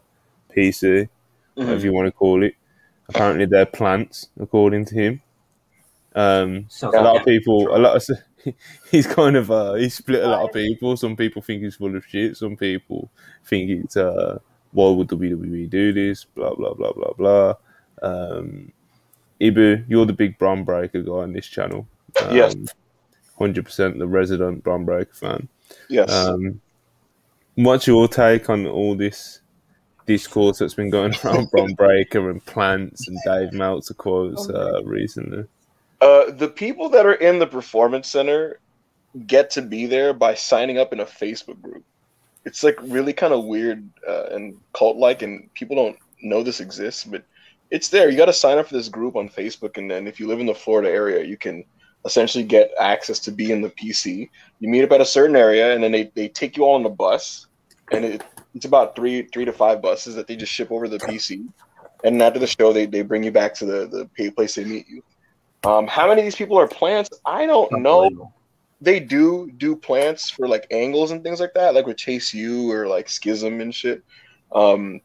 [0.55, 1.09] PC,
[1.55, 2.53] whatever you want to call it,
[3.09, 5.21] apparently they're plants, according to him.
[6.17, 8.53] Um, Sounds a lot like of people, a lot of
[8.91, 10.97] he's kind of uh, he's split a lot of people.
[10.97, 12.35] Some people think he's full of shit.
[12.37, 13.11] Some people
[13.45, 14.39] think it's uh,
[14.71, 16.25] why would WWE do this?
[16.25, 17.53] Blah blah blah blah blah.
[18.01, 18.71] Um,
[19.39, 21.87] Ibu, you're the big Bron Breakker guy on this channel.
[22.23, 22.55] Um, Yes.
[23.37, 25.47] hundred percent the resident Bron Breakker fan.
[25.89, 26.11] Yes.
[26.11, 26.61] Um,
[27.55, 29.41] what's your take on all this
[30.07, 35.45] discourse that's been going around Bron Breakker and plants and Dave Meltzer quotes uh, recently?
[35.99, 38.59] Uh, the people that are in the performance center
[39.25, 41.83] get to be there by signing up in a Facebook group.
[42.45, 46.59] It's like really kind of weird uh, and cult like, and people don't know this
[46.59, 47.23] exists, but
[47.71, 48.09] it's there.
[48.09, 50.39] You got to sign up for this group on Facebook, and then if you live
[50.39, 51.65] in the Florida area, you can
[52.05, 54.29] essentially get access to be in the PC.
[54.59, 56.83] You meet up at a certain area, and then they, they take you all on
[56.83, 57.47] the bus,
[57.91, 58.23] and it,
[58.55, 61.47] it's about three three to five buses that they just ship over the PC.
[62.03, 64.87] And after the show, they, they bring you back to the the place they meet
[64.87, 65.03] you.
[65.65, 67.09] Um, how many of these people are plants?
[67.25, 68.31] I don't know.
[68.79, 72.71] They do do plants for like angles and things like that, like with Chase U
[72.71, 74.03] or like Schism and shit.
[74.53, 75.01] Um,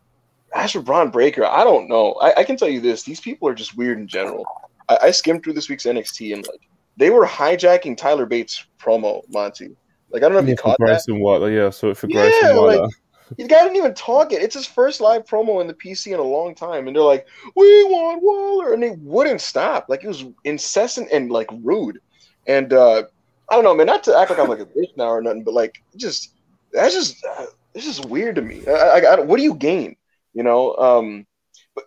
[0.55, 2.13] as for Bron Breakker, I don't know.
[2.21, 4.45] I, I can tell you this: these people are just weird in general.
[4.91, 6.61] I, I skimmed through this week's NXT and like
[6.99, 9.75] they were hijacking Tyler Bates' promo, Monty.
[10.11, 10.85] Like I don't know if Yeah, you caught that.
[10.85, 12.83] Grayson Waller, yeah, so for Yeah, Grayson Waller.
[12.83, 12.91] like-
[13.37, 14.43] The guy didn't even talk it.
[14.43, 17.27] It's his first live promo in the PC in a long time, and they're like,
[17.57, 19.87] "We want Waller," and they wouldn't stop.
[19.89, 22.01] Like it was incessant and like rude.
[22.47, 23.05] And uh,
[23.51, 23.87] I don't know, man.
[23.87, 26.35] Not to act like I'm like a bitch now or nothing, but like just
[26.73, 28.63] that's just uh, it's just weird to me.
[28.67, 29.97] I, I, I, what do you gain?
[30.35, 30.75] You know.
[30.77, 31.27] Um,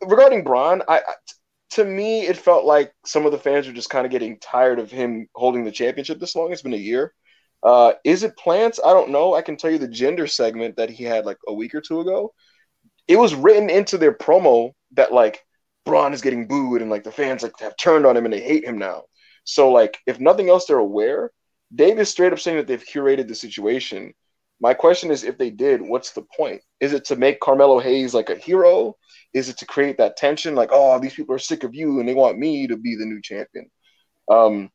[0.01, 1.13] regarding Bron, I, I
[1.71, 4.79] to me it felt like some of the fans are just kind of getting tired
[4.79, 6.51] of him holding the championship this long.
[6.51, 7.13] It's been a year.
[7.63, 8.79] Uh, is it plants?
[8.83, 9.33] I don't know.
[9.33, 12.01] I can tell you the gender segment that he had like a week or two
[12.01, 12.33] ago.
[13.07, 15.43] It was written into their promo that like
[15.85, 18.41] Bron is getting booed and like the fans like have turned on him and they
[18.41, 19.03] hate him now.
[19.43, 21.31] So like if nothing else, they're aware.
[21.73, 24.13] Dave is straight up saying that they've curated the situation.
[24.61, 26.61] My question is, if they did, what's the point?
[26.79, 28.95] Is it to make Carmelo Hayes like a hero?
[29.33, 32.07] Is it to create that tension, like, oh, these people are sick of you and
[32.07, 33.69] they want me to be the new champion?
[34.31, 34.71] Um,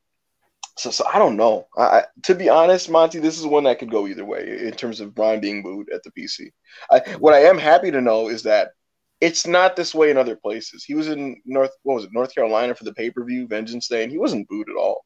[0.76, 1.66] so, so I don't know.
[1.76, 5.00] I, to be honest, Monty, this is one that could go either way in terms
[5.00, 6.50] of Brian being booed at the PC.
[6.90, 8.72] I, what I am happy to know is that
[9.20, 10.82] it's not this way in other places.
[10.82, 13.88] He was in North, what was it, North Carolina for the pay per view Vengeance
[13.88, 15.04] Day, and he wasn't booed at all.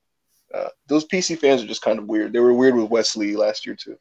[0.55, 2.33] Uh, those PC fans are just kind of weird.
[2.33, 3.97] They were weird with Wes Lee last year too.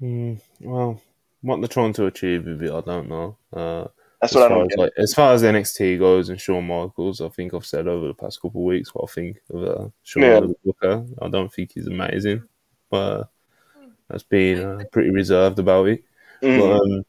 [0.00, 1.00] Mm, well,
[1.42, 3.36] what they're trying to achieve with it, I don't know.
[3.52, 3.88] Uh,
[4.20, 4.78] That's as what I far don't as, get.
[4.82, 8.14] like, as far as NXT goes and Shawn Michaels, I think I've said over the
[8.14, 10.40] past couple of weeks what I think of uh, Shawn Yeah.
[10.64, 11.04] Booker.
[11.20, 12.42] I don't think he's amazing,
[12.90, 13.24] but
[14.08, 16.04] that's being uh, pretty reserved about it.
[16.42, 16.58] Mhm.
[16.58, 17.04] But um,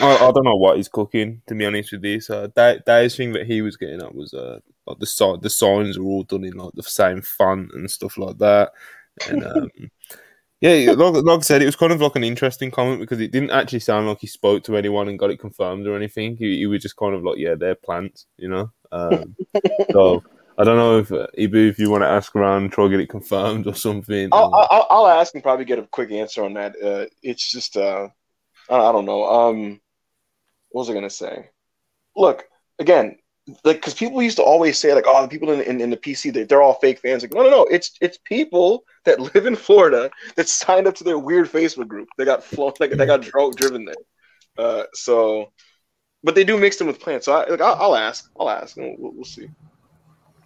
[0.00, 1.42] I, I don't know what he's cooking.
[1.46, 2.84] To be honest with this, uh, that
[3.16, 6.44] thing that he was getting at was uh, like the the signs were all done
[6.44, 8.72] in like the same font and stuff like that.
[9.28, 9.70] And um,
[10.60, 13.32] yeah, like, like I said, it was kind of like an interesting comment because it
[13.32, 16.36] didn't actually sound like he spoke to anyone and got it confirmed or anything.
[16.36, 18.70] He, he was just kind of like, yeah, they're plants, you know.
[18.92, 19.36] Um,
[19.92, 20.22] so.
[20.60, 22.90] I don't know if uh, Ibu, if you want to ask around and try to
[22.90, 24.28] get it confirmed or something.
[24.32, 26.74] I'll, I'll I'll ask and probably get a quick answer on that.
[26.82, 28.08] Uh, it's just uh,
[28.68, 29.24] I I don't know.
[29.24, 29.80] Um,
[30.70, 31.50] what was I gonna say?
[32.16, 32.44] Look
[32.80, 33.18] again,
[33.64, 35.96] like because people used to always say like, oh, the people in, in, in the
[35.96, 37.22] PC they, they're all fake fans.
[37.22, 37.64] Like, no, no, no.
[37.70, 42.08] It's it's people that live in Florida that signed up to their weird Facebook group.
[42.18, 43.94] They got flown, like they got dro- driven there.
[44.58, 45.52] Uh, so,
[46.24, 47.26] but they do mix them with plants.
[47.26, 48.30] So I, like, I'll, I'll ask.
[48.38, 48.76] I'll ask.
[48.76, 49.48] And we'll, we'll see.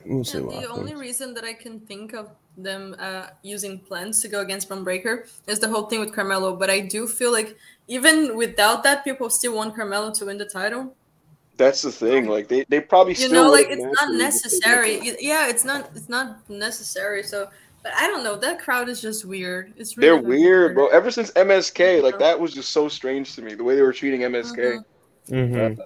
[0.04, 3.78] we'll see And what the only reason that I can think of them uh, using
[3.78, 6.56] plants to go against Bron Breakker is the whole thing with Carmelo.
[6.56, 7.56] But I do feel like
[7.88, 10.96] even without that, people still want Carmelo to win the title.
[11.56, 12.26] That's the thing.
[12.26, 14.94] Like they, they probably You still know, like it's not naturally just taken necessary.
[15.08, 15.22] it.
[15.22, 15.90] Yeah, it's not.
[15.94, 17.22] It's not necessary.
[17.22, 17.48] So,
[17.82, 18.36] but I don't know.
[18.36, 19.72] That crowd is just weird.
[19.76, 20.88] It's really They're fucking weird, bro.
[20.88, 23.54] Ever since MSK, like that was just so strange to me.
[23.54, 24.82] The way they were treating MSK.
[25.28, 25.76] Mhm.
[25.76, 25.80] hmm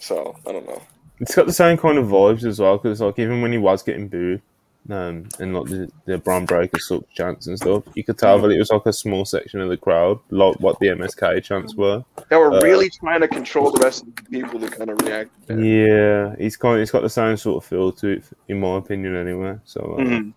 [0.00, 0.82] So I don't know.
[1.20, 3.82] It's got the same kind of vibes as well because like even when he was
[3.82, 4.42] getting booed,
[4.90, 8.50] um, and like the the Bron Breakker suck chants and stuff, you could tell that
[8.50, 12.04] it was like a small section of the crowd, like what the MSK chants were.
[12.30, 15.00] They were Uh, really trying to control the rest of the people to kind of
[15.02, 15.30] react.
[15.48, 16.80] Yeah, he's kind.
[16.80, 19.56] It's got the same sort of feel to it, in my opinion, anyway.
[19.64, 20.32] So uh, Mhm.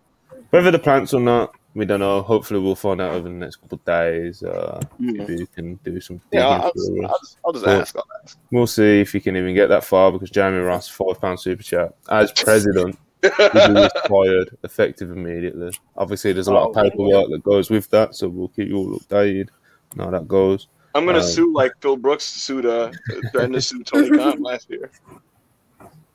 [0.49, 2.21] whether the plants or not, we don't know.
[2.23, 4.41] Hopefully, we'll find out over the next couple of days.
[4.41, 5.17] Uh, Mhm.
[5.17, 7.95] maybe we can do some Yeah, I'll, I'll, just, I'll just ask.
[7.95, 8.37] I'll ask.
[8.51, 11.61] We'll see if he can even get that far because Jamie Ross, five pound super
[11.63, 12.97] chat as president.
[13.21, 15.71] He was fired effective immediately.
[15.97, 18.77] Obviously, there's a lot of Oh, paperwork that goes with that, so we'll keep you
[18.77, 19.49] all updated.
[19.97, 20.67] on how that goes.
[20.95, 22.91] I'm gonna Um, sue like Phil Brooks sued uh
[23.31, 24.89] threatened to sue Tony Khan last year.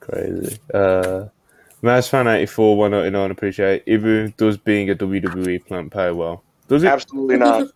[0.00, 0.58] Crazy.
[0.72, 1.26] Uh,
[1.82, 3.30] Maz fan eighty four one ninety nine.
[3.30, 6.42] Appreciate Ibu does being a WWE plant pay well.
[6.68, 6.86] Does it?
[6.88, 7.68] Absolutely not.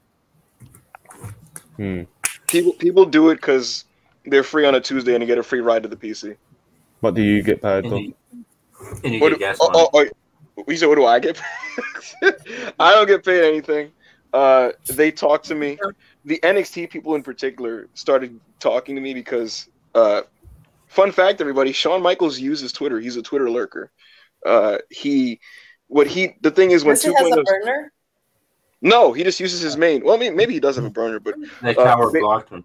[1.76, 2.02] Hmm.
[2.48, 3.84] People people do it because
[4.24, 6.36] they're free on a Tuesday and they get a free ride to the PC.
[7.00, 8.37] What do you get paid And though?
[8.80, 9.88] You, and you What get do, gas oh, money.
[9.92, 10.06] oh,
[10.58, 11.36] oh, you said, what do I get
[12.22, 12.34] paid?
[12.80, 13.92] I don't get paid anything.
[14.32, 15.78] Uh, they talk to me.
[16.24, 20.22] The NXT people in particular started talking to me because, uh,
[20.86, 23.00] fun fact, everybody, Shawn Michaels uses Twitter.
[23.00, 23.90] He's a Twitter lurker.
[24.44, 25.40] Uh, he,
[25.86, 27.92] what he, the thing is when Unless he has a 2.0, burner.
[28.82, 30.04] no, he just uses his main.
[30.04, 32.64] Well, I mean, maybe he does have a burner, but That uh, coward blocked him.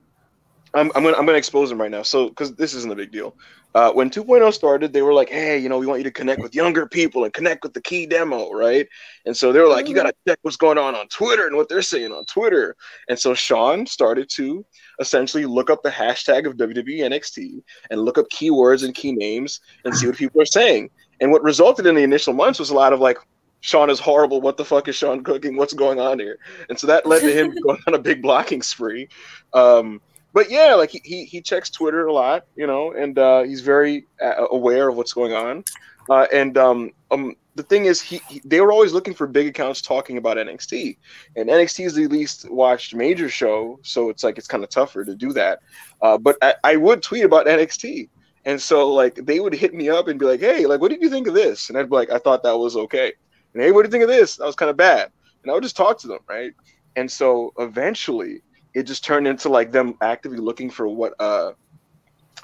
[0.73, 2.01] I'm, I'm gonna I'm gonna expose him right now.
[2.01, 3.35] So because this isn't a big deal.
[3.75, 6.41] Uh, when 2.0 started, they were like, "Hey, you know, we want you to connect
[6.41, 8.87] with younger people and connect with the key demo, right?"
[9.25, 11.69] And so they were like, "You gotta check what's going on on Twitter and what
[11.69, 12.75] they're saying on Twitter."
[13.09, 14.63] And so Shawn started to
[14.99, 19.59] essentially look up the hashtag of WWE NXT and look up keywords and key names
[19.85, 20.91] and see what people are saying.
[21.19, 23.17] And what resulted in the initial months was a lot of like,
[23.61, 24.41] Shawn is horrible.
[24.41, 25.55] What the fuck is Shawn cooking?
[25.55, 26.37] What's going on here?
[26.69, 29.07] And so that led to him going on a big blocking spree.
[29.53, 30.01] Um,
[30.33, 33.61] but yeah, like he, he he checks Twitter a lot, you know, and uh, he's
[33.61, 35.63] very uh, aware of what's going on.
[36.09, 39.47] Uh, and um, um, the thing is, he, he they were always looking for big
[39.47, 40.97] accounts talking about NXT,
[41.35, 45.05] and NXT is the least watched major show, so it's like it's kind of tougher
[45.05, 45.59] to do that.
[46.01, 48.09] Uh, but I, I would tweet about NXT,
[48.45, 51.01] and so like they would hit me up and be like, "Hey, like, what did
[51.01, 53.13] you think of this?" And I'd be like, "I thought that was okay."
[53.53, 54.37] And hey, what do you think of this?
[54.37, 55.11] That was kind of bad.
[55.43, 56.53] And I would just talk to them, right?
[56.95, 58.41] And so eventually
[58.73, 61.53] it just turned into like them actively looking for what uh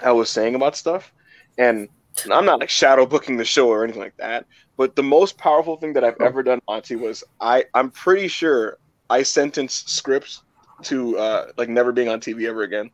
[0.02, 1.12] I was saying about stuff.
[1.58, 1.90] And
[2.32, 4.46] I'm not like shadow booking the show or anything like that.
[4.78, 8.78] But the most powerful thing that I've ever done, Monty, was I I'm pretty sure
[9.10, 10.44] I sentenced scripts
[10.84, 12.90] to uh like never being on TV ever again.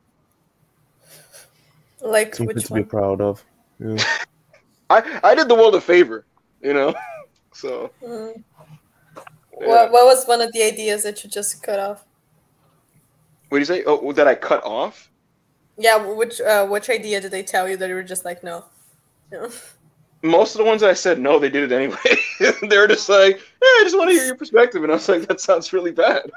[2.01, 3.43] Like Something which to be proud of.
[3.79, 4.03] Yeah.
[4.89, 6.25] I I did the world a favor,
[6.61, 6.93] you know.
[7.53, 8.43] so Mm.
[9.59, 9.67] yeah.
[9.67, 12.05] What, what was one of the ideas that you just cut off?
[13.49, 13.83] What do you say?
[13.85, 15.09] Oh, that I cut off?
[15.77, 18.65] Yeah, which uh, which idea did they tell you that you were just like no?
[19.31, 19.49] no.
[20.23, 21.97] most of the ones that I said no, they did it anyway.
[22.69, 25.09] they were just like, "Yeah, I just want to hear your perspective," and I was
[25.09, 26.31] like, "That sounds really bad."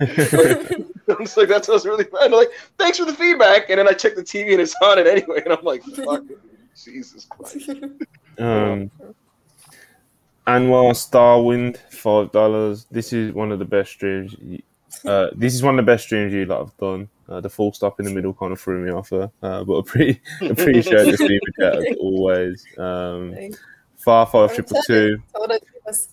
[1.08, 2.30] I'm just like, that sounds really fun.
[2.30, 3.70] They're like, thanks for the feedback.
[3.70, 5.42] And then I check the TV and it's on it anyway.
[5.44, 6.22] And I'm like, fuck,
[6.82, 7.70] Jesus Christ.
[8.38, 8.90] Um,
[10.46, 12.84] Anwar Starwind, five dollars.
[12.90, 14.36] This is one of the best streams.
[15.04, 17.08] You- Uh, this is one of the best streams you lot have done.
[17.28, 19.78] Uh, the full stop in the middle kind of threw me off there, uh, but
[19.78, 22.64] I pre- appreciate the super chat as always.
[22.78, 23.34] Um,
[23.96, 25.16] Far five triple two.
[25.34, 26.08] Told it was-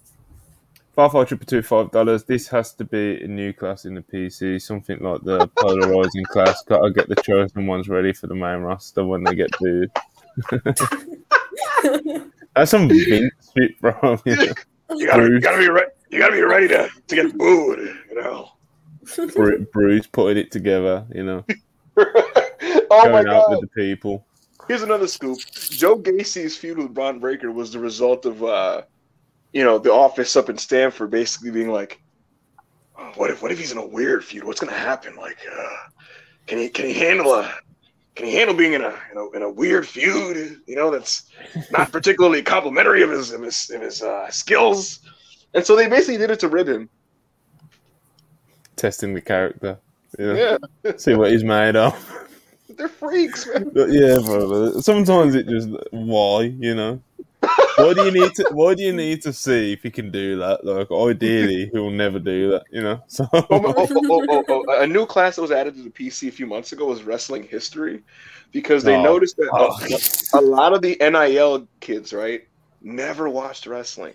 [0.95, 2.23] Far Five Triple Two, five dollars.
[2.23, 6.61] This has to be a new class in the PC, something like the polarizing class.
[6.67, 9.89] Gotta get the chosen ones ready for the main roster when they get booed.
[12.55, 14.19] That's some Vince shit, bro.
[14.25, 14.43] You know,
[14.95, 15.89] You gotta, you gotta be ready.
[16.11, 17.79] You gotta be ready to, to get booed,
[18.11, 18.49] you know.
[19.33, 21.45] Bru- Bruce putting it together, you know,
[21.97, 23.51] oh my going out god.
[23.51, 24.25] with the people.
[24.67, 25.39] Here's another scoop.
[25.53, 28.83] Joe Gacy's feud with Bron Breakker was the result of, uh,
[29.51, 32.01] you know, the office up in Stamford basically being like,
[32.97, 34.45] "Oh, "What if, what if he's in a weird feud?
[34.45, 35.15] What's gonna happen?
[35.15, 35.89] Like, uh,
[36.47, 37.53] can he, can he handle a,
[38.15, 40.61] can he handle being in a, in a, in a weird feud?
[40.65, 41.29] You know, that's
[41.71, 44.99] not particularly complimentary of his, of his, of his uh, skills."
[45.53, 46.89] And so they basically did it to rib him.
[48.75, 49.77] Testing the character.
[50.17, 51.93] You know, Yeah, see what he's made of.
[52.69, 53.71] they're freaks, man.
[53.75, 54.79] Yeah, bro.
[54.79, 57.01] Sometimes it just why, you know.
[57.75, 58.49] Why do you need to?
[58.51, 60.63] Why do you need to see if he can do that?
[60.63, 63.01] Like, ideally, he'll never do that, you know.
[63.07, 63.87] So, oh, oh, oh,
[64.29, 64.81] oh, oh, oh.
[64.81, 67.43] A new class that was added to the PC a few months ago was wrestling
[67.43, 68.01] history
[68.51, 70.39] because they oh, noticed that oh.
[70.39, 72.47] a, a lot of the NIL kids, right,
[72.81, 74.13] never watched wrestling.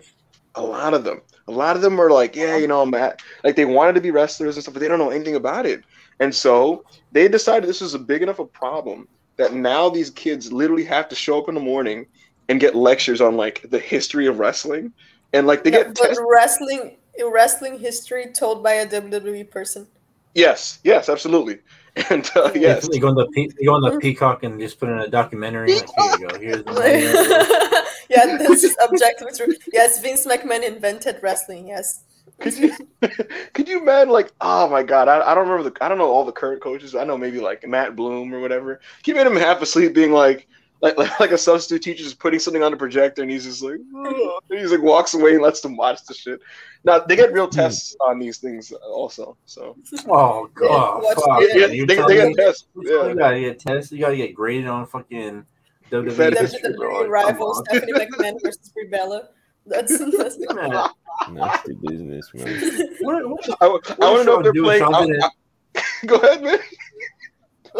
[0.55, 1.21] A lot of them.
[1.47, 4.01] A lot of them are like, yeah, you know, I'm at, like they wanted to
[4.01, 5.83] be wrestlers and stuff, but they don't know anything about it.
[6.19, 9.07] And so they decided this was a big enough a problem
[9.37, 12.07] that now these kids literally have to show up in the morning
[12.49, 14.93] and get lectures on like the history of wrestling.
[15.33, 16.97] And like they Yeah, get but test- wrestling
[17.31, 19.87] wrestling history told by a WWE person.
[20.33, 21.59] yes, yes, absolutely.
[22.09, 24.79] And uh, yes, You go on the Pe- you go on the Peacock and just
[24.79, 25.75] put in a documentary.
[25.75, 26.39] Like, here you go.
[26.39, 27.85] Here's the money.
[28.09, 29.53] yeah, this is objectively true.
[29.73, 31.67] Yes, Vince McMahon invented wrestling.
[31.67, 32.03] Yes.
[32.39, 32.73] Could you,
[33.53, 36.09] could you imagine like, oh my god, I, I don't remember the, I don't know
[36.09, 36.95] all the current coaches.
[36.95, 38.79] I know maybe like Matt Bloom or whatever.
[39.03, 40.47] He made him half asleep, being like,
[40.81, 43.61] like, like, like a substitute teacher just putting something on the projector, and he's just
[43.61, 46.39] like, "Ugh," and he's like walks away and lets them watch the shit.
[46.83, 47.55] Now they get real hmm.
[47.55, 49.37] tests on these things also.
[49.45, 49.75] So
[50.07, 51.43] Oh god, watch fuck.
[51.53, 51.75] yeah, man.
[51.75, 52.67] You're they, they get me- tests.
[52.75, 53.97] You gotta get tested.
[53.97, 55.45] You gotta get graded on fucking
[55.91, 56.89] WWE Fed history, bro.
[56.89, 57.65] WWE Like, come rival.
[57.65, 59.29] Stephanie McMahon versus Brie Bella.
[59.65, 60.89] That's, that's Man,
[61.31, 62.95] nasty business, man.
[63.01, 64.83] what, what, I, I want to know if they're playing.
[64.83, 65.21] doing?
[65.21, 66.59] I- I- go ahead, man.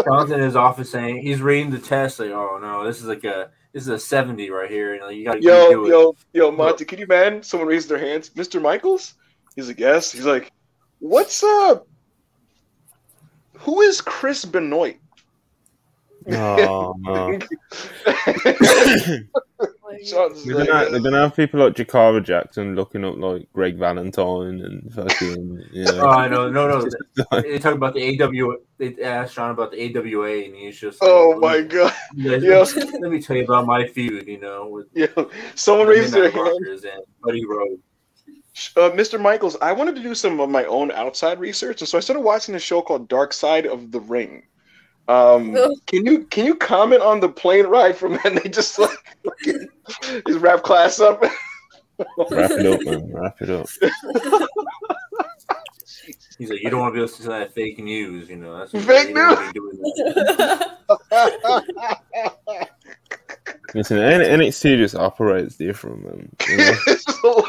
[0.03, 2.19] Shawn's in his office saying he's reading the test.
[2.19, 4.93] Like, oh no, this is like a this is a seventy right here.
[4.93, 5.89] You know, you gotta Yo, do it.
[5.89, 7.43] yo, yo, Monty, can you man?
[7.43, 8.29] Someone raised their hands.
[8.31, 8.61] Mr.
[8.61, 9.15] Michaels?
[9.55, 10.11] He's like, yes.
[10.11, 10.51] He's like,
[10.99, 11.87] what's up?
[13.59, 14.95] who is Chris Benoit?
[16.31, 17.37] Oh no.
[19.91, 23.51] Like, Shawn's They're like, gonna, they're gonna have people like Jakara Jackson looking up like
[23.53, 26.07] Greg Valentine and fucking, you Oh, know.
[26.09, 26.89] I know, no, no.
[27.31, 28.57] Like, They talk about the AWA.
[28.77, 31.93] They asked Shawn about the AWA, and he's just like, oh my god.
[32.15, 32.59] Let, Yeah.
[32.75, 34.27] let me tell you about my feud.
[34.27, 35.07] You know, with Yeah.
[35.55, 36.47] Someone raised their hand.
[36.67, 37.79] And Buddy Rose.
[38.75, 39.19] Uh, Mr.
[39.19, 42.21] Michaels, I wanted to do some of my own outside research, and so I started
[42.21, 44.43] watching a show called Dark Side of the Ring.
[45.10, 45.57] Um,
[45.88, 49.68] can you can you comment on the plane ride from when they just like fucking
[50.27, 51.22] just wrap class up?
[52.31, 53.11] wrap it up, man.
[53.11, 53.68] Wrap it up.
[56.38, 58.30] He's like, you don't want to be listening to that fake news.
[58.30, 59.15] You know, that's Fake news.
[59.15, 60.77] don't wanna be doing that.
[63.76, 66.30] Listen, NXT just operates different, man.
[66.48, 67.45] You know?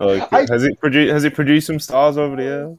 [0.00, 1.12] Like, has it produced?
[1.12, 2.76] Has it produced some stars over the year?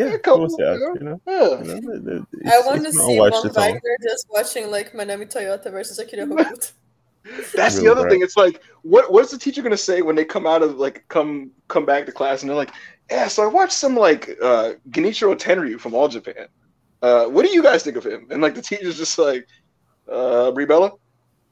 [0.00, 0.80] Yeah, Yeah, of course it has.
[0.80, 0.94] yeah.
[0.98, 1.62] You know, Yeah.
[1.62, 3.72] you know it- it- I want to it's not see a waste Von of time.
[3.74, 6.72] Wagner just watching like Manami Toyota versus Akira Hokuto.
[7.54, 8.12] That's the other great.
[8.12, 8.22] thing.
[8.22, 11.50] It's like, what what's the teacher gonna say when they come out of like come
[11.68, 12.72] come back to class and they're like,
[13.10, 16.46] yeah, so I watched some like uh Genichiro Tenryu from All Japan.
[17.02, 18.26] Uh, what do you guys think of him?
[18.30, 19.46] And like the teacher's just like,
[20.10, 20.92] uh, Brie Bella.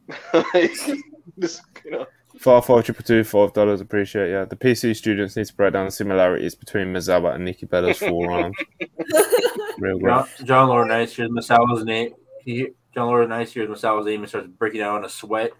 [0.54, 0.72] like,
[1.36, 2.06] this, you know,
[2.38, 3.80] Far Far Triple Two, five dollars.
[3.80, 4.44] Appreciate yeah.
[4.44, 8.52] The PC students need to break down the similarities between Misawa and Nikki Bella's forearm.
[9.78, 10.12] Real great.
[10.12, 12.14] John, John Laurinaitis hears Misawa's name.
[12.44, 15.52] He John Laurinaitis hears Misawa's name and starts breaking out in a sweat.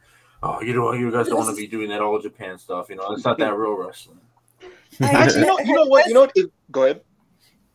[0.43, 2.89] Oh, you don't, you guys don't want to be doing that all Japan stuff.
[2.91, 4.21] You know, it's not that real wrestling.
[5.01, 6.07] actually, you know, you know what?
[6.07, 6.33] You know what?
[6.37, 7.01] It, go ahead.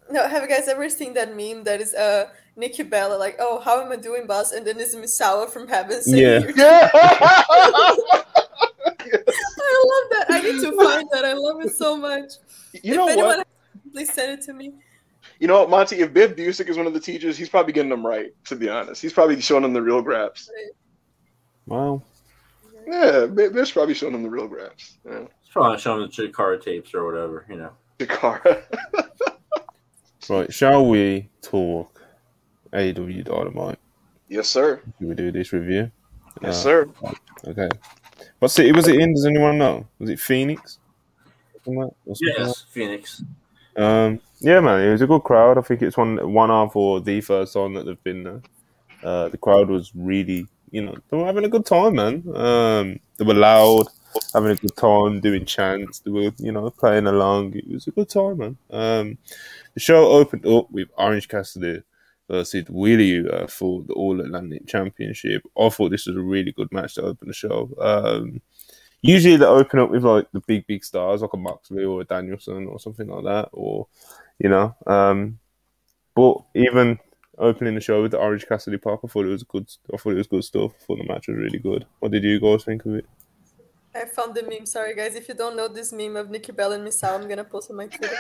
[0.10, 3.60] No, have you guys ever seen that meme that is uh Nikki Bella like, oh,
[3.60, 4.52] how am I doing, boss?
[4.52, 6.40] And then it's Misawa from heaven saying, Yeah.
[6.40, 6.90] "You're-" Yeah.
[9.34, 10.26] I love that.
[10.30, 11.26] I need to find that.
[11.26, 12.34] I love it so much.
[12.84, 13.48] you know anyone what?
[13.92, 14.74] please send it to me.
[15.40, 16.00] You know what, Monty?
[16.00, 18.32] If Biff Busick is one of the teachers, he's probably getting them right.
[18.46, 20.50] To be honest, he's probably showing them the real graphs.
[21.66, 22.02] Wow.
[22.88, 24.98] Yeah, Biff's probably showing them the real graphs.
[25.06, 25.26] Yeah.
[25.42, 27.72] It's probably showing the Chikara tapes or whatever, you know.
[28.00, 28.64] Chikara.
[30.30, 32.02] Right, shall we talk
[32.72, 33.78] AEW Dynamite?
[34.30, 34.82] yes, sir.
[34.98, 35.92] Should we do this review?
[36.42, 36.90] Yes, Uh, sir.
[37.46, 37.68] Okay.
[38.40, 39.14] What city was it in?
[39.14, 39.86] Does anyone know?
[40.00, 40.80] Was it Phoenix?
[41.64, 43.24] Something like- or something like Yes, Phoenix.
[43.76, 45.58] Um, yeah, man, it was a good crowd.
[45.58, 48.42] I think it's one one half or the first time that they've been there.
[49.04, 52.24] Uh, the crowd was really, you know, they were having a good time, man.
[52.36, 53.88] Um, they were loud,
[54.34, 56.00] having a good time, doing chants.
[56.00, 57.54] They were, you know, playing along.
[57.56, 58.58] It was a good time, man.
[58.70, 59.18] Um,
[59.74, 61.82] the show opened up with Orange Cassidy
[62.30, 65.44] versus Wheeler Yuta for the All Atlantic Championship.
[65.60, 67.70] I thought this was a really good match to open the show.
[67.80, 68.42] Um,
[69.04, 72.06] usually they open up with like the big big stars like a Moxley or a
[72.06, 73.86] Danielson or something like that or
[74.40, 75.38] you know um
[76.16, 76.98] but even
[77.38, 80.14] opening the show with the Orange Cassidy pop I thought it was good I thought
[80.14, 82.64] it was good stuff I thought the match was really good what did you guys
[82.64, 83.06] think of it
[83.96, 84.66] I found the meme.
[84.66, 85.14] Sorry, guys.
[85.14, 87.78] If you don't know this meme of Nikki Bell and Misawa, I'm gonna post on
[87.78, 88.16] my Twitter.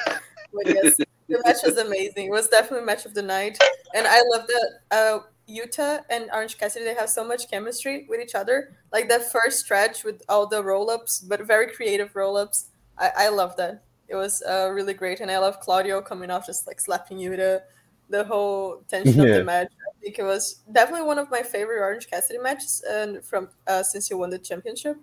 [0.53, 0.97] But yes,
[1.29, 2.27] the match was amazing.
[2.27, 3.57] It was definitely match of the night,
[3.95, 5.19] and I love that uh,
[5.49, 8.75] Yuta and Orange Cassidy they have so much chemistry with each other.
[8.91, 12.69] Like that first stretch with all the roll ups, but very creative roll ups.
[12.97, 13.83] I I love that.
[14.07, 17.61] It was uh, really great, and I love Claudio coming off just like slapping Yuta.
[18.09, 19.71] The whole tension of the match.
[19.71, 23.81] I think it was definitely one of my favorite Orange Cassidy matches, and from uh,
[23.83, 24.97] since he won the championship.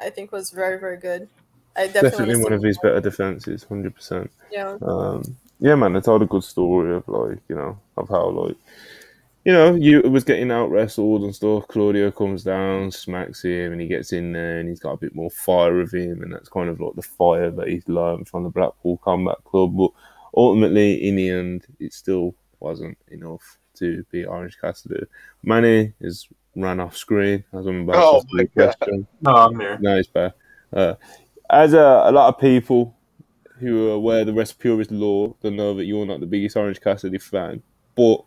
[0.00, 1.28] I think was very very good.
[1.76, 2.94] I definitely, definitely one of his more.
[2.94, 7.54] better defenses 100% Yeah, um, yeah, man, they told a good story of like you
[7.54, 8.56] know of how like
[9.44, 11.68] you know you was getting out wrestled and stuff.
[11.68, 15.14] Claudio comes down, smacks him, and he gets in there, and he's got a bit
[15.14, 18.44] more fire of him, and that's kind of like the fire that he's learned from
[18.44, 19.76] the Blackpool Combat Club.
[19.76, 19.90] But
[20.34, 25.04] ultimately, in the end, it still wasn't enough to beat Orange Cassidy.
[25.42, 26.26] Manny is
[26.56, 29.06] ran off screen as I'm about Oh to ask my you question.
[29.20, 29.78] No, I'm here.
[29.80, 30.32] No, it's bad.
[30.72, 30.94] Uh,
[31.50, 32.96] as a, a lot of people
[33.58, 36.56] who are aware of the rest purist law, they know that you're not the biggest
[36.56, 37.62] Orange Cassidy fan.
[37.94, 38.24] But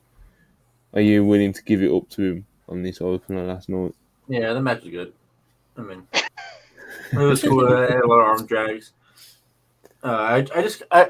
[0.94, 3.96] are you willing to give it up to him on this opener last night?
[4.28, 5.14] Yeah, the match was good.
[5.78, 7.66] I mean, it was cool.
[7.66, 8.92] It had a lot of arm drags.
[10.04, 11.08] Uh, I, I just, I,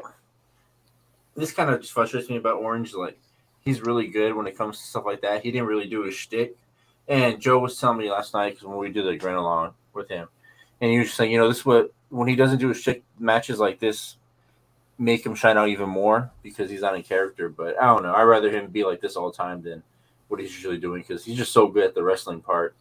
[1.35, 2.93] this kind of just frustrates me about Orange.
[2.93, 3.19] Like,
[3.61, 5.43] he's really good when it comes to stuff like that.
[5.43, 6.55] He didn't really do his shtick.
[7.07, 10.07] And Joe was telling me last night because when we did the grand along with
[10.07, 10.29] him,
[10.79, 13.03] and he was saying, you know, this is what when he doesn't do his shtick
[13.17, 14.17] matches like this,
[14.99, 17.49] make him shine out even more because he's not in character.
[17.49, 18.13] But I don't know.
[18.13, 19.81] I'd rather him be like this all the time than
[20.27, 22.75] what he's usually doing because he's just so good at the wrestling part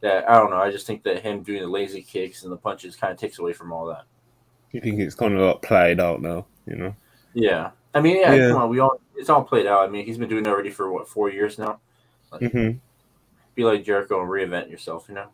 [0.00, 0.58] that I don't know.
[0.58, 3.40] I just think that him doing the lazy kicks and the punches kind of takes
[3.40, 4.04] away from all that.
[4.70, 6.94] You think it's kind of like played out now, you know?
[7.34, 8.48] Yeah, I mean, yeah, Yeah.
[8.52, 9.80] come on, we all it's all played out.
[9.86, 11.80] I mean, he's been doing it already for what four years now.
[12.30, 12.70] hmm
[13.56, 15.26] Be like Jericho and reinvent yourself, you know.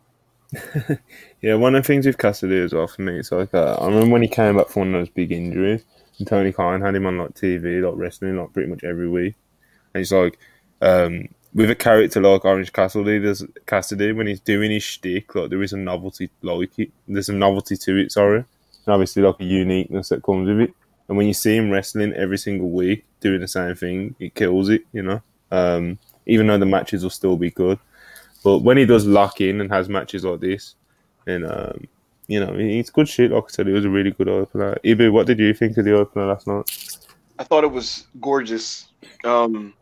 [1.41, 3.87] Yeah, one of the things with Cassidy as well for me, it's like uh, I
[3.87, 5.83] remember when he came back from one of those big injuries,
[6.17, 9.35] and Tony Khan had him on like TV, like wrestling, like pretty much every week.
[9.93, 10.39] And he's like,
[10.81, 15.49] um, with a character like Orange Cassidy, there's Cassidy when he's doing his shtick, like
[15.49, 16.91] there is a novelty, like it.
[17.07, 20.73] There's a novelty to it, sorry, and obviously like a uniqueness that comes with it.
[21.07, 24.69] And when you see him wrestling every single week, doing the same thing, it kills
[24.69, 25.21] it, you know.
[25.51, 27.77] Um, even though the matches will still be good,
[28.45, 30.75] but when he does lock in and has matches like this,
[31.25, 31.87] and um,
[32.27, 33.31] you know, it's good shit.
[33.31, 34.77] Like I said, it was a really good opener.
[34.83, 36.99] Ibu, what did you think of the opener last night?
[37.39, 38.89] I thought it was gorgeous.
[39.23, 39.73] Um,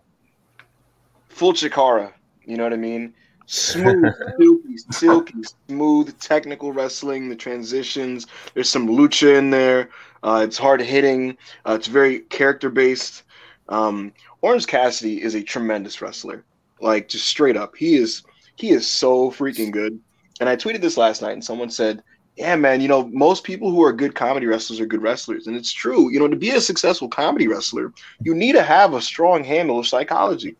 [1.28, 2.14] full Chikara,
[2.46, 3.14] you know what I mean?
[3.48, 5.36] Smooth, silky, silky,
[5.68, 7.28] smooth, technical wrestling.
[7.28, 8.28] The transitions.
[8.54, 9.90] There's some lucha in there.
[10.24, 11.38] Uh, it's hard hitting.
[11.68, 13.24] Uh, it's very character based.
[13.68, 16.46] Um, Orange Cassidy is a tremendous wrestler.
[16.80, 18.24] Like just straight up, he is
[18.56, 20.00] he is so freaking good.
[20.40, 22.04] And I tweeted this last night, and someone said,
[22.36, 25.56] "Yeah, man, you know most people who are good comedy wrestlers are good wrestlers, and
[25.56, 26.12] it's true.
[26.12, 29.80] You know, to be a successful comedy wrestler, you need to have a strong handle
[29.80, 30.56] of psychology."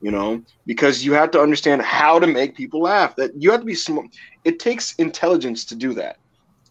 [0.00, 3.16] You know, because you have to understand how to make people laugh.
[3.16, 4.06] That you have to be smart.
[4.44, 6.18] It takes intelligence to do that.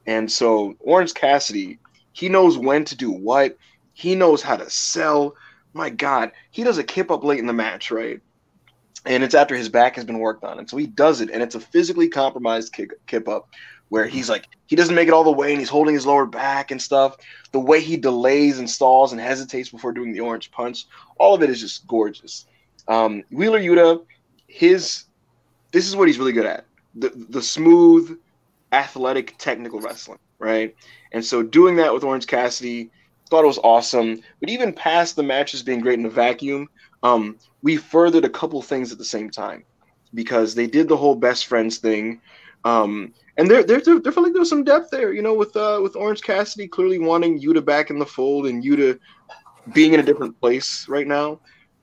[0.05, 1.77] And so Orange Cassidy,
[2.13, 3.57] he knows when to do what.
[3.93, 5.35] He knows how to sell.
[5.73, 8.21] My God, he does a kip up late in the match, right?
[9.07, 11.41] And it's after his back has been worked on, and so he does it, and
[11.41, 13.49] it's a physically compromised kick, kip up,
[13.89, 16.25] where he's like he doesn't make it all the way, and he's holding his lower
[16.25, 17.15] back and stuff.
[17.53, 20.85] The way he delays and stalls and hesitates before doing the orange punch,
[21.17, 22.45] all of it is just gorgeous.
[22.87, 24.03] Um, Wheeler Yuta,
[24.47, 25.05] his
[25.71, 26.65] this is what he's really good at
[26.95, 28.19] the the smooth,
[28.71, 30.75] athletic, technical wrestling, right?
[31.11, 32.89] And so doing that with Orange Cassidy,
[33.29, 34.21] thought it was awesome.
[34.39, 36.69] But even past the matches being great in a vacuum,
[37.03, 39.63] um, we furthered a couple things at the same time
[40.13, 42.21] because they did the whole best friends thing.
[42.63, 45.33] Um, and there, there, there, there felt like there was some depth there, you know,
[45.33, 48.99] with uh, with Orange Cassidy clearly wanting Yuta back in the fold and Yuta
[49.73, 51.39] being in a different place right now.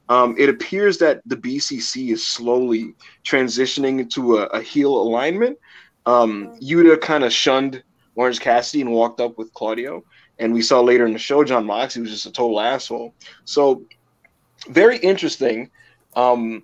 [0.08, 5.58] Um, it appears that the BCC is slowly transitioning into a, a heel alignment.
[6.06, 7.82] Um, Yuta kind of shunned
[8.14, 10.04] Orange Cassidy and walked up with Claudio,
[10.38, 13.14] and we saw later in the show Jon Moxley was just a total asshole.
[13.44, 13.84] So
[14.68, 15.70] very interesting.
[16.16, 16.62] Um,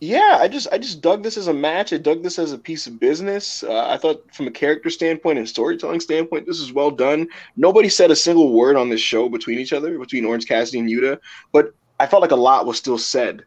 [0.00, 1.92] yeah, I just I just dug this as a match.
[1.92, 3.64] I dug this as a piece of business.
[3.64, 7.26] Uh, I thought from a character standpoint and storytelling standpoint, this is well done.
[7.56, 10.88] Nobody said a single word on this show between each other, between Orange Cassidy and
[10.88, 11.18] Yuta,
[11.52, 13.42] but I felt like a lot was still said,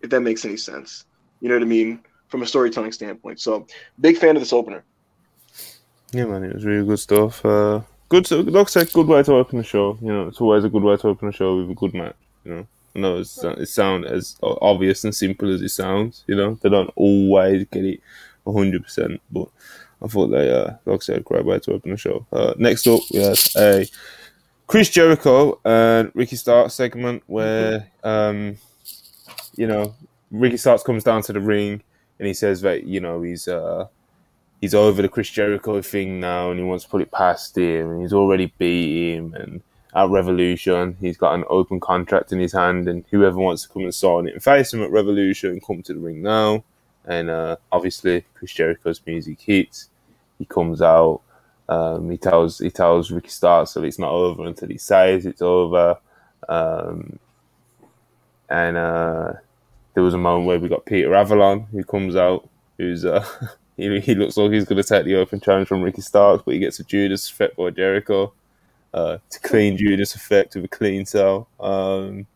[0.00, 1.04] if that makes any sense.
[1.40, 2.00] You know what I mean?
[2.28, 3.40] From a storytelling standpoint.
[3.40, 3.66] So
[4.00, 4.84] big fan of this opener.
[6.12, 7.44] Yeah, man, it was really good stuff.
[7.44, 9.98] Uh, good, like I said, good way to open the show.
[10.00, 12.16] You know, it's always a good way to open a show with a good match.
[12.44, 12.66] You know.
[12.94, 16.24] No, it's, it sounds as obvious and simple as it sounds.
[16.26, 18.00] You know, they don't always get it
[18.46, 19.48] hundred percent, but
[20.02, 22.26] I thought they, uh, like I said, great way to open the show.
[22.32, 23.86] Uh, next up, we had a
[24.66, 28.56] Chris Jericho and Ricky Starks segment where, um,
[29.54, 29.94] you know,
[30.30, 31.82] Ricky Starks comes down to the ring
[32.18, 33.86] and he says that you know he's uh,
[34.60, 37.90] he's over the Chris Jericho thing now and he wants to put it past him
[37.90, 39.62] and he's already beat him and
[39.94, 40.96] at Revolution.
[41.00, 44.26] He's got an open contract in his hand, and whoever wants to come and sign
[44.26, 46.64] it and face him at Revolution, come to the ring now.
[47.04, 49.88] And uh, obviously, Chris Jericho's music hits.
[50.38, 51.20] He comes out.
[51.68, 55.42] Um, he tells he tells Ricky Starks that it's not over until he says it's
[55.42, 55.98] over.
[56.48, 57.18] Um,
[58.48, 59.32] and uh,
[59.94, 62.48] there was a moment where we got Peter Avalon who comes out,
[62.78, 63.24] who's uh,
[63.76, 66.54] he, he looks like he's going to take the open challenge from Ricky Starks, but
[66.54, 68.32] he gets a Judas threat by Jericho
[68.94, 71.48] uh, to clean Judas effect with a clean cell.
[71.60, 72.26] Um,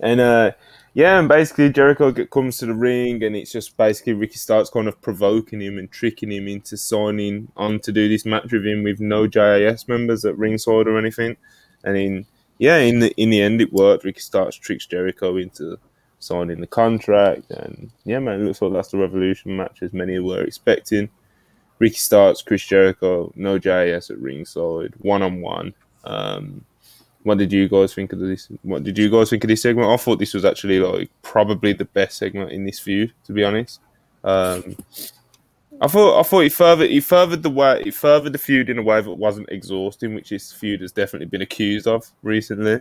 [0.00, 0.52] and uh,
[0.94, 4.88] yeah, and basically Jericho comes to the ring, and it's just basically Ricky Starks kind
[4.88, 8.82] of provoking him and tricking him into signing on to do this match with him
[8.82, 11.36] with no JAS members at ringside or anything.
[11.84, 12.26] And in
[12.58, 14.04] yeah, in the in the end, it worked.
[14.04, 15.78] Ricky Starks tricks Jericho into
[16.18, 20.18] signing the contract, and yeah, man, it looks like that's the Revolution match as many
[20.18, 21.10] were expecting.
[21.78, 25.74] Ricky Starks, Chris Jericho, no JAS at ringside, one on one.
[27.26, 28.48] What did you guys think of this?
[28.62, 29.90] What did you guys think of this segment?
[29.90, 33.42] I thought this was actually like probably the best segment in this feud, to be
[33.42, 33.80] honest.
[34.22, 34.76] Um,
[35.80, 38.78] I thought I thought he furthered he furthered the way he furthered the feud in
[38.78, 42.80] a way that wasn't exhausting, which this feud has definitely been accused of recently.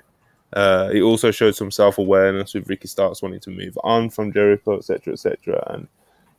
[0.54, 4.32] Uh, he also showed some self awareness with Ricky Starks wanting to move on from
[4.32, 5.64] Jericho, etc., etc.
[5.74, 5.88] And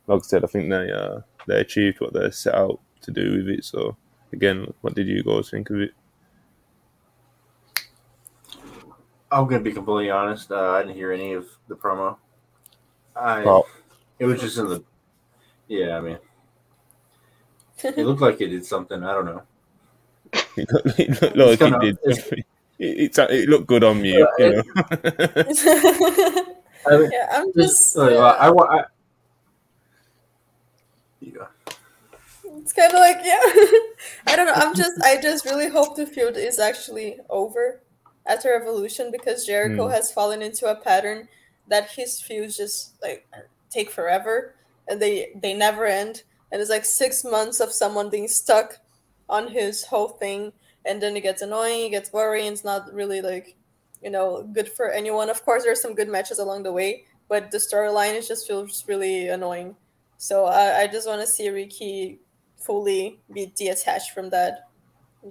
[0.07, 3.37] like I said, I think they uh, they achieved what they set out to do
[3.37, 3.65] with it.
[3.65, 3.95] So
[4.33, 5.91] again, what did you guys think of it?
[9.31, 10.51] I'm gonna be completely honest.
[10.51, 12.17] Uh, I didn't hear any of the promo.
[13.15, 13.65] I Well,
[14.19, 14.83] it was just in the
[15.67, 15.97] yeah.
[15.97, 16.17] I mean,
[17.83, 19.03] it looked like it did something.
[19.03, 19.41] I don't know.
[20.55, 22.45] it looked, it looked like kinda- it did.
[22.79, 24.63] It, it, it looked good on mute, you know.
[26.85, 27.97] I mean, yeah, I'm just, just.
[27.97, 28.19] uh, yeah.
[28.19, 28.69] I want.
[28.71, 28.85] I,
[31.19, 31.47] yeah.
[32.59, 33.39] It's kind of like yeah.
[34.27, 34.53] I don't know.
[34.55, 34.93] I'm just.
[35.03, 37.81] I just really hope the feud is actually over
[38.25, 39.93] after Evolution because Jericho Hmm.
[39.93, 41.27] has fallen into a pattern
[41.67, 43.27] that his feuds just like
[43.69, 44.55] take forever
[44.87, 46.23] and they they never end.
[46.51, 48.77] And it's like six months of someone being stuck
[49.29, 50.53] on his whole thing,
[50.85, 52.45] and then it gets annoying, it gets boring.
[52.45, 53.55] It's not really like
[54.01, 55.29] you know good for anyone.
[55.29, 58.85] Of course, there's some good matches along the way, but the storyline is just feels
[58.87, 59.75] really annoying.
[60.17, 62.19] So I, I just want to see Ricky
[62.57, 64.69] fully be detached from that.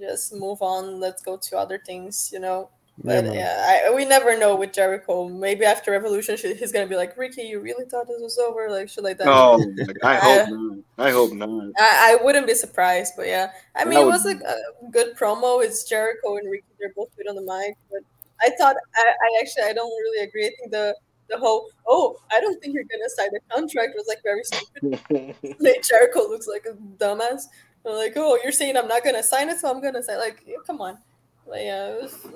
[0.01, 1.01] Just move on.
[1.01, 2.71] Let's go to other things, you know.
[2.99, 3.35] But man.
[3.35, 5.29] yeah, I, we never know with Jericho.
[5.29, 8.71] Maybe after Revolution, she- he's gonna be like, Ricky, you really thought this was over?
[8.71, 9.29] Like shit like that.
[9.29, 9.63] Oh,
[10.03, 10.79] I hope not.
[10.97, 11.73] I hope not.
[11.79, 13.51] I, I wouldn't be surprised, but yeah.
[13.75, 14.57] I That mean, it would- was like a
[14.91, 15.63] good promo.
[15.63, 16.65] It's Jericho and Ricky.
[16.81, 18.01] They're both good on the mic, but
[18.41, 20.47] I thought I, I actually I don't really agree.
[20.47, 20.97] I think the
[21.29, 25.57] the whole oh I don't think you're gonna sign the contract was like very stupid.
[25.61, 27.45] like Jericho looks like a dumbass.
[27.87, 30.19] I'm like oh you're saying I'm not gonna sign it, so I'm gonna sign.
[30.19, 30.99] Like yeah, come on,
[31.47, 32.27] like yeah, it was,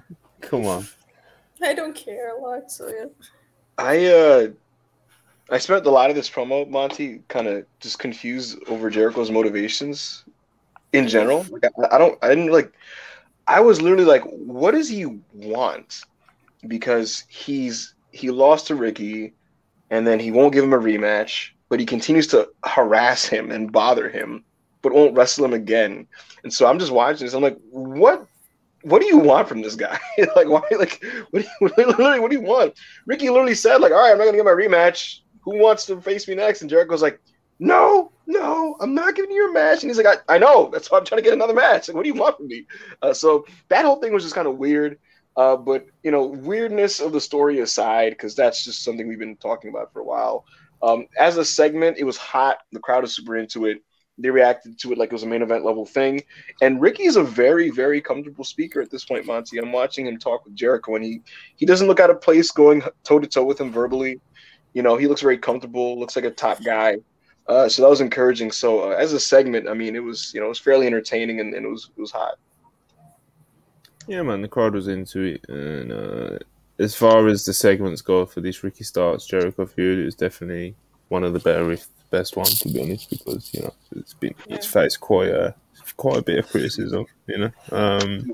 [0.40, 0.86] Come on.
[1.62, 2.70] I don't care a lot.
[2.70, 3.06] So yeah.
[3.78, 4.48] I uh
[5.50, 10.24] I spent a lot of this promo, Monty, kind of just confused over Jericho's motivations
[10.92, 11.46] in general.
[11.50, 12.72] Like I, I don't I didn't like
[13.46, 16.02] I was literally like, what does he want?
[16.68, 19.34] Because he's he lost to Ricky
[19.90, 23.72] and then he won't give him a rematch, but he continues to harass him and
[23.72, 24.44] bother him
[24.82, 26.06] but won't wrestle him again.
[26.42, 27.34] And so I'm just watching this.
[27.34, 28.26] I'm like, what?
[28.82, 29.98] What do you want from this guy?
[30.36, 30.62] like, why?
[30.76, 32.18] Like, what do you literally?
[32.18, 32.74] What do you want?
[33.06, 35.20] Ricky literally said, like, all right, I'm not gonna get my rematch.
[35.42, 36.60] Who wants to face me next?
[36.60, 37.20] And Jericho's like,
[37.58, 39.82] no, no, I'm not giving you a match.
[39.82, 40.68] And he's like, I, I know.
[40.72, 41.88] That's why I'm trying to get another match.
[41.88, 42.66] Like, what do you want from me?
[43.00, 44.98] Uh, so that whole thing was just kind of weird.
[45.36, 49.36] Uh, but you know, weirdness of the story aside, because that's just something we've been
[49.36, 50.44] talking about for a while.
[50.82, 52.58] Um, as a segment, it was hot.
[52.72, 53.78] The crowd is super into it.
[54.18, 56.22] They reacted to it like it was a main event level thing.
[56.60, 59.58] And Ricky is a very, very comfortable speaker at this point, Monty.
[59.58, 61.22] I'm watching him talk with Jericho, and he
[61.56, 64.20] he doesn't look out of place going toe to toe with him verbally.
[64.74, 65.98] You know, he looks very comfortable.
[65.98, 66.98] Looks like a top guy.
[67.46, 68.52] Uh, so that was encouraging.
[68.52, 71.40] So uh, as a segment, I mean, it was you know it was fairly entertaining
[71.40, 72.34] and, and it was it was hot.
[74.06, 76.38] Yeah, man, the crowd was into it, and uh,
[76.78, 80.74] as far as the segments go for this Ricky Starks Jericho feud, it was definitely
[81.08, 84.14] one of the better, if the best one, to be honest, because you know it's
[84.14, 85.54] been it's faced quite a
[85.96, 87.50] quite a bit of criticism, you know.
[87.70, 88.32] Um,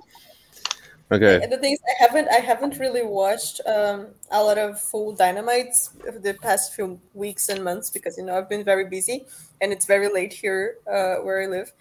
[1.13, 5.13] okay, the thing is, I haven't I haven't really watched um, a lot of full
[5.13, 9.27] dynamites the past few weeks and months because you know I've been very busy
[9.61, 11.73] and it's very late here uh, where I live.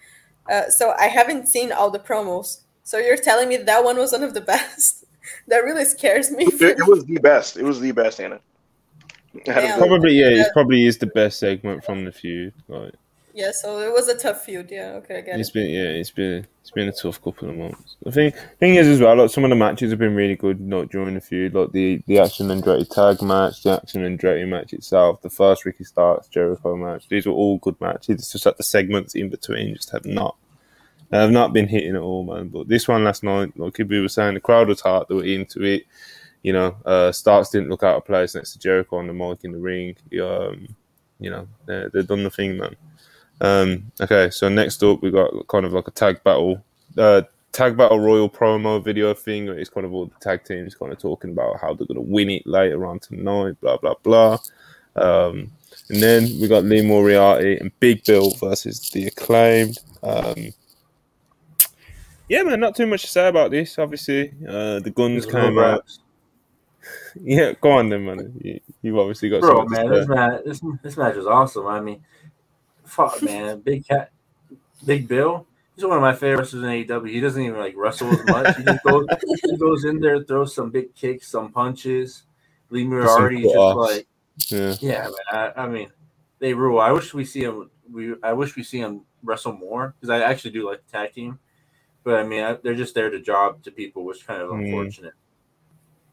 [0.50, 2.62] Uh, so I haven't seen all the promos.
[2.88, 5.04] So you're telling me that one was one of the best?
[5.48, 6.44] that really scares me.
[6.46, 7.58] It, it was the best.
[7.58, 8.40] It was the best, Anna.
[9.46, 9.76] I had Yeah.
[9.76, 12.54] probably yeah, it probably is the best segment from the feud.
[12.66, 12.94] Like,
[13.34, 14.70] Yeah, so it was a tough feud.
[14.70, 15.52] Yeah, okay, I get It's it.
[15.52, 17.96] been yeah, it's been it's been a tough couple of months.
[18.04, 20.58] The thing thing is as well, like some of the matches have been really good
[20.58, 24.72] not during the feud, like the the Action Andretti tag match, the Action Andretti match
[24.72, 27.06] itself, the first Ricky Starks Jericho match.
[27.10, 28.14] These were all good matches.
[28.20, 30.36] It's just that the segments in between just have not
[31.16, 32.48] have not been hitting at all, man.
[32.48, 35.24] But this one last night, like we were saying, the crowd was hot, they were
[35.24, 35.84] into it.
[36.42, 39.44] You know, uh Starks didn't look out of place next to Jericho on the mic
[39.44, 39.96] in the ring.
[40.22, 40.68] Um,
[41.18, 42.76] you know, they they've done the thing, man.
[43.40, 46.62] Um, okay, so next up we got kind of like a tag battle,
[46.96, 47.22] uh,
[47.52, 49.48] tag battle royal promo video thing.
[49.48, 52.30] It's kind of all the tag teams kind of talking about how they're gonna win
[52.30, 54.38] it later on tonight, blah blah blah.
[54.96, 55.52] Um,
[55.90, 59.78] and then we got Lee Moriarty and Big Bill versus the acclaimed.
[60.02, 60.52] Um,
[62.28, 63.78] yeah, man, not too much to say about this.
[63.78, 65.84] Obviously, uh, the guns There's came out.
[67.20, 68.32] Yeah, go on then, man.
[68.40, 71.66] You, you've obviously got Bro, man, this match, this, this match was awesome.
[71.66, 72.02] I mean,
[72.84, 74.10] fuck, man, Big Cat,
[74.86, 75.46] Big Bill.
[75.74, 77.10] He's one of my favorite wrestlers in AEW.
[77.10, 78.56] He doesn't even like wrestle as much.
[78.56, 79.06] He just goes,
[79.44, 82.24] he goes in there, throws some big kicks, some punches.
[82.70, 84.06] Lee Moriarty just like,
[84.46, 85.12] Yeah, yeah, man.
[85.56, 85.90] I, I mean,
[86.38, 86.80] they rule.
[86.80, 87.70] I wish we see him.
[87.90, 91.12] We I wish we see him wrestle more because I actually do like the tag
[91.12, 91.38] team.
[92.08, 94.48] But I mean, I, they're just there to job to people, which is kind of
[94.48, 94.64] Mm.
[94.64, 95.12] unfortunate.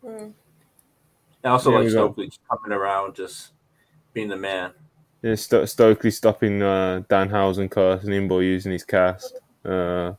[0.03, 0.34] Mm.
[1.41, 3.53] I also Yeah, like Stokely just coming around, just
[4.11, 4.73] being the man.
[5.22, 9.39] Yeah, Sto- Stokely stopping uh, Danhausen cursing him by using his cast.
[9.63, 10.15] Uh,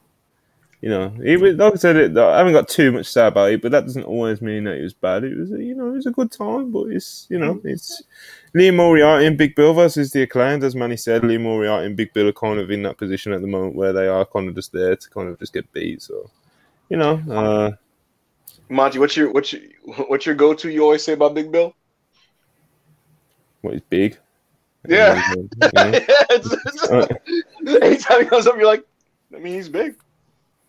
[0.87, 3.51] you know, was, like I said, it, I haven't got too much to say about
[3.51, 5.25] it, but that doesn't always mean that it was bad.
[5.25, 8.05] It was, you know, it was a good time, but it's, you know, it's
[8.55, 10.63] Liam Moriarty and Big Bill versus the acclaimed.
[10.63, 13.41] As Manny said, Liam Moriarty and Big Bill are kind of in that position at
[13.41, 16.03] the moment where they are kind of just there to kind of just get beat.
[16.03, 16.31] So,
[16.89, 17.73] you know, uh,
[18.69, 19.63] Monty, what's your what's your
[20.07, 20.71] what's your go to?
[20.71, 21.75] You always say about Big Bill.
[23.63, 24.19] what is big?
[24.89, 25.35] Yeah.
[25.73, 28.85] It's- it's- anytime he comes up, you're like,
[29.35, 29.97] I mean, he's big.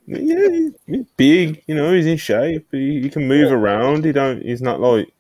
[0.07, 1.63] Yeah, he's, he's big.
[1.67, 2.67] You know, he's in shape.
[2.71, 4.05] He, he can move around.
[4.05, 4.41] He don't.
[4.41, 5.11] He's not like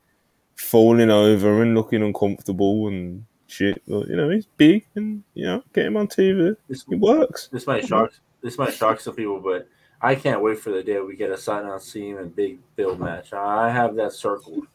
[0.55, 3.81] falling over and looking uncomfortable and shit.
[3.87, 6.55] But, you know, he's big, and you know, get him on TV.
[6.69, 7.49] This, It works.
[7.51, 8.11] this might shock
[8.41, 9.67] this might shock some people, but
[10.01, 12.95] I can't wait for the day we get a sign on Seam and Big Bill
[12.95, 13.33] match.
[13.33, 14.67] I have that circled.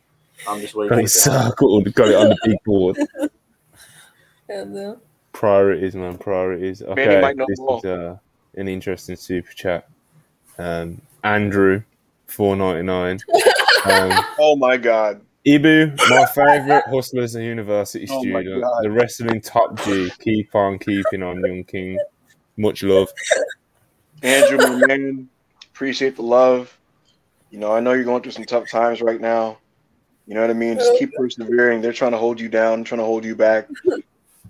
[0.47, 0.90] I'm just waiting.
[0.90, 1.51] Got for it it to happen.
[1.51, 1.94] circled.
[1.94, 2.98] Got it on the big board.
[4.48, 4.98] And
[5.32, 6.18] Priorities, man.
[6.18, 6.82] Priorities.
[6.82, 7.78] Okay, might know this more.
[7.78, 8.16] is uh,
[8.56, 9.89] an interesting super chat.
[10.59, 11.83] Um, Andrew,
[12.27, 13.19] four ninety nine.
[13.85, 15.20] Um, Oh my god.
[15.45, 18.85] Ibu, my favourite hustlers a university Oh my student, God.
[18.85, 20.11] the wrestling top G.
[20.20, 21.99] Keep on keeping on, young king.
[22.57, 23.09] Much love.
[24.23, 25.29] Andrew, my man,
[25.73, 26.79] appreciate the love.
[27.51, 29.59] You know, I know you're going through some tough times right now.
[30.27, 30.77] You know what I mean?
[30.77, 31.81] Just keep persevering.
[31.81, 33.69] They're trying to hold you down, trying to hold you back.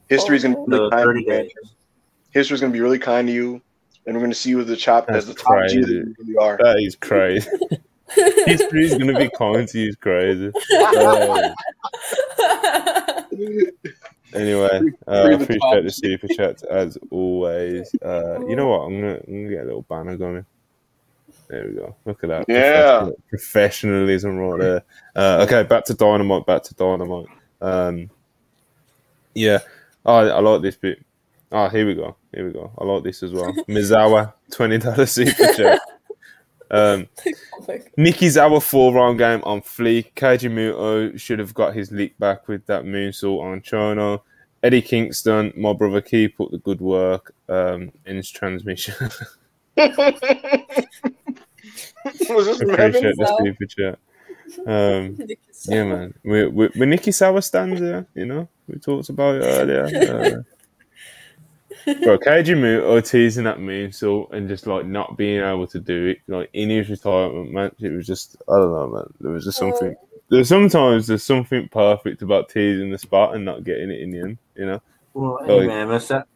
[0.09, 1.51] History's gonna be really kind to you,
[2.33, 3.63] History's gonna be really kind to you,
[4.07, 5.93] and we're gonna see you as the chop as That's the top G that crazy.
[5.95, 6.57] you really are.
[6.63, 7.49] That is crazy.
[8.47, 9.89] History's gonna be kind to you.
[9.89, 10.53] Is crazy.
[10.97, 11.55] Um,
[14.35, 17.95] anyway, uh, Free appreciate top the super chats as always.
[18.03, 18.81] Uh, you know what?
[18.81, 20.45] I'm gonna, I'm gonna get a little banner going.
[21.49, 21.95] There we go.
[22.05, 22.45] Look at that.
[22.49, 22.99] Yeah.
[23.01, 24.83] Professional- Professionalism right there.
[25.17, 26.47] Uh, okay, back to dynamite.
[26.47, 27.27] Back to dynamite.
[27.61, 28.11] Um,
[29.35, 29.59] yeah,
[30.05, 31.03] I, I like this bit.
[31.51, 32.17] Ah, here we go.
[32.35, 32.73] Here we go.
[32.79, 33.53] I like this as well.
[33.69, 35.81] Misawa, twenty dollars super chat.
[36.75, 37.33] Um, Oh
[37.69, 37.83] my
[38.31, 38.63] God.
[38.63, 40.15] Four round game on fleek.
[40.15, 44.23] Keiji Muto should have got his leak back with that moonsault on Chono.
[44.63, 47.35] Eddie Kingston, my brother, keep up the good work.
[47.47, 48.95] Um, in his transmission.
[49.77, 50.21] Was
[52.47, 53.39] this from Appreciate the Wow.
[53.45, 53.99] super chat.
[54.67, 55.19] Um,
[55.67, 56.15] yeah, man.
[56.25, 58.07] We we we Nikki Sauer stands there.
[58.15, 59.85] You know, we talked about it earlier.
[59.87, 60.43] Uh,
[61.85, 65.81] bro, Keiji or oh, teasing at me so and just like not being able to
[65.81, 69.13] do it, like in his retirement match, it was just I don't know, man.
[69.21, 69.71] There was just oh.
[69.71, 69.95] something.
[70.29, 74.21] There's sometimes there's something perfect about teasing the spot and not getting it in the
[74.21, 74.39] end.
[74.57, 74.83] You know.
[75.15, 76.27] Well, Oh, hey, man, that's that.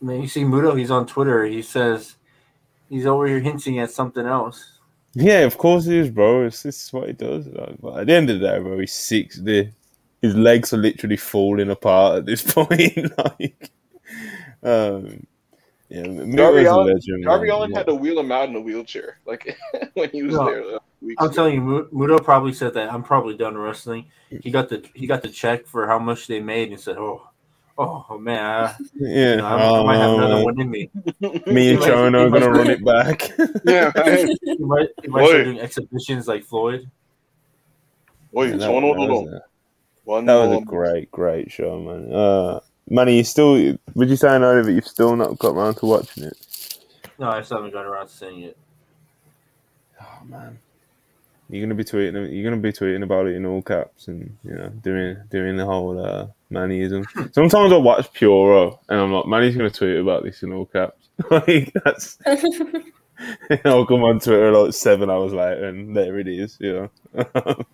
[0.00, 1.44] Man, you see Muto, he's on Twitter.
[1.44, 2.16] He says
[2.88, 4.78] he's over here hinting at something else.
[5.14, 6.46] Yeah, of course he is, bro.
[6.46, 7.46] It's, this is what he does.
[7.46, 9.36] Like, but at the end of the day, bro, he's six.
[9.36, 9.72] sixty.
[10.20, 12.96] His legs are literally falling apart at this point.
[13.18, 13.70] like,
[14.64, 15.26] um,
[15.88, 17.24] yeah, Muto's Darby a legend.
[17.24, 17.56] Darby man.
[17.56, 19.56] Allin had to wheel him out in a wheelchair, like
[19.94, 20.46] when he was No.
[20.46, 20.78] there.
[21.18, 21.34] I'm ago.
[21.34, 24.06] telling you, Mu- Muto probably said that I'm probably done wrestling.
[24.30, 27.28] He got the he got the check for how much they made and said, "Oh,
[27.76, 30.90] oh man, I, yeah, you know, I, I might have another um, one in me."
[31.20, 33.30] me and He Chono are gonna run it back.
[33.64, 34.28] yeah, right.
[34.42, 36.90] He might, he might start doing exhibitions like Floyd.
[38.32, 42.12] Wait, Yeah, it's that, that was a, that was a great, great show, man.
[42.12, 43.76] Uh, Manny, you still?
[43.94, 46.78] Would you say earlier that you've still not got around to watching it?
[47.18, 48.56] No, I still haven't got around to seeing it.
[50.00, 50.58] Oh man,
[51.48, 52.32] you're gonna be tweeting.
[52.32, 55.64] You're gonna be tweeting about it in all caps, and you know, doing doing the
[55.64, 57.06] whole uh, Mannyism.
[57.34, 61.08] Sometimes I watch Puro, and I'm like, Manny's gonna tweet about this in all caps.
[61.30, 62.18] like that's.
[63.64, 66.58] I'll come on Twitter like seven hours later, and there it is.
[66.60, 67.64] You know.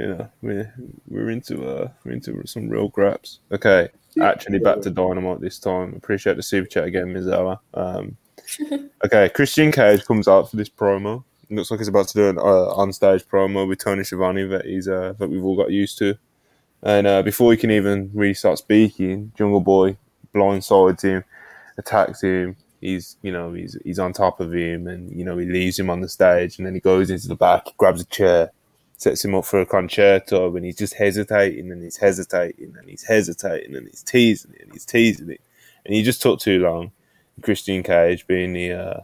[0.00, 0.74] You know, we're
[1.08, 3.40] we're into uh we're into some real graps.
[3.52, 5.92] Okay, actually back to Dynamite this time.
[5.94, 7.58] Appreciate the super chat again, Misawa.
[7.74, 8.16] Um,
[9.04, 11.22] okay, Christian Cage comes out for this promo.
[11.50, 14.64] It looks like he's about to do an uh, on-stage promo with Tony Schiavone that
[14.64, 16.16] he's uh, that we've all got used to.
[16.82, 19.98] And uh, before he can even really start speaking, Jungle Boy
[20.34, 21.24] blindsides him,
[21.76, 22.56] attacks him.
[22.80, 25.90] He's you know he's he's on top of him, and you know he leaves him
[25.90, 28.50] on the stage, and then he goes into the back, grabs a chair,
[29.00, 33.02] sets him up for a concerto, and he's just hesitating and he's hesitating and he's
[33.02, 35.40] hesitating and he's teasing it and he's teasing it,
[35.84, 36.92] and he just took too long.
[37.40, 39.00] Christian Cage, being the uh,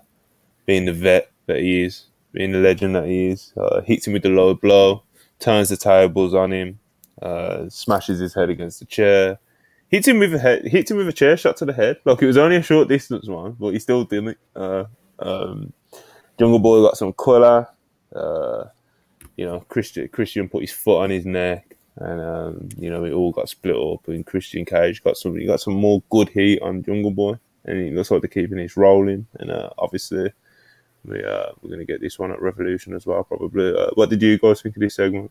[0.67, 4.13] being the vet that he is, being the legend that he is, uh, hits him
[4.13, 5.03] with the low blow,
[5.39, 6.79] turns the tables on him,
[7.23, 9.39] uh, smashes his head against the chair,
[9.89, 11.97] hits him with a head, hits him with a chair shot to the head.
[12.05, 14.39] Like it was only a short distance one, but he still did it.
[14.55, 14.85] Uh,
[15.19, 15.73] um,
[16.39, 17.67] Jungle Boy got some colour.
[18.15, 18.65] Uh,
[19.37, 23.13] you know, Christian Christian put his foot on his neck, and um, you know it
[23.13, 24.09] all got split up.
[24.09, 27.79] And Christian Cage got some, he got some more good heat on Jungle Boy, and
[27.79, 29.27] it looks like they're keeping this rolling.
[29.39, 30.33] And uh, obviously,
[31.05, 33.75] we uh, we're gonna get this one at Revolution as well, probably.
[33.77, 35.31] Uh, what did you guys think of this segment?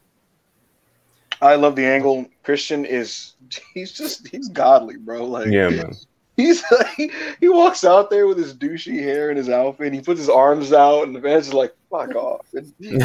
[1.42, 2.26] I love the angle.
[2.44, 3.34] Christian is
[3.74, 5.26] he's just he's godly, bro.
[5.26, 5.94] Like Yeah, man.
[6.38, 6.64] He's
[6.98, 9.88] he, he walks out there with his douchey hair and his outfit.
[9.88, 13.02] And he puts his arms out, and the fans is like, "Fuck off!" And he's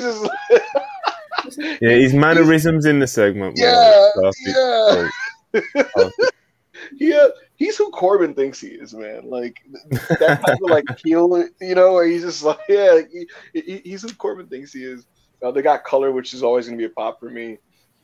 [0.00, 0.28] just
[1.80, 3.56] yeah, his mannerisms in the segment.
[3.58, 5.12] yeah, perfect.
[5.94, 6.08] yeah,
[6.96, 7.28] yeah.
[7.56, 9.28] He's who Corbin thinks he is, man.
[9.28, 9.60] Like
[10.18, 13.26] that type of like heel, you know, where he's just like, yeah, like, he,
[13.60, 15.06] he- he's who Corbin thinks he is.
[15.42, 17.58] Uh, they got color, which is always going to be a pop for me.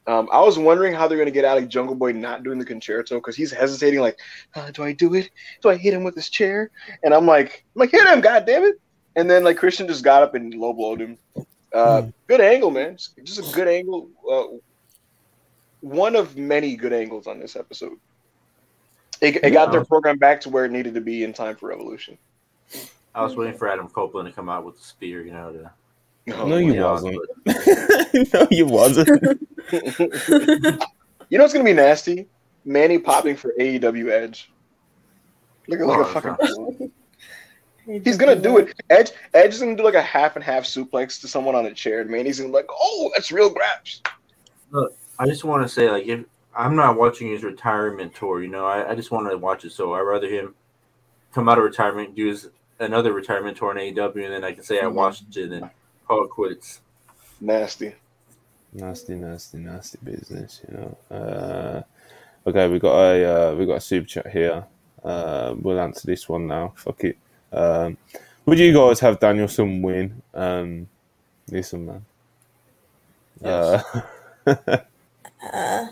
[0.09, 2.59] Um, I was wondering how they're going to get out of Jungle Boy not doing
[2.59, 4.19] the concerto because he's hesitating, like,
[4.55, 5.31] uh, do I do it?
[5.63, 6.71] Do I hit him with this chair?
[7.03, 8.81] And I'm like, I'm like, hit him, god damn it!
[9.17, 11.19] And then like Christian just got up and low blowed him.
[11.75, 12.97] Uh, good angle, man.
[12.97, 14.09] Just, just a good angle.
[14.31, 14.59] Uh,
[15.81, 17.99] one of many good angles on this episode.
[19.21, 21.69] It, it got their program back to where it needed to be in time for
[21.69, 22.19] Revolution.
[23.15, 25.71] I was waiting for Adam Copeland to come out with the spear, you know, to
[26.33, 27.19] Oh no, you Yeah, wasn't.
[28.35, 29.41] no, you wasn't.
[31.29, 32.29] You know what's gonna be nasty?
[32.65, 34.51] Manny popping for AEW Edge.
[35.67, 36.93] Look at like a Oh, fucking.
[38.05, 38.81] He's gonna do it.
[38.91, 41.75] Edge Edge is gonna do like a half and half suplex to someone on a
[41.75, 44.03] chair, and Manny's gonna be like, "Oh, that's real graps."
[45.19, 46.25] I just want to say, like, if
[46.55, 49.73] I'm not watching his retirement tour, you know, I, I just want to watch it.
[49.73, 50.55] So I'd rather him
[51.33, 54.63] come out of retirement, do his another retirement tour in AEW, and then I can
[54.63, 54.97] say I mm-hmm.
[54.97, 55.71] watched it and
[56.07, 56.81] call it quits.
[57.41, 57.95] Nasty.
[58.73, 60.61] nasty, nasty, nasty business.
[60.69, 61.17] You know.
[61.17, 61.83] Uh,
[62.49, 64.65] okay, we got a uh, we got a super chat here.
[65.05, 66.73] Uh, we'll answer this one now.
[66.77, 67.19] Fuck it.
[67.53, 67.97] Um,
[68.45, 70.23] would you guys have Danielson win?
[70.35, 70.89] Um,
[71.51, 72.05] listen, man.
[73.43, 73.85] Yes.
[74.47, 74.81] Uh,
[75.53, 75.87] Uh,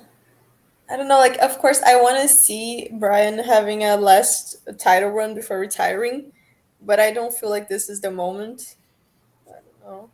[0.90, 1.18] I don't know.
[1.18, 6.32] Like, of course, I want to see Bryan having a last title run before retiring,
[6.82, 8.76] but I don't feel like this is the moment.
[9.86, 10.05] I.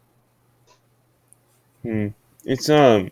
[1.82, 2.08] Hmm.
[2.44, 3.10] It's um.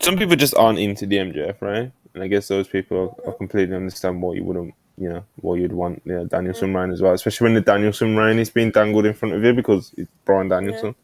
[0.00, 1.92] Some people just aren't into the MJF, right?
[2.14, 5.60] And I guess those people are, are completely understand what you wouldn't, you know, what
[5.60, 9.06] you'd want yeah, Danielson reign as well, especially when the Danielson reign is being dangled
[9.06, 10.94] in front of you because it's Bryan Danielson.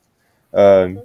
[0.54, 1.02] Um,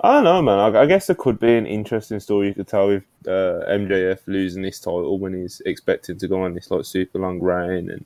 [0.00, 0.58] I don't know, man.
[0.58, 4.20] I, I guess there could be an interesting story you could tell with uh, MJF
[4.26, 8.04] losing this title when he's expected to go on this like super long reign, and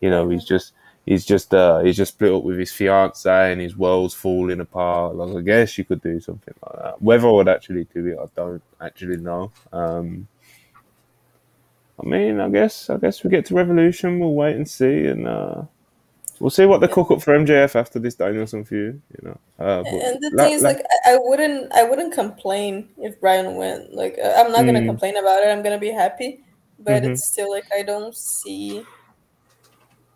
[0.00, 0.72] you know he's just
[1.06, 5.16] he's just uh, he's just split up with his fiance and his world's falling apart.
[5.16, 7.02] Like I guess you could do something like that.
[7.02, 9.50] Whether I would actually do it, I don't actually know.
[9.72, 10.26] Um,
[12.02, 14.18] I mean, I guess I guess we get to Revolution.
[14.18, 15.62] We'll wait and see, and uh,
[16.40, 19.00] we'll see what they cook up for MJF after this Danielson feud.
[19.22, 22.88] You know, uh, And the la- thing is, la- like, I- wouldn't, I wouldn't complain
[22.98, 23.94] if Bryan went.
[23.94, 24.86] Like, uh, I'm not gonna Mm.
[24.86, 25.48] complain about it.
[25.50, 26.42] I'm gonna be happy,
[26.80, 27.10] but Mhm.
[27.12, 28.84] it's still like I don't see.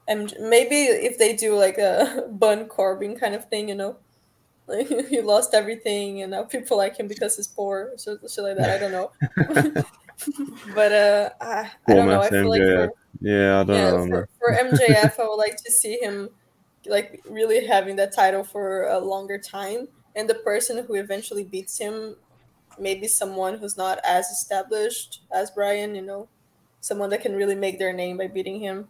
[0.09, 3.97] And maybe if they do like a Baron Corbin kind of thing, you know,
[4.67, 8.57] like he lost everything and now people like him because he's poor, so shit like
[8.57, 8.71] that.
[8.71, 9.13] I don't know.
[10.75, 12.23] but uh, I, I don't know.
[12.23, 12.91] I feel like for,
[13.21, 16.31] yeah, I don't yeah, know, for, for MJF, I would like to see him
[16.87, 21.79] like really having that title for a longer time, and the person who eventually beats
[21.79, 22.17] him,
[22.79, 26.29] maybe someone who's not as established as Bryan, you know,
[26.81, 28.89] someone that can really make their name by beating him,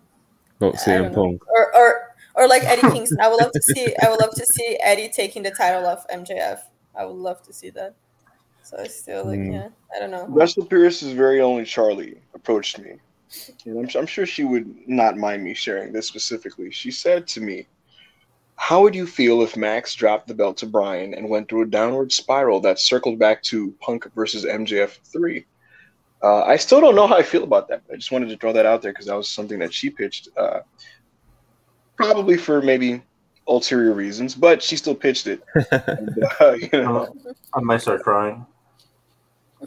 [0.60, 1.14] Not I CM.
[1.14, 1.42] Punk.
[1.48, 3.18] or or or like Eddie Kingston.
[3.20, 3.94] I would love to see.
[4.02, 6.60] I would love to see Eddie taking the title off MJF.
[6.96, 7.94] I would love to see that.
[8.62, 9.52] So I still like, Mm.
[9.52, 10.26] yeah, I don't know.
[10.28, 12.92] Russell Pierce's very only Charlie approached me.
[13.64, 16.70] And I'm, I'm sure she would not mind me sharing this specifically.
[16.70, 17.66] She said to me,
[18.56, 21.66] How would you feel if Max dropped the belt to Bryan and went through a
[21.66, 25.46] downward spiral that circled back to Punk versus MJF 3?
[26.22, 27.82] Uh, I still don't know how I feel about that.
[27.92, 30.28] I just wanted to throw that out there because that was something that she pitched,
[30.36, 30.60] uh,
[31.96, 33.02] probably for maybe
[33.46, 35.42] ulterior reasons, but she still pitched it.
[35.72, 37.14] And, uh, you know,
[37.54, 38.44] I might start crying.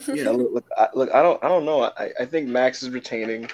[0.07, 1.83] yeah, look, look, I, look, I don't, I don't know.
[1.83, 3.49] I, I think Max is retaining.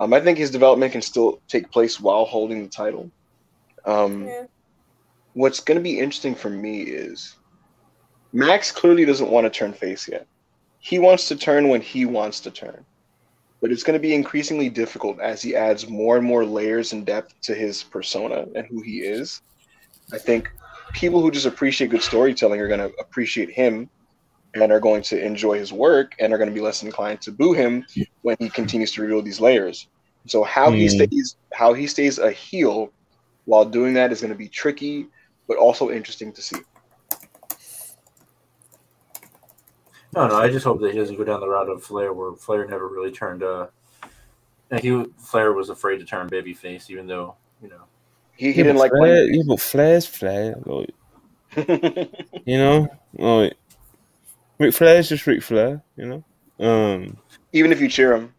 [0.00, 3.10] Um, I think his development can still take place while holding the title.
[3.84, 4.44] Um, yeah.
[5.32, 7.36] what's going to be interesting for me is
[8.32, 10.26] Max clearly doesn't want to turn face yet.
[10.78, 12.84] He wants to turn when he wants to turn,
[13.60, 17.04] but it's going to be increasingly difficult as he adds more and more layers and
[17.04, 19.40] depth to his persona and who he is.
[20.12, 20.48] I think
[20.94, 23.90] people who just appreciate good storytelling are going to appreciate him
[24.54, 27.32] and are going to enjoy his work and are going to be less inclined to
[27.32, 27.84] boo him
[28.22, 29.86] when he continues to reveal these layers.
[30.26, 30.90] So how he Mm.
[30.90, 32.90] stays how he stays a heel
[33.44, 35.06] while doing that is going to be tricky,
[35.46, 36.58] but also interesting to see.
[40.18, 40.34] No, no.
[40.36, 42.88] I just hope that he doesn't go down the route of Flair, where Flair never
[42.88, 43.42] really turned.
[43.42, 43.68] Uh,
[44.70, 47.84] like he Flair was afraid to turn babyface, even though you know.
[48.36, 49.34] He, he Yeah, didn't but like Flair, playing.
[49.34, 50.56] yeah, but Flair's Flair.
[50.66, 50.94] Like,
[52.44, 53.56] you know, like
[54.58, 55.82] Ric Flair's just Ric Flair.
[55.96, 56.06] You
[56.58, 56.66] know.
[56.66, 57.16] Um.
[57.52, 58.34] Even if you cheer him,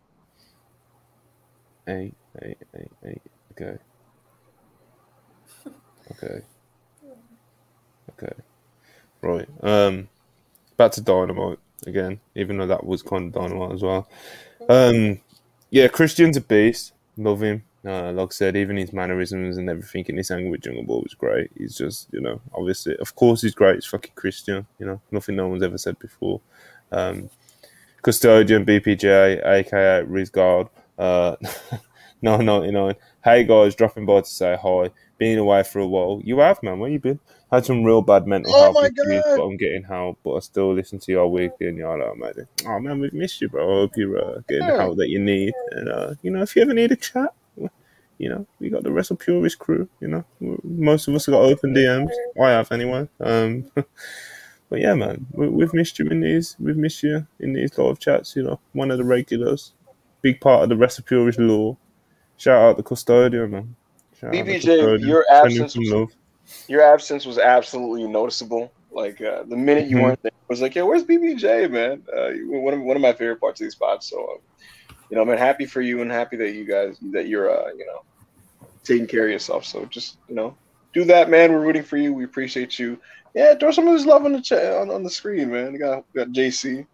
[1.86, 2.12] Hey,
[2.42, 3.22] hey, hey, hey.
[3.54, 3.78] Okay.
[6.12, 6.42] Okay.
[8.12, 8.34] Okay.
[9.22, 9.48] Right.
[9.62, 10.10] Um.
[10.78, 14.08] Back to Dynamite again, even though that was kind of Dynamite as well.
[14.68, 15.20] Um.
[15.72, 16.94] Yeah, Christian's a beast.
[17.16, 17.64] Love him.
[17.86, 21.00] Uh, like I said, even his mannerisms and everything in this angle with Jungle Boy
[21.00, 21.52] was great.
[21.58, 23.76] He's just, you know, obviously, of course, he's great.
[23.76, 24.66] He's fucking Christian.
[24.80, 26.42] You know, nothing no one's ever said before.
[26.92, 27.30] Um,
[28.02, 30.68] Custodian, BPJ, aka Riz Guard.
[30.98, 31.36] Uh,
[32.22, 32.96] no, 99.
[33.24, 34.90] Hey guys, dropping by to say hi.
[35.20, 36.22] Been away for a while.
[36.24, 36.80] You have, man.
[36.80, 37.20] Where you been?
[37.52, 40.18] Had some real bad mental Oh health issues, but I'm getting help.
[40.24, 43.41] But I still listen to your weekly, and you're like, mate, oh man, we've missed
[43.41, 43.64] you, bro.
[43.64, 45.54] I hope you're uh, getting the help that you need.
[45.72, 47.34] And uh, you know, if you ever need a chat,
[48.20, 49.90] you know, we got the Wrestle Purist crew.
[50.00, 50.26] You know,
[50.64, 52.12] most of us got open DMs.
[52.40, 53.10] I have anyway.
[53.20, 56.56] Um, but yeah, man, we, we've missed you in these.
[56.60, 58.36] We've missed you in these live chats.
[58.36, 59.74] You know, one of the regulars,
[60.22, 61.78] big part of the Wrestle Purist law.
[62.38, 63.76] Shout out the custodian, man.
[64.22, 66.16] BBJ, your absence Send him some was-
[66.68, 68.72] your absence was absolutely noticeable.
[68.91, 70.02] Like uh, the minute you Mhm.
[70.04, 73.14] weren't there, I was like, "Yeah, where's BBJ, man?" Uh, one of one of my
[73.14, 74.10] favorite parts of these spots.
[74.10, 74.38] So, uh,
[75.10, 77.86] you know, I'm happy for you and happy that you guys that you're, uh, you
[77.86, 78.02] know,
[78.84, 79.64] taking care of yourself.
[79.66, 80.58] So just you know,
[80.94, 81.52] do that, man.
[81.54, 82.14] We're rooting for you.
[82.14, 83.00] We appreciate you.
[83.36, 85.72] Yeah, throw some of this love on the chat on, on the screen, man.
[85.74, 86.86] We got we got JC.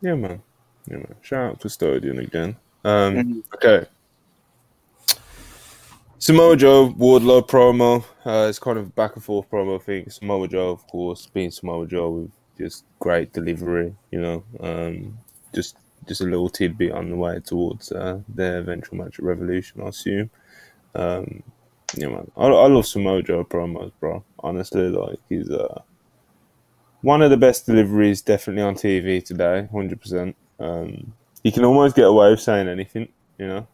[0.00, 0.42] Yeah, man.
[0.86, 1.14] Yeah, man.
[1.22, 2.56] Shout out to custodian again.
[2.84, 3.42] Um, Mhm.
[3.54, 3.86] Okay.
[6.24, 8.02] Samoa Joe, Wardlow promo.
[8.24, 10.08] Uh, it's kind of back and forth promo thing.
[10.08, 13.94] Samoa Joe, of course, being Samoa Joe with just great delivery.
[14.10, 15.18] You know, um,
[15.54, 15.76] just
[16.08, 19.88] just a little tidbit on the way towards uh, their eventual match at Revolution, I
[19.88, 20.30] assume.
[20.94, 21.42] Um,
[21.94, 24.24] yeah, man, I, I love Samoa Joe promos, bro.
[24.38, 25.82] Honestly, like he's uh,
[27.02, 30.34] one of the best deliveries, definitely on TV today, hundred percent.
[30.58, 33.66] Um, he can almost get away with saying anything, you know.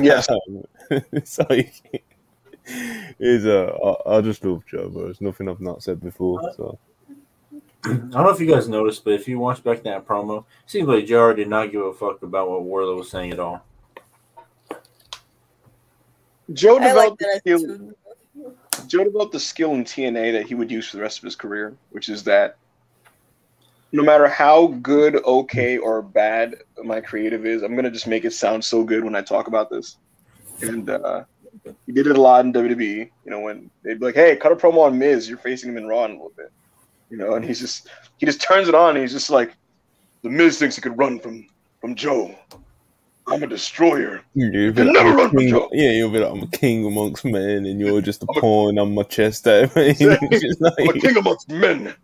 [0.00, 0.28] Yes.
[0.90, 2.04] it's like
[3.18, 5.06] he's uh, I, I just love Joe, bro.
[5.06, 6.40] It's nothing I've not said before.
[6.56, 6.78] So
[7.84, 10.44] I don't know if you guys noticed, but if you watch back that promo, it
[10.66, 13.64] seems like JR did not give a fuck about what Wardlow was saying at all.
[16.52, 17.94] Joe I like developed the that skill.
[18.86, 21.36] Joe developed the skill in TNA that he would use for the rest of his
[21.36, 22.56] career, which is that
[23.94, 28.32] no matter how good, okay, or bad my creative is, I'm gonna just make it
[28.32, 29.98] sound so good when I talk about this.
[30.62, 31.22] And uh,
[31.86, 33.08] he did it a lot in WWE.
[33.24, 35.28] You know, when they'd be like, "Hey, cut a promo on Miz.
[35.28, 36.50] You're facing him in Raw in a little bit."
[37.08, 38.96] You know, and he's just he just turns it on.
[38.96, 39.54] And he's just like,
[40.22, 41.46] "The Miz thinks he could run from
[41.80, 42.34] from Joe.
[43.28, 45.68] I'm a destroyer." you'll can never run from Joe.
[45.70, 48.40] Yeah, you'll be like, I'm a king amongst men, and you're just a I'm a-
[48.40, 49.46] pawn on my chest.
[49.46, 51.94] It's I'm a king amongst men.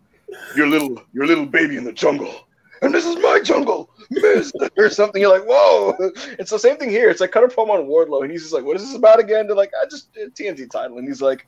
[0.55, 2.47] Your little, your little baby in the jungle,
[2.81, 5.21] and this is my jungle, Miz, or something.
[5.21, 5.95] You're like, whoa!
[6.39, 7.09] It's the same thing here.
[7.09, 9.19] It's like cut a promo on Wardlow, and he's just like, what is this about
[9.19, 9.47] again?
[9.47, 11.47] They're like, I just uh, TNT title, and he's like,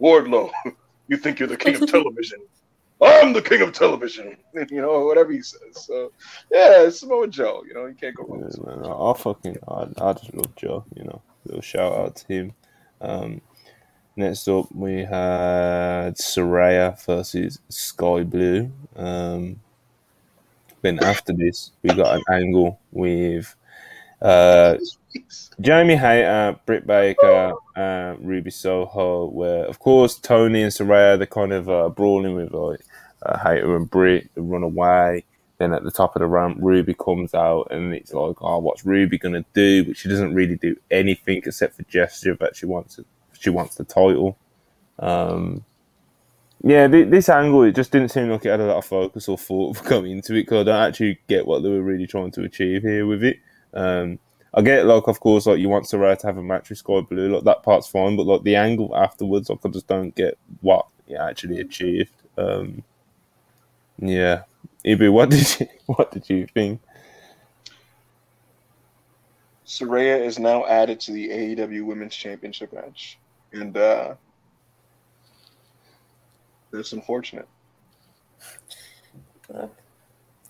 [0.00, 0.50] Wardlow,
[1.08, 2.40] you think you're the king of television?
[3.02, 4.36] I'm the king of television.
[4.54, 5.60] You know, whatever he says.
[5.72, 6.12] So,
[6.52, 7.64] yeah, it's Samoa Joe.
[7.66, 8.40] You know, you can't go wrong.
[8.40, 10.84] Yeah, man, I fucking, I, I just love Joe.
[10.94, 12.52] You know, little shout out to him.
[13.00, 13.40] Um,
[14.16, 18.70] next up, we had Saraya versus Skye Blue.
[18.96, 19.60] Um,
[20.82, 23.54] then after this, we got an angle with
[24.20, 24.76] uh,
[25.60, 31.52] Jamie Hayter, Britt Baker, uh, Ruby Soho, where of course Toni and Saraya they're kind
[31.52, 32.80] of uh, brawling with like
[33.24, 35.24] uh, Hayter and Britt, they run away.
[35.58, 38.84] Then at the top of the ramp, Ruby comes out, and it's like, oh, what's
[38.84, 39.84] Ruby gonna do?
[39.84, 42.98] But she doesn't really do anything except for gesture that she wants.
[42.98, 43.06] It.
[43.42, 44.38] She wants the title.
[45.00, 45.64] Um,
[46.62, 49.28] yeah, th- this angle it just didn't seem like it had a lot of focus
[49.28, 52.30] or thought going into it because I don't actually get what they were really trying
[52.32, 53.38] to achieve here with it.
[53.74, 54.20] Um,
[54.54, 57.00] I get like, of course, like you want Saraya to have a match with Skye
[57.00, 60.38] Blue, like that part's fine, but like the angle afterwards, like I just don't get
[60.60, 62.14] what it actually achieved.
[62.38, 62.84] Um,
[63.98, 64.42] yeah,
[64.84, 66.80] Ibu, what did you what did you think?
[69.66, 73.18] Soraya is now added to the AEW Women's Championship match,
[73.52, 74.14] and uh,
[76.70, 77.48] that's unfortunate.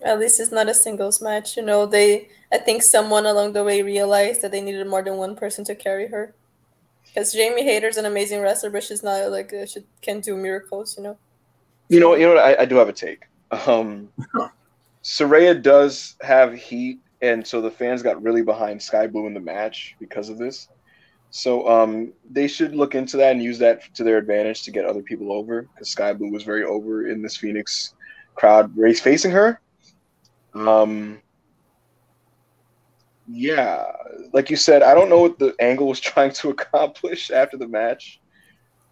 [0.01, 1.57] At least it's not a singles match.
[1.57, 2.29] You know, they.
[2.51, 5.75] I think someone along the way realized that they needed more than one person to
[5.75, 6.35] carry her.
[7.05, 10.97] Because Jamie Hayter's an amazing wrestler, but she's not like uh, she can do miracles.
[10.97, 11.17] You know.
[11.89, 12.43] You know, you know what?
[12.43, 13.23] I, I do have a take.
[13.51, 14.09] Um,
[15.03, 19.39] Saraya does have heat, and so the fans got really behind Skye Blue in the
[19.39, 20.69] match because of this.
[21.35, 24.85] So um, they should look into that and use that to their advantage to get
[24.85, 27.95] other people over because Skye Blue was very over in this Phoenix
[28.35, 29.59] crowd race facing her.
[30.53, 31.19] Um,
[33.27, 33.83] yeah,
[34.31, 37.67] like you said, I don't know what the angle was trying to accomplish after the
[37.67, 38.19] match.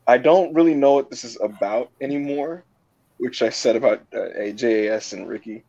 [0.08, 2.64] I don't really know what this is about anymore,
[3.18, 5.64] which I said about uh, AJAS and Ricky.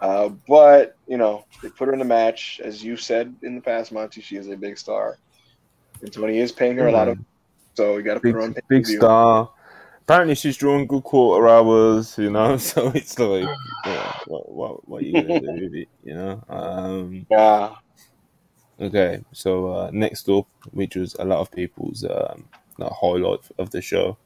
[0.00, 3.60] Uh, but you know, they put her in the match, as you said in the
[3.60, 4.20] past, Monty.
[4.20, 5.16] She is a big star,
[6.02, 7.18] and Tony is paying her a lot of.
[7.74, 9.50] So you got to put big, her on big star.
[10.02, 12.56] Apparently, she's drawing good quarter hours, you know.
[12.58, 13.48] So it's like,
[13.84, 16.42] yeah, what, what, what are you gonna do with it, you know?
[16.48, 17.74] Um, Yeah,
[18.80, 22.48] okay, so uh, next up, which was a lot of people's um,
[22.78, 24.16] like, highlight of the show,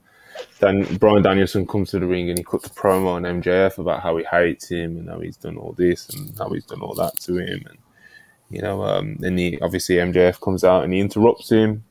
[0.61, 4.03] then Bryan Danielson comes to the ring and he cuts a promo on MJF about
[4.03, 6.95] how he hates him and how he's done all this and how he's done all
[6.95, 7.79] that to him, and
[8.53, 11.85] you know, um, then he obviously MJF comes out and he interrupts him,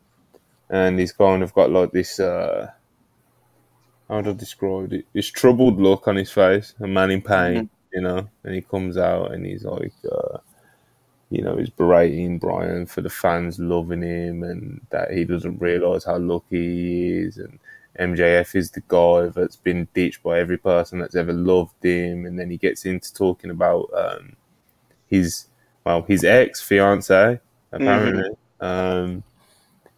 [0.69, 2.19] and he's kind of got like this.
[2.19, 2.71] Uh,
[4.09, 5.05] how do I describe it?
[5.13, 8.27] This troubled look on his face, a man in pain, you know.
[8.43, 10.39] And he comes out and he's like, uh,
[11.29, 16.03] you know, he's berating Bryan for the fans loving him and that he doesn't realize
[16.03, 17.37] how lucky he is.
[17.37, 17.57] And
[17.97, 22.25] MJF is the guy that's been ditched by every person that's ever loved him.
[22.25, 24.35] And then he gets into talking about um,
[25.07, 25.45] his,
[25.85, 27.39] well, his ex fiance,
[27.71, 28.29] apparently.
[28.59, 29.23] Um,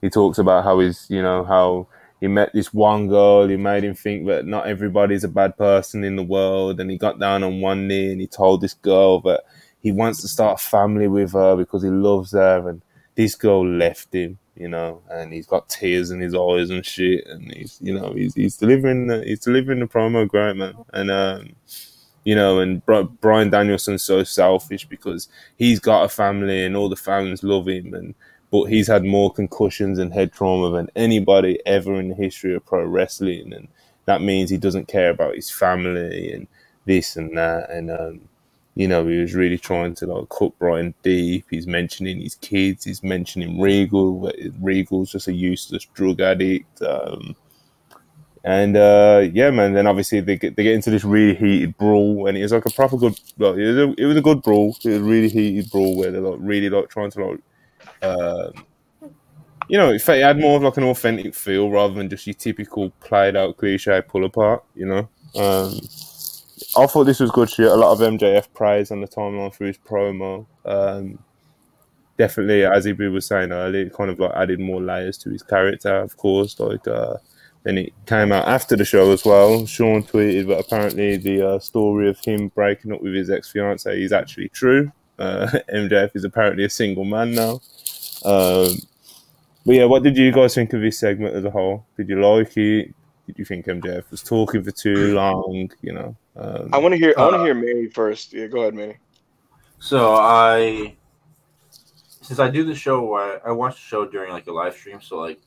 [0.01, 1.87] he talks about how he's, you know, how
[2.19, 6.05] he met this one girl, he made him think that not everybody's a bad person
[6.05, 9.19] in the world, and he got down on one knee and he told this girl
[9.21, 9.43] that
[9.81, 12.81] he wants to start a family with her because he loves her, and
[13.15, 17.25] this girl left him, you know, and he's got tears in his eyes and shit,
[17.27, 21.11] and he's, you know, he's he's delivering the, he's delivering the promo great man, and
[21.11, 21.49] um,
[22.23, 25.27] you know, and Bryan Danielson's so selfish because
[25.57, 28.15] he's got a family and all the fans love him, and
[28.51, 32.65] but he's had more concussions and head trauma than anybody ever in the history of
[32.65, 33.67] pro wrestling, and
[34.05, 36.47] that means he doesn't care about his family and
[36.85, 38.21] this and that, and um,
[38.75, 41.45] you know, he was really trying to like cut Bryan deep.
[41.49, 42.83] He's mentioning his kids.
[42.83, 44.31] He's mentioning Regal.
[44.59, 46.81] Regal's just a useless drug addict.
[46.81, 47.35] Um,
[48.43, 49.73] and uh, yeah, man.
[49.73, 52.65] Then obviously they get they get into this really heated brawl, and it was like
[52.65, 53.19] a proper good.
[53.37, 54.75] Like, it, was a, it was a good brawl.
[54.83, 57.39] It was a really heated brawl where they're like really like trying to like,
[58.01, 58.51] uh,
[59.69, 62.89] you know, it had more of like an authentic feel rather than just your typical
[62.99, 64.63] played out cliche pull apart.
[64.75, 65.09] You know.
[65.35, 65.79] Um,
[66.75, 67.67] I thought this was good shit.
[67.67, 70.45] A lot of MJF praise on the timeline for his promo.
[70.65, 71.19] Um,
[72.17, 75.43] definitely, as Ibu was saying earlier, it kind of like added more layers to his
[75.43, 75.95] character.
[75.95, 77.17] Of course, like uh,
[77.63, 79.65] then it came out after the show as well.
[79.65, 84.01] Sean tweeted, but apparently the uh, story of him breaking up with his ex fiance
[84.01, 84.91] is actually true.
[85.17, 87.61] Uh, MJF is apparently a single man now.
[88.25, 88.75] Um,
[89.65, 91.85] but yeah, what did you guys think of this segment as a whole?
[91.95, 92.93] Did you like it?
[93.27, 95.71] Did you think MJF was talking for too long?
[95.81, 97.13] You know, um, I want to hear.
[97.17, 98.33] I want to uh, hear Manny first.
[98.33, 98.97] Yeah, go ahead, Manny.
[99.79, 100.95] So I,
[101.69, 105.01] since I do the show, I, I watch the show during like a live stream.
[105.01, 105.39] So like,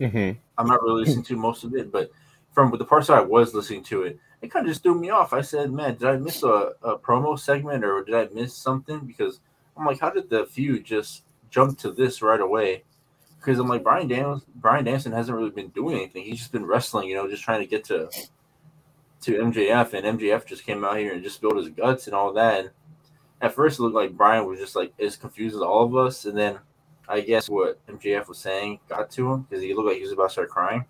[0.00, 0.38] mm-hmm.
[0.58, 2.10] I'm not really listening to most of it, but
[2.52, 5.10] from the parts that I was listening to it, it kind of just threw me
[5.10, 5.32] off.
[5.32, 9.00] I said, "Man, did I miss a, a promo segment or did I miss something?"
[9.00, 9.40] Because
[9.76, 12.84] I'm like, how did the feud just jump to this right away?
[13.38, 16.24] Because I'm like, Bryan Daniels, Bryan Danielson hasn't really been doing anything.
[16.24, 18.08] He's just been wrestling, you know, just trying to get to
[19.22, 22.32] to MJF, and MJF just came out here and just spilled his guts and all
[22.34, 22.60] that.
[22.60, 22.70] And
[23.40, 26.24] at first, it looked like Bryan was just like as confused as all of us,
[26.24, 26.58] and then
[27.08, 30.12] I guess what MJF was saying got to him because he looked like he was
[30.12, 30.84] about to start crying.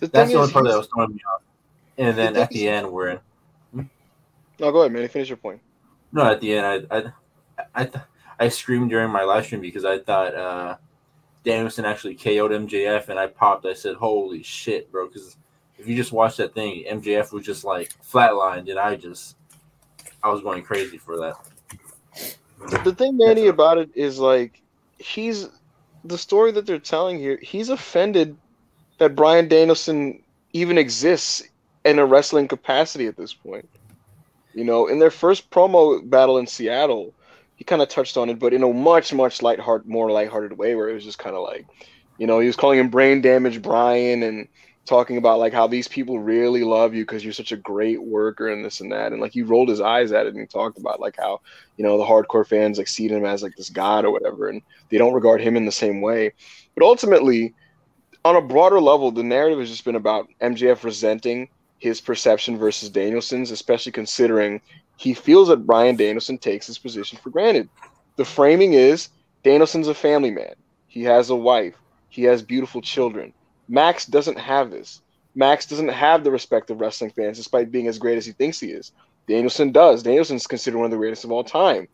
[0.00, 1.42] The That's the only part that was throwing me off.
[1.98, 3.20] And then the at the end, we're in.
[3.72, 3.82] Hmm?
[4.60, 5.08] No, go ahead, man.
[5.08, 5.60] Finish your point.
[6.12, 7.12] No, at the end, I I
[7.74, 7.90] I,
[8.38, 10.76] I screamed during my live stream because I thought uh,
[11.44, 13.66] Danielson actually KO'd MJF, and I popped.
[13.66, 15.36] I said, "Holy shit, bro!" Because
[15.78, 19.36] if you just watch that thing, MJF was just like flatlined, and I just
[20.22, 21.34] I was going crazy for that.
[22.84, 24.62] The thing, Manny, about it is like
[24.98, 25.48] he's
[26.04, 27.38] the story that they're telling here.
[27.42, 28.36] He's offended
[28.98, 31.42] that Bryan Danielson even exists
[31.84, 33.68] in a wrestling capacity at this point.
[34.54, 37.12] You know, in their first promo battle in Seattle,
[37.56, 40.74] he kind of touched on it, but in a much, much lighthearted, more lighthearted way,
[40.74, 41.66] where it was just kind of like,
[42.18, 44.48] you know, he was calling him brain damage Bryan, and
[44.86, 48.48] talking about like how these people really love you because you're such a great worker
[48.48, 49.12] and this and that.
[49.12, 51.40] And like he rolled his eyes at it and he talked about like how
[51.76, 54.62] you know the hardcore fans like see him as like this god or whatever and
[54.88, 56.32] they don't regard him in the same way.
[56.74, 57.54] But ultimately
[58.24, 61.48] on a broader level the narrative has just been about mjf resenting
[61.78, 64.60] his perception versus danielson's especially considering
[64.96, 67.68] he feels that bryan danielson takes his position for granted.
[68.16, 69.10] The framing is
[69.44, 70.54] danielson's a family man.
[70.88, 71.76] He has a wife.
[72.08, 73.32] He has beautiful children
[73.68, 75.00] Max doesn't have this.
[75.34, 78.58] Max doesn't have the respect of wrestling fans, despite being as great as he thinks
[78.58, 78.92] he is.
[79.28, 80.02] Danielson does.
[80.02, 81.88] Danielson's considered one of the greatest of all time.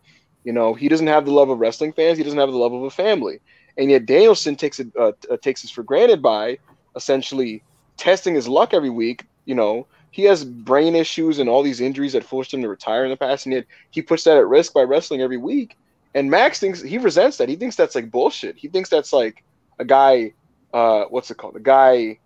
[0.45, 2.19] You know, he doesn't have the love of wrestling fans.
[2.19, 3.41] He doesn't have the love of a family,
[3.77, 6.59] and yet Danielson takes it uh, uh, takes this for granted by
[6.97, 7.63] essentially
[7.97, 9.25] testing his luck every week.
[9.45, 13.05] You know, he has brain issues and all these injuries that forced him to retire
[13.05, 15.77] in the past, and yet he puts that at risk by wrestling every week.
[16.15, 17.49] And Max thinks he resents that.
[17.49, 18.57] He thinks that's like bullshit.
[18.57, 19.43] He thinks that's like
[19.79, 20.35] a guy
[20.73, 21.55] uh, what's it called?
[21.55, 22.19] The guy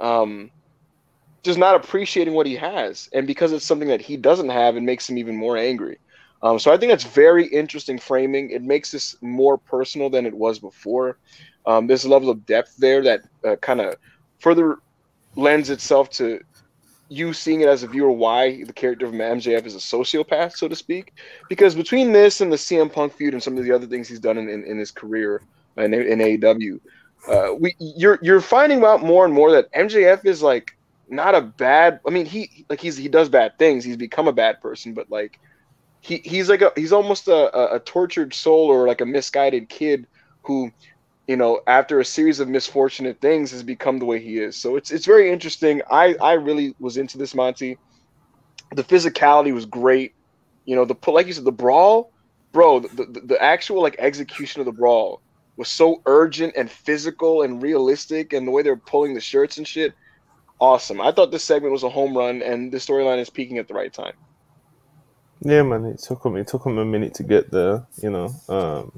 [0.00, 0.50] um,
[1.42, 4.82] just not appreciating what he has, and because it's something that he doesn't have, it
[4.82, 5.98] makes him even more angry.
[6.42, 8.50] Um, so I think that's very interesting framing.
[8.50, 11.18] It makes this more personal than it was before.
[11.66, 13.96] Um, there's a level of depth there that uh, kind of
[14.38, 14.78] further
[15.36, 16.40] lends itself to
[17.08, 20.68] you seeing it as a viewer why the character of MJF is a sociopath, so
[20.68, 21.14] to speak.
[21.48, 24.20] Because between this and the CM Punk feud and some of the other things he's
[24.20, 25.42] done in, in, in his career
[25.76, 26.80] in, in AEW,
[27.26, 30.76] uh, we you're you're finding out more and more that MJF is like
[31.08, 32.00] not a bad.
[32.06, 33.84] I mean, he like he's he does bad things.
[33.84, 35.40] He's become a bad person, but like
[36.00, 40.06] he he's like a he's almost a, a, tortured soul or like a misguided kid
[40.42, 40.70] who
[41.26, 44.56] you know after a series of misfortunate things has become the way he is.
[44.56, 45.82] So it's it's very interesting.
[45.90, 47.78] I I really was into this Monty.
[48.74, 50.14] The physicality was great.
[50.66, 52.12] You know the like you said the brawl,
[52.52, 52.80] bro.
[52.80, 55.20] The, the, the actual like execution of the brawl
[55.58, 59.58] was so urgent and physical and realistic, and the way they were pulling the shirts
[59.58, 59.92] and shit,
[60.60, 61.00] awesome.
[61.00, 63.74] I thought this segment was a home run, and the storyline is peaking at the
[63.74, 64.14] right time.
[65.40, 66.36] Yeah, man, it took him.
[66.36, 68.34] It took him a minute to get there, you know.
[68.48, 68.92] Um,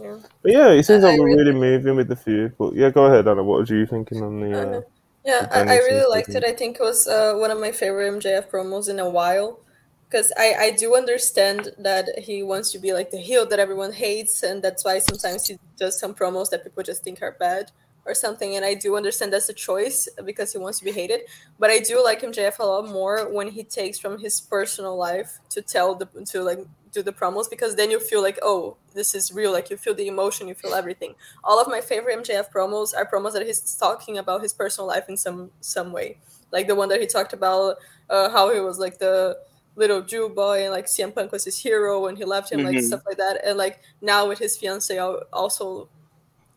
[0.00, 0.16] yeah.
[0.42, 2.56] But yeah, it seems like we're really moving with the feud.
[2.58, 3.42] But yeah, go ahead, Anna.
[3.42, 4.78] What was you thinking on the?
[4.78, 4.80] Uh...
[5.24, 6.44] Yeah, I, I really liked it.
[6.44, 9.60] I think it was uh, one of my favorite MJF promos in a while.
[10.08, 13.92] Because I, I do understand that he wants to be like the heel that everyone
[13.92, 17.70] hates, and that's why sometimes he does some promos that people just think are bad
[18.06, 18.56] or something.
[18.56, 21.20] And I do understand that's a choice because he wants to be hated.
[21.58, 25.38] But I do like MJF a lot more when he takes from his personal life
[25.50, 26.60] to tell the to like
[26.92, 29.94] do the promos because then you feel like oh this is real like you feel
[29.94, 31.14] the emotion you feel everything
[31.44, 35.04] all of my favorite mjf promos are promos that he's talking about his personal life
[35.06, 36.16] in some some way
[36.50, 37.76] like the one that he talked about
[38.08, 39.36] uh, how he was like the
[39.78, 42.74] little jew boy and like cm punk was his hero and he left him mm-hmm.
[42.74, 43.40] like stuff like that.
[43.46, 44.98] And like now with his fiance
[45.32, 45.88] also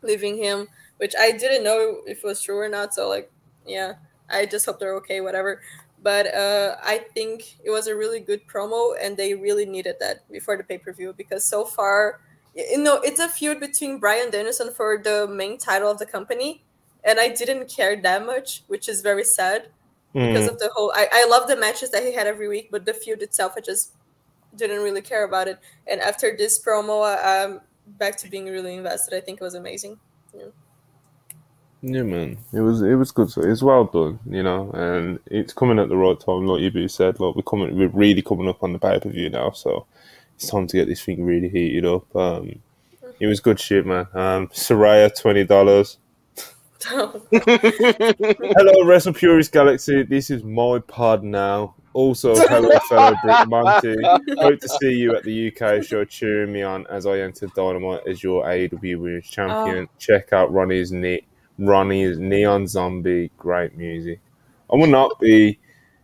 [0.02, 0.66] leaving him
[0.96, 3.30] which i didn't know if it was true or not so like
[3.64, 3.94] yeah
[4.28, 5.60] i just hope they're okay whatever.
[6.02, 10.28] But uh, I think it was a really good promo, and they really needed that
[10.32, 12.18] before the pay per view because so far,
[12.56, 16.64] you know, it's a feud between Bryan Danielson for the main title of the company,
[17.04, 19.68] and I didn't care that much, which is very sad
[20.14, 20.32] mm.
[20.32, 20.92] because of the whole.
[20.94, 23.60] I, I love the matches that he had every week, but the feud itself, I
[23.60, 23.92] just
[24.56, 25.58] didn't really care about it.
[25.86, 27.60] And after this promo, I'm
[27.98, 29.14] back to being really invested.
[29.16, 29.98] I think it was amazing.
[30.36, 30.46] Yeah.
[31.84, 33.28] Yeah, man, it was it was good.
[33.38, 37.18] It's well done, you know, and it's coming at the right time, like Ibu said.
[37.18, 39.86] Like we're coming, we're really coming up on the pay per view now, so
[40.36, 42.14] it's time to get this thing really heated up.
[42.14, 42.60] Um,
[43.18, 44.06] it was good shit, man.
[44.14, 45.98] Um, Saraya, twenty dollars.
[47.30, 50.02] hello, Wrestle Purist Galaxy.
[50.02, 51.74] This is my pod now.
[51.92, 53.96] Also, hello, fellow Brick Monty.
[54.38, 58.06] Hope to see you at the UK show cheering me on as I enter Dynamite
[58.06, 59.88] as your AEW Women's Champion.
[59.90, 59.94] Oh.
[59.98, 61.24] Check out Ronnie's knit
[61.58, 64.20] Ronnie's Neon Zombie, great music.
[64.72, 65.58] I will not be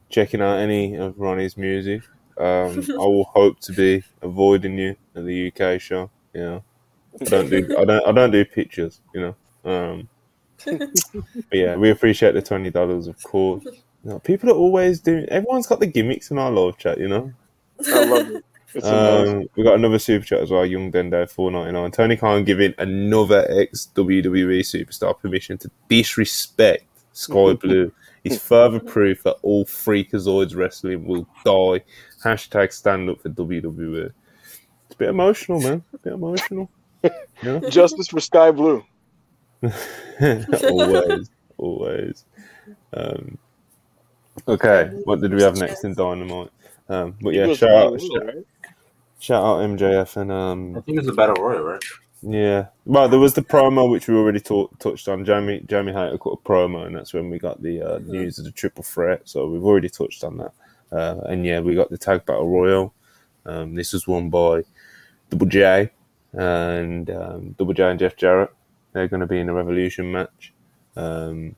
[0.08, 2.02] checking out any of Ronnie's music.
[2.36, 6.10] Um, I will hope to be avoiding you at the UK show.
[6.34, 6.64] You know,
[7.20, 9.00] I don't do I don't I don't do pictures.
[9.14, 9.34] You
[9.64, 10.08] know, um,
[11.52, 13.64] yeah, we appreciate the twenty dollars, of course.
[13.64, 15.26] You know, people are always doing.
[15.26, 16.98] Everyone's got the gimmicks in our live chat.
[16.98, 17.32] You know,
[17.86, 18.44] I love it.
[18.84, 20.64] Um, we got another super chat as well.
[20.66, 21.90] Young Dendo four ninety nine.
[21.90, 27.92] Tony Khan giving another ex WWE superstar permission to disrespect Sky Blue
[28.24, 31.82] is further proof that all freakazoids wrestling will die.
[32.22, 34.12] Hashtag stand up for WWE.
[34.86, 35.82] It's a bit emotional, man.
[35.94, 36.70] A bit emotional.
[37.40, 37.60] Yeah.
[37.70, 38.84] Justice for Skye Blue.
[40.64, 42.24] always, always.
[42.92, 43.38] Um,
[44.46, 46.50] okay, what did we have next in Dynamite?
[46.88, 48.34] Um, but yeah, shout out, shout,
[49.20, 50.76] Shout out MJF and um.
[50.76, 51.82] I think it's a battle royal, right?
[52.22, 55.24] Yeah, well, there was the promo which we already talk, touched on.
[55.24, 58.44] Jamie Jamie Hayter cut a promo, and that's when we got the uh, news of
[58.44, 59.22] the triple threat.
[59.24, 60.52] So we've already touched on that.
[60.90, 62.94] Uh, and yeah, we got the tag battle royal.
[63.44, 64.62] Um, this was won by
[65.30, 65.90] Double J
[66.32, 68.50] and um, Double J and Jeff Jarrett.
[68.98, 70.52] They're going to be in a Revolution match.
[70.96, 71.54] Um,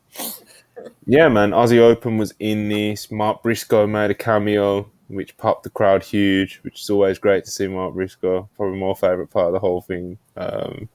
[1.06, 3.10] yeah, man, Aussie Open was in this.
[3.10, 7.50] Mark Briscoe made a cameo which popped the crowd huge, which is always great to
[7.50, 8.46] see Mark Briscoe.
[8.58, 10.18] Probably my favourite part of the whole thing.
[10.36, 10.90] Um,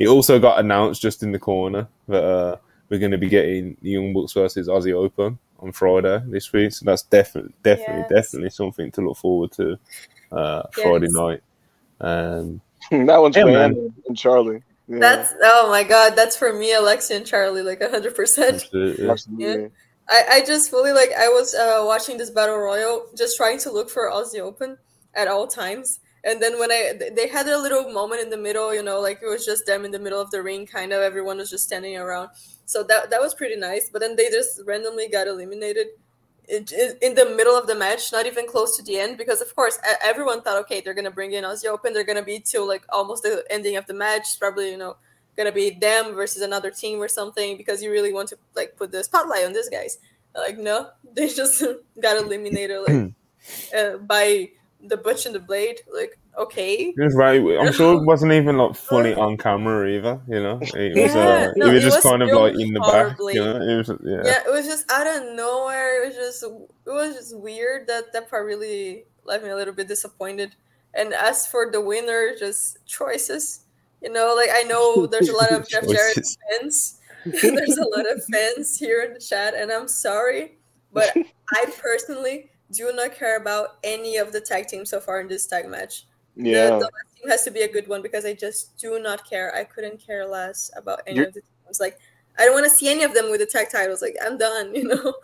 [0.00, 2.56] it also got announced just in the corner that uh,
[2.88, 6.72] we're going to be getting the Young Bucks versus Aussie Open on Friday this week.
[6.72, 8.24] So that's definitely, definitely, yes.
[8.24, 9.78] definitely something to look forward to
[10.32, 11.12] uh, Friday yes.
[11.12, 11.42] night.
[12.00, 12.60] Um,
[13.06, 13.94] that one's yeah, man.
[14.08, 14.64] and Charlie.
[14.88, 14.98] Yeah.
[15.00, 18.68] That's oh my god, that's for me, Alexia and Charlie, like hundred percent.
[18.72, 19.70] Absolutely.
[20.08, 23.72] I, I just fully like I was uh, watching this battle royal, just trying to
[23.72, 24.78] look for Aussie Open
[25.14, 25.98] at all times.
[26.22, 29.20] And then when I they had a little moment in the middle, you know, like
[29.22, 31.64] it was just them in the middle of the ring, kind of everyone was just
[31.64, 32.30] standing around.
[32.64, 33.90] So that that was pretty nice.
[33.92, 35.88] But then they just randomly got eliminated
[36.48, 39.78] in, the middle of the match, not even close to the end, because of course
[40.02, 43.22] everyone thought, okay, they're gonna bring in Aussie Open, they're gonna be till like almost
[43.22, 44.96] the ending of the match, probably you know
[45.36, 48.90] gonna be them versus another team or something because you really want to like put
[48.90, 49.98] the spotlight on these guys.
[50.34, 51.62] Like no, they just
[52.00, 53.12] got eliminated like
[53.76, 54.50] uh, by
[54.82, 55.80] the Butch and the Blade.
[55.92, 57.40] Like okay, That's right.
[57.40, 60.20] I'm sure it wasn't even like fully on camera either.
[60.28, 61.14] You know, it was.
[61.14, 63.34] Yeah, uh, no, it was just was kind of like in the horribly.
[63.34, 63.36] back.
[63.36, 63.88] You know, it was.
[64.02, 64.22] Yeah.
[64.24, 66.02] yeah, it was just out of nowhere.
[66.02, 67.86] It was just it was just weird.
[67.86, 70.54] That that part really left me a little bit disappointed.
[70.94, 73.66] And as for the winner, just choices
[74.02, 77.00] you know, like I know there's a lot of Jeff Jarrett fans.
[77.24, 80.58] there's a lot of fans here in the chat, and I'm sorry,
[80.92, 81.16] but
[81.52, 85.46] I personally do not care about any of the tag teams so far in this
[85.46, 86.06] tag match.
[86.36, 89.28] Yeah, the, the team has to be a good one because I just do not
[89.28, 89.54] care.
[89.54, 91.28] I couldn't care less about any You're...
[91.28, 91.80] of the teams.
[91.80, 91.98] Like
[92.38, 94.02] I don't want to see any of them with the tag titles.
[94.02, 95.14] Like I'm done, you know.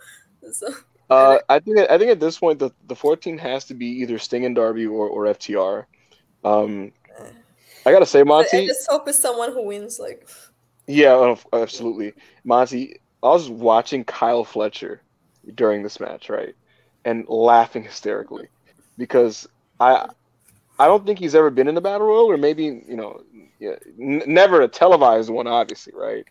[0.51, 0.73] so.
[1.09, 4.17] Uh, I think I think at this point the, the 14 has to be either
[4.17, 5.85] Sting and Darby or, or FTR.
[6.43, 6.91] Um,
[7.85, 8.57] I gotta say, Monty.
[8.57, 9.99] I just hope it's someone who wins.
[9.99, 10.27] Like.
[10.87, 12.13] Yeah, absolutely,
[12.43, 12.99] Monty.
[13.21, 15.01] I was watching Kyle Fletcher
[15.55, 16.55] during this match, right,
[17.05, 18.47] and laughing hysterically
[18.97, 19.47] because
[19.79, 20.07] I
[20.79, 23.21] I don't think he's ever been in the battle royal, or maybe you know,
[23.59, 26.25] yeah, n- never a televised one, obviously, right?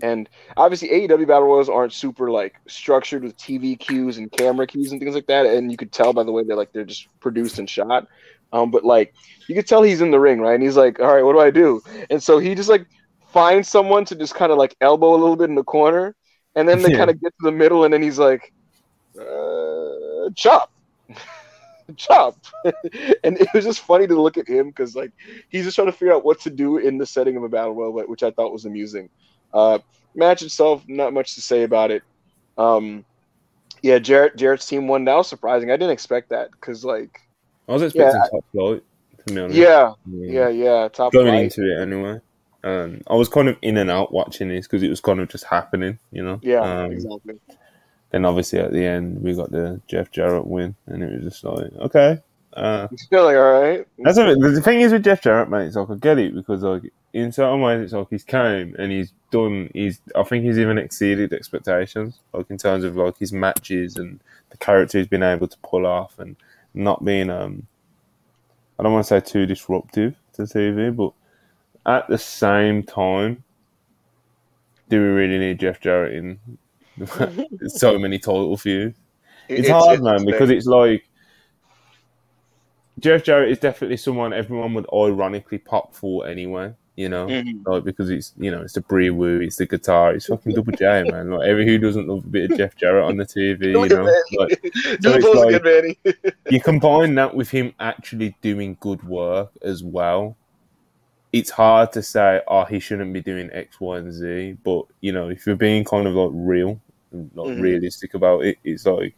[0.00, 4.92] And obviously, AEW battle royals aren't super like structured with TV cues and camera cues
[4.92, 5.46] and things like that.
[5.46, 8.06] And you could tell by the way they're like they're just produced and shot.
[8.52, 9.14] Um, but like
[9.48, 10.54] you could tell he's in the ring, right?
[10.54, 12.86] And he's like, "All right, what do I do?" And so he just like
[13.32, 16.14] finds someone to just kind of like elbow a little bit in the corner,
[16.54, 16.92] and then they Yeah.
[16.92, 18.52] kind of get to the middle, and then he's like,
[19.20, 20.70] uh, "Chop."
[21.96, 22.36] Chop
[23.24, 25.12] and it was just funny to look at him because like
[25.48, 27.74] he's just trying to figure out what to do in the setting of a battle
[27.74, 29.08] royal which i thought was amusing
[29.54, 29.78] uh
[30.14, 32.02] match itself not much to say about it
[32.58, 33.04] um
[33.82, 37.20] yeah jarrett jarrett's team won that was surprising i didn't expect that because like
[37.68, 38.82] I was expecting top flight,
[39.26, 39.58] to be honest.
[39.58, 41.44] yeah yeah yeah top Going flight.
[41.44, 42.18] into it anyway.
[42.64, 45.28] Um, I was kind of in and out watching this because it was kind of
[45.28, 46.40] just happening, you know.
[46.42, 47.38] yeah Um, exactly
[48.10, 51.44] Then obviously at the end we got the Jeff Jarrett win, and it was just
[51.44, 52.18] like, okay.
[52.54, 55.66] Uh, you're like all right that's the thing is with Jeff Jarrett, mate.
[55.66, 56.82] It's like I get it because like
[57.12, 59.70] in certain ways it's like he's came and he's done.
[59.74, 64.20] He's I think he's even exceeded expectations, like in terms of like his matches and
[64.50, 66.36] the character he's been able to pull off and
[66.74, 67.66] not being um.
[68.78, 71.12] I don't want to say too disruptive to TV, but
[71.84, 73.42] at the same time,
[74.88, 76.38] do we really need Jeff Jarrett in
[77.68, 78.96] so many title feuds?
[79.48, 81.08] It's, hard, man, because it's like
[82.98, 86.74] Jeff Jarrett is definitely someone everyone would ironically pop for anyway.
[86.96, 87.64] You know, Mhm.
[87.64, 90.72] like because it's you know it's the Bree Woo, it's the guitar, it's fucking Double
[90.72, 91.30] J, man.
[91.30, 94.04] Like every who doesn't love a bit of Jeff Jarrett on the TV, you know.
[94.36, 94.60] Like,
[95.22, 100.36] pose like- you combine that with him actually doing good work as well.
[101.32, 104.56] It's hard to say, oh, he shouldn't be doing X, Y, and Z.
[104.64, 106.80] But you know, if you're being kind of like real,
[107.12, 107.60] and like Mhm.
[107.62, 109.14] realistic about it, it's like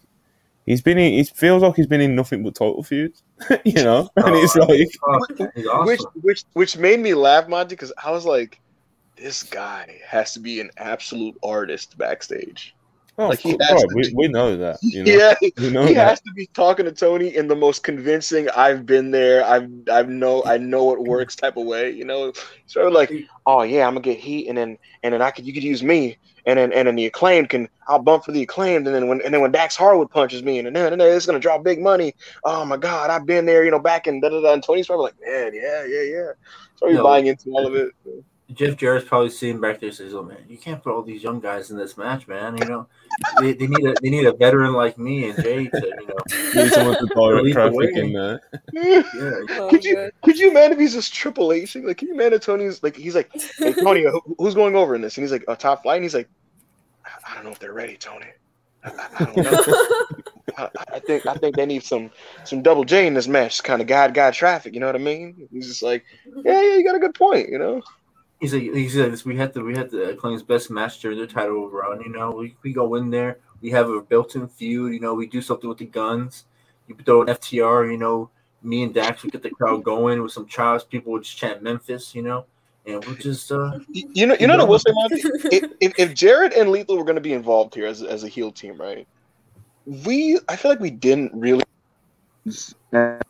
[0.67, 1.15] he's been in.
[1.15, 3.23] It feels like he's been in nothing but title feuds,
[3.65, 4.09] you know.
[4.17, 5.19] And it's Oh, like, Oh,
[5.71, 5.87] awesome.
[5.87, 8.61] which which which made me laugh, Monty, because I was like,
[9.17, 12.75] this guy has to be an absolute artist backstage.
[13.19, 14.79] oh, Like, he bro, has to we, be- we know that.
[14.83, 16.09] You know, Yeah, we know he that.
[16.09, 20.09] has to be talking to Tony in the most convincing "I've been there, I've I've
[20.09, 21.91] know I know it works" type of way.
[21.91, 22.33] You know,
[22.67, 23.12] sort of like,
[23.47, 25.83] "Oh yeah, I'm gonna get heat, and then and then I could you could use
[25.83, 29.09] me, and then and then the acclaimed can I'll bump for the acclaimed, and then
[29.09, 31.59] when and then when Dax Harwood punches me, and then and then it's gonna draw
[31.59, 32.15] big money.
[32.45, 34.87] Oh my God, I've been there, you know, back in da da da." And Tony's
[34.87, 36.33] probably like, "Man, yeah, yeah, yeah."
[36.77, 37.05] So you're No.
[37.05, 37.91] buying into all of it.
[38.55, 41.41] Jeff Jarrett's probably sitting back there says, "Oh man, you can't put all these young
[41.41, 42.57] guys in this match, man.
[42.57, 42.87] You know,
[43.41, 46.15] they, they need a they need a veteran like me and Jay to you know,
[46.63, 48.41] Need someone to direct Lead the traffic in there.
[48.73, 49.03] yeah,
[49.61, 50.13] Oh, could you good.
[50.23, 51.77] could you imagine if he's just Triple H?
[51.77, 54.05] Like, can you imagine Tony's like he's like, hey Tony,
[54.39, 55.17] who's going over in this?
[55.17, 55.97] And he's like, a top flight.
[55.97, 56.29] And he's like,
[57.05, 58.27] I- I don't know if they're ready, Tony.
[58.85, 59.85] I, I- I don't know.
[60.59, 62.11] I, I think I think they need some
[62.45, 64.75] some double J in this match kind of guide guide traffic.
[64.75, 65.49] You know what I mean?
[65.53, 66.05] He's just like,
[66.45, 67.49] yeah, yeah, you got a good point.
[67.49, 67.83] You know?
[68.41, 71.19] He's like he says we had to we had to claim his best match during
[71.19, 72.01] the title run.
[72.01, 74.95] You know, we, we go in there, we have a built-in feud.
[74.95, 76.47] You know, we do something with the guns.
[76.89, 77.91] You throw an FTR.
[77.91, 78.31] You know,
[78.62, 80.85] me and Dax would get the crowd going with some chops.
[80.85, 82.15] People would just chant Memphis.
[82.15, 82.47] You know,
[82.87, 85.21] and we'll just uh You know, you know what I will say, Monty?
[85.55, 88.29] if, if, if Jarrett and Lethal were going to be involved here as, as a
[88.29, 89.07] heel team, right?
[89.85, 91.65] We, I feel like we didn't really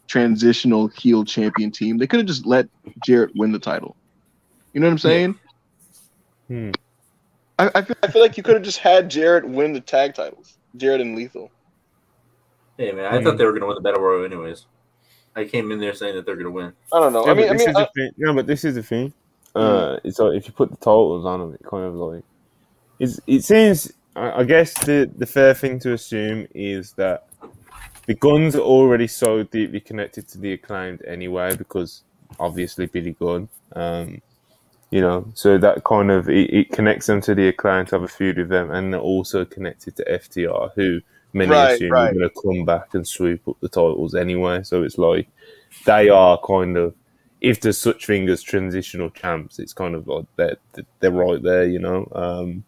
[0.07, 1.99] transitional heel champion team.
[1.99, 2.69] They could have just let
[3.05, 3.97] Jarrett win the title.
[4.73, 5.39] You know what I'm saying?
[6.49, 6.71] Hmm.
[7.59, 10.15] I, I, feel, I feel like you could have just had Jarrett win the tag
[10.15, 11.51] titles, Jarrett and Lethal.
[12.79, 13.25] hey man, I Hmm.
[13.25, 14.67] thought they were gonna win the battle royal anyways.
[15.37, 16.73] I came in there saying that they're gonna win.
[16.93, 17.25] I don't know.
[17.25, 18.11] Yeah, I mean, I but this mean, is I, the thing.
[18.17, 19.13] Yeah, but this is the thing.
[19.55, 22.25] Uh, it's like if you put the totals on them, it kind of like
[22.99, 23.93] it's, it seems.
[24.17, 27.27] I I guess the the fair thing to assume is that
[28.07, 32.03] the guns are already so deeply connected to the acclaimed anyway, because
[32.39, 33.49] obviously Billy Gunn.
[33.77, 34.21] Um,
[34.91, 38.03] you know, so that kind of it, it connects them to the acclaimed to have
[38.03, 41.01] a feud with them, and they're also connected to FTR, who
[41.33, 42.11] many Right, assume right.
[42.11, 44.63] are going to come back and swoop up the titles anyway.
[44.63, 45.29] So it's like
[45.87, 46.95] they are kind of
[47.41, 50.57] if there's such thing as transitional champs, it's kind of like they're
[50.99, 52.11] they're right there, you know.
[52.13, 52.65] Um,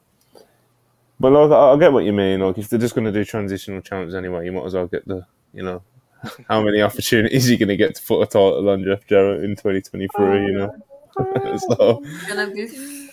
[1.20, 2.40] but like I, I get what you mean.
[2.40, 5.06] Like if they're just going to do transitional champs anyway, you might as well get
[5.06, 5.82] the you know
[6.48, 9.56] how many opportunities you're going to get to put a title on Jeff Jarrett in
[9.56, 10.46] 2023.
[10.46, 10.76] You know,
[11.16, 13.08] so It's gonna be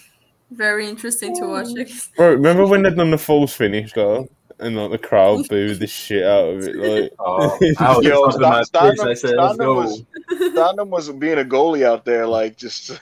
[0.51, 1.67] very interesting to watch.
[2.17, 4.27] bro, remember when they done the false finish though,
[4.59, 6.75] and like the crowd booed the shit out of it.
[6.75, 11.09] Like Oh, I was Yo, jumping my I said, "Let's Stardom go." was- Satnam was
[11.11, 12.99] being a goalie out there, like just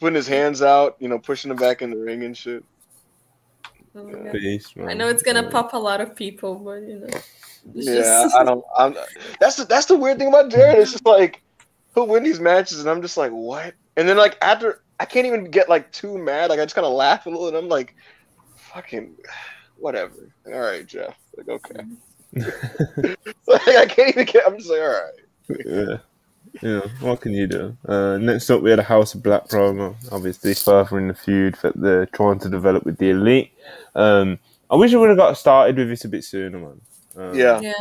[0.00, 2.64] putting his hands out, you know, pushing him back in the ring and shit.
[3.96, 4.32] Oh my God.
[4.32, 4.88] Beast, man.
[4.88, 5.50] I know it's gonna Yeah.
[5.50, 7.06] pop a lot of people, but you know.
[7.74, 8.64] it's Yeah, just- I don't.
[8.76, 8.94] I'm.
[9.40, 10.78] That's the, that's the weird thing about Jarrett.
[10.78, 11.42] It's just like
[11.94, 13.74] he'll win these matches, and I'm just like, what?
[13.98, 16.50] And then like after, I can't even get like too mad.
[16.50, 17.96] Like I just kind of laugh a little, and I'm like,
[18.56, 19.12] fucking,
[19.76, 20.30] whatever.
[20.46, 21.16] All right, Jeff.
[21.36, 21.84] Like okay.
[23.48, 24.46] like, I can't even get.
[24.46, 25.58] I'm just like, all right.
[25.66, 25.96] yeah.
[26.62, 27.76] Yeah, what can you do?
[27.86, 29.94] Uh, next up, we had a House of Black promo.
[30.10, 33.52] Obviously, furthering the feud that they're trying to develop with the Elite.
[33.94, 34.38] Um,
[34.70, 36.80] I wish I would have got started with this a bit sooner, man.
[37.16, 37.60] Um, Yeah.
[37.60, 37.72] yeah.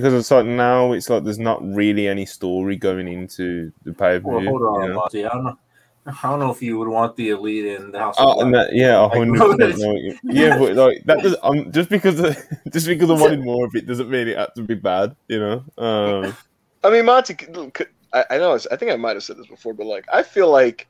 [0.00, 4.18] Because it's like now it's like there's not really any story going into the pay
[4.20, 4.48] per Well, view.
[4.50, 5.24] hold on, Monty.
[5.24, 5.58] I don't know.
[6.06, 8.14] I don't know if you would want the elite in the house.
[8.18, 8.44] Oh, Black.
[8.46, 9.78] and that, yeah, a Like, hundred no, percent.
[9.78, 11.36] know what you- Yeah, but like that does.
[11.42, 12.36] Um, just because of,
[12.72, 15.38] just because I wanted more of it doesn't mean it had to be bad, you
[15.38, 15.64] know.
[15.76, 16.34] Um,
[16.82, 17.34] I mean, Monty.
[17.34, 18.58] could- could- I, I know.
[18.70, 20.86] I think I might have said this before, but like, I feel like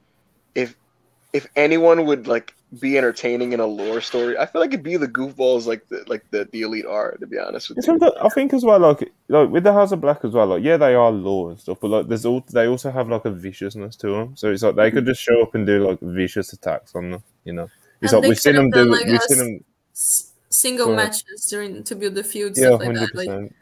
[0.54, 0.76] if
[1.32, 4.96] if anyone would like be entertaining in a lore story, I feel like it'd be
[4.96, 7.16] the goofballs like the like the, the elite are.
[7.18, 7.98] To be honest with It's you.
[8.20, 10.76] I think as well, like like with the House of Black as well, like yeah,
[10.76, 13.96] they are law and stuff, but like there's all they also have like a viciousness
[13.96, 14.36] to them.
[14.36, 15.10] So it's like they could mm-hmm.
[15.10, 17.68] just show up and do like vicious attacks on them, you know.
[18.00, 21.08] It's And like we've seen them do, like, we've seen them, S- single Go ahead.
[21.08, 23.14] matches during to build the feud, yeah, stuff like hundred that.
[23.14, 23.54] Like, percent.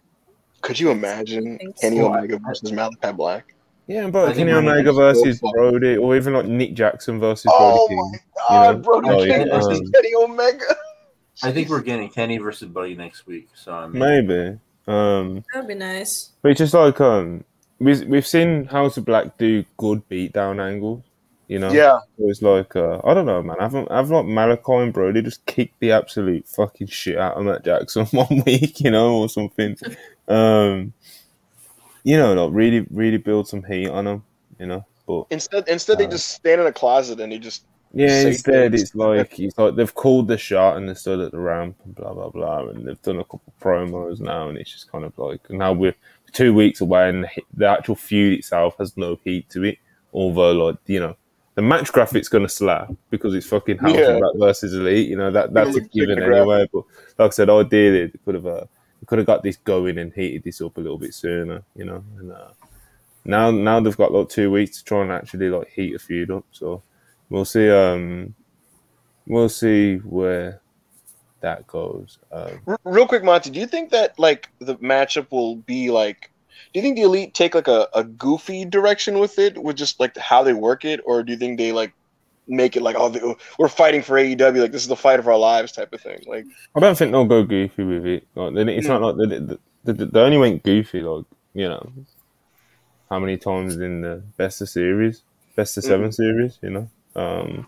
[0.60, 2.12] Could you imagine think Kenny so.
[2.12, 3.54] Omega versus Malachi Black?
[3.86, 5.40] Yeah, I but think Kenny Brody Omega versus.
[5.40, 8.20] Brody, or even like Nick Jackson versus Oh Brody my King.
[8.48, 10.76] God, know, Brody like, King versus um, Kenny Omega.
[11.42, 13.48] I think we're getting Kenny versus Buddy next week.
[13.54, 14.58] So I mean, Maybe.
[14.88, 16.30] Um, that would be nice.
[16.42, 17.44] but it's just like um,
[17.78, 21.02] we we've seen House of Black do good beatdown angles,
[21.48, 21.70] you know.
[21.72, 23.56] Yeah, So it's like uh, I don't know, man.
[23.60, 27.64] I've I've like Malachi and Brody just kicked the absolute fucking shit out of Matt
[27.64, 29.76] Jackson one week, you know, or something.
[30.28, 30.92] Um,
[32.06, 34.24] you know, like really really build some heat on them,
[34.60, 34.86] you know.
[35.08, 38.70] But instead instead they Uh, just stand in a closet and they just yeah, instead
[38.70, 38.82] things.
[38.82, 41.94] it's like it's like they've called the shot and they stood at the ramp and
[41.96, 45.18] blah blah blah, and they've done a couple promos now, and it's just kind of
[45.18, 45.96] like now we're
[46.32, 49.78] two weeks away, and the, the actual feud itself has no heat to it.
[50.12, 51.16] Although, like you know,
[51.56, 54.20] the match graphic's gonna slap because it's fucking House Yeah.
[54.36, 55.08] versus Elite.
[55.08, 56.68] You know that that's a given anyway.
[56.72, 56.84] But
[57.18, 58.64] like I said, ideally they could have uh,
[59.00, 61.62] they could have got this going and heated this up a little bit sooner.
[61.74, 62.48] You know, and uh,
[63.24, 66.30] now now they've got like two weeks to try and actually like heat a feud
[66.30, 66.44] up.
[66.52, 66.82] So
[67.30, 67.70] we'll see.
[67.70, 68.34] Um,
[69.26, 70.60] we'll see where
[71.40, 72.18] that goes.
[72.32, 73.50] Um, real quick, Monty.
[73.50, 76.30] Do you think that like the matchup will be like?
[76.72, 80.00] Do you think the elite take like a, a goofy direction with it, with just
[80.00, 81.92] like how they work it, or do you think they like
[82.48, 83.20] make it like oh they,
[83.58, 86.22] we're fighting for AEW, like this is the fight of our lives type of thing?
[86.26, 88.26] Like I don't think they'll go goofy with it.
[88.34, 88.92] Like, they- it's hmm.
[88.92, 89.56] not like they, they,
[89.92, 91.00] they, they only went goofy.
[91.00, 91.92] Like you know,
[93.10, 95.22] how many times in the best of series,
[95.54, 96.10] best of 7 hmm.
[96.10, 96.58] series?
[96.62, 97.66] You know, um,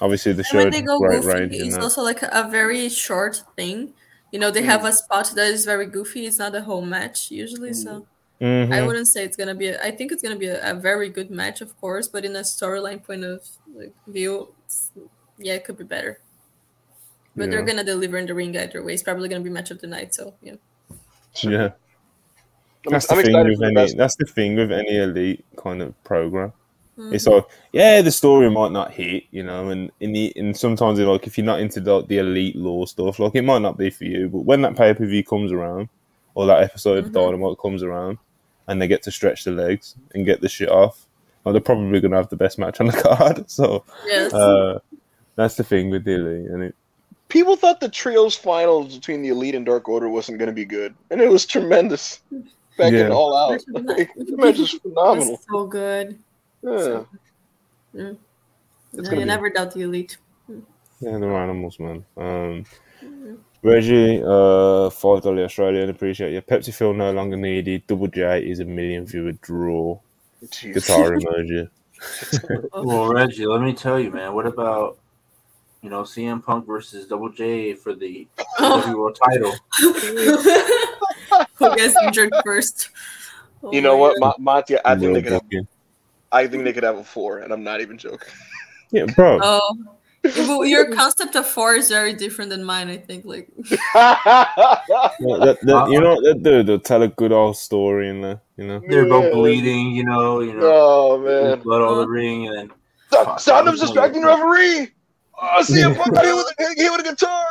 [0.00, 1.82] obviously the And show when they go goofy, range in it's that.
[1.82, 3.94] also like a very short thing.
[4.32, 4.68] You know, they hmm.
[4.68, 6.26] have a spot that is very goofy.
[6.26, 8.06] It's not a whole match usually, so
[8.42, 8.72] Mhm.
[8.74, 9.68] I wouldn't say it's gonna be.
[9.68, 12.34] A, I think it's gonna be a, a very good match, of course, but in
[12.34, 14.52] a storyline point of like, view,
[15.38, 16.18] yeah, it could be better.
[17.36, 18.94] But they're gonna deliver in the ring either way.
[18.94, 20.12] It's probably gonna be match of the night.
[20.12, 20.54] So yeah.
[21.44, 21.70] yeah.
[22.90, 23.74] That's I'm the thing with any.
[23.74, 23.96] best.
[23.96, 26.52] That's the thing with any elite kind of program.
[26.98, 27.14] Mhm.
[27.14, 30.98] It's like, yeah, the story might not hit, you know, and in the and sometimes
[30.98, 33.78] it's like if you're not into the, the elite law stuff, like it might not
[33.78, 34.28] be for you.
[34.28, 35.88] But when that pay per view comes around,
[36.34, 37.12] or that episode of Mhm.
[37.14, 38.18] Dynamite comes around,
[38.68, 41.06] and they get to stretch their legs and get the shit off,
[41.44, 43.50] well, they're probably gonna have the best match on the card.
[43.50, 44.32] So Yes.
[44.32, 44.78] uh,
[45.36, 46.74] that's the thing with the elite, and it,
[47.28, 50.66] People thought the trios finals between the elite and Dark Order wasn't going to be
[50.66, 52.20] good, and it was tremendous.
[52.76, 53.06] Back Yeah.
[53.06, 55.30] in all out, Match of the like, the match was phenomenal.
[55.36, 56.18] That's so good.
[56.62, 57.04] Yeah.
[57.94, 58.16] Mm.
[58.94, 60.18] It's No, you be- never doubt the elite.
[61.00, 62.04] yeah, they're animals, man.
[62.18, 62.64] Um,
[63.62, 66.42] Reggie, uh, five dollar Australian, appreciate you.
[66.42, 67.86] Pepsi Phil no longer needed.
[67.86, 69.98] Double J is a million viewer draw.
[70.44, 70.74] Jeez.
[70.74, 71.68] Guitar emoji.
[72.74, 74.34] Well, Reggie, let me tell you, man.
[74.34, 74.98] What about
[75.82, 78.26] you know CM Punk versus Double J for the
[78.58, 79.54] WWE World Title?
[81.54, 82.90] Who gets injured first?
[83.62, 84.34] Oh You know what, God.
[84.38, 84.76] Ma- Monty?
[84.84, 85.32] I think Real they could.
[85.32, 85.66] Have.
[86.32, 88.32] I think they could have a four, and I'm not even joking.
[88.90, 89.38] Yeah, bro.
[89.40, 89.76] Oh,
[90.24, 92.88] well, your concept of four is very different than mine.
[92.88, 93.24] I think.
[93.24, 93.48] Like,
[93.94, 96.62] Yeah, that, that, you know what they do?
[96.62, 98.80] They'll tell a good old story in there, you know?
[98.88, 101.60] They're both bleeding, you know, you know, oh man!
[101.60, 102.72] blood all the ring, and then
[103.08, 104.88] Stop, stop them distracting the referee.
[105.40, 107.46] Oh, CM Punk got hit with a, hit with a guitar.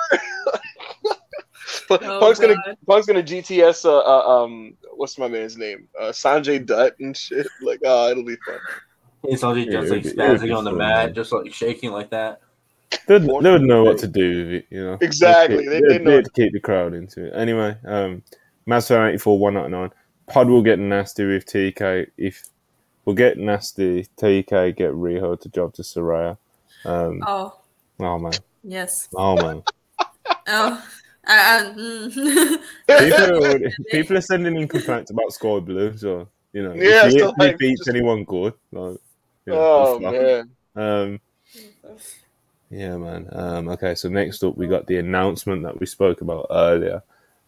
[1.87, 2.77] But Oh, Punk's gonna God.
[2.87, 3.85] Punk's gonna GTS.
[3.85, 5.87] Uh, uh, um, what's my man's name?
[5.99, 7.47] Uh, Sanjay Dutt and shit.
[7.61, 8.59] Like, oh, it'll be fun.
[9.25, 11.13] it's all Yeah, just like would be- it would be spazzing on the mat, man.
[11.13, 12.41] just like shaking like that.
[13.07, 14.97] They, they would know what to do you know.
[15.01, 15.65] Exactly.
[15.67, 16.21] They, They- they they, know.
[16.21, 17.33] to keep the crowd into it.
[17.35, 18.21] Anyway, um,
[18.65, 19.91] Mazda 84 199.
[20.27, 22.43] Pod will get nasty with TK if
[23.05, 24.07] we'll get nasty.
[24.17, 26.37] TK get Riho to job to Saraya.
[26.85, 27.59] Um, Oh,
[27.99, 29.07] oh man, yes.
[29.15, 29.63] oh man.
[30.47, 30.83] Oh,
[31.25, 32.13] I, I, mm.
[32.87, 37.05] People are, already- people are sending in complaints about Skye Blue, so you know, Yeah,
[37.07, 38.97] if he, so, if he like, beats just- anyone good, like,
[39.45, 40.49] you know, Oh man.
[40.75, 41.19] Um,
[42.71, 43.27] yeah, man.
[43.31, 47.03] Um, okay, so next up we got the announcement that we spoke about earlier,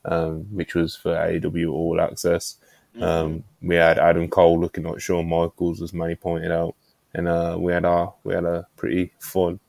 [0.06, 2.58] um, which was for AEW All Access.
[3.02, 6.76] Um, we had Adam Cole looking like Shawn Michaels, as Manny pointed out,
[7.14, 9.60] and uh, we had our we had a pretty fun,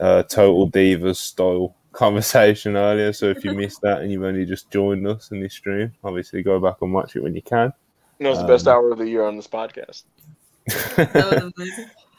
[0.00, 3.12] uh, Total Divas style conversation earlier.
[3.12, 6.42] So if you missed that and you've only just joined us in this stream, obviously
[6.42, 7.72] go back and watch it when you can.
[8.18, 10.04] You know, it's the best Um, hour of the year on this podcast.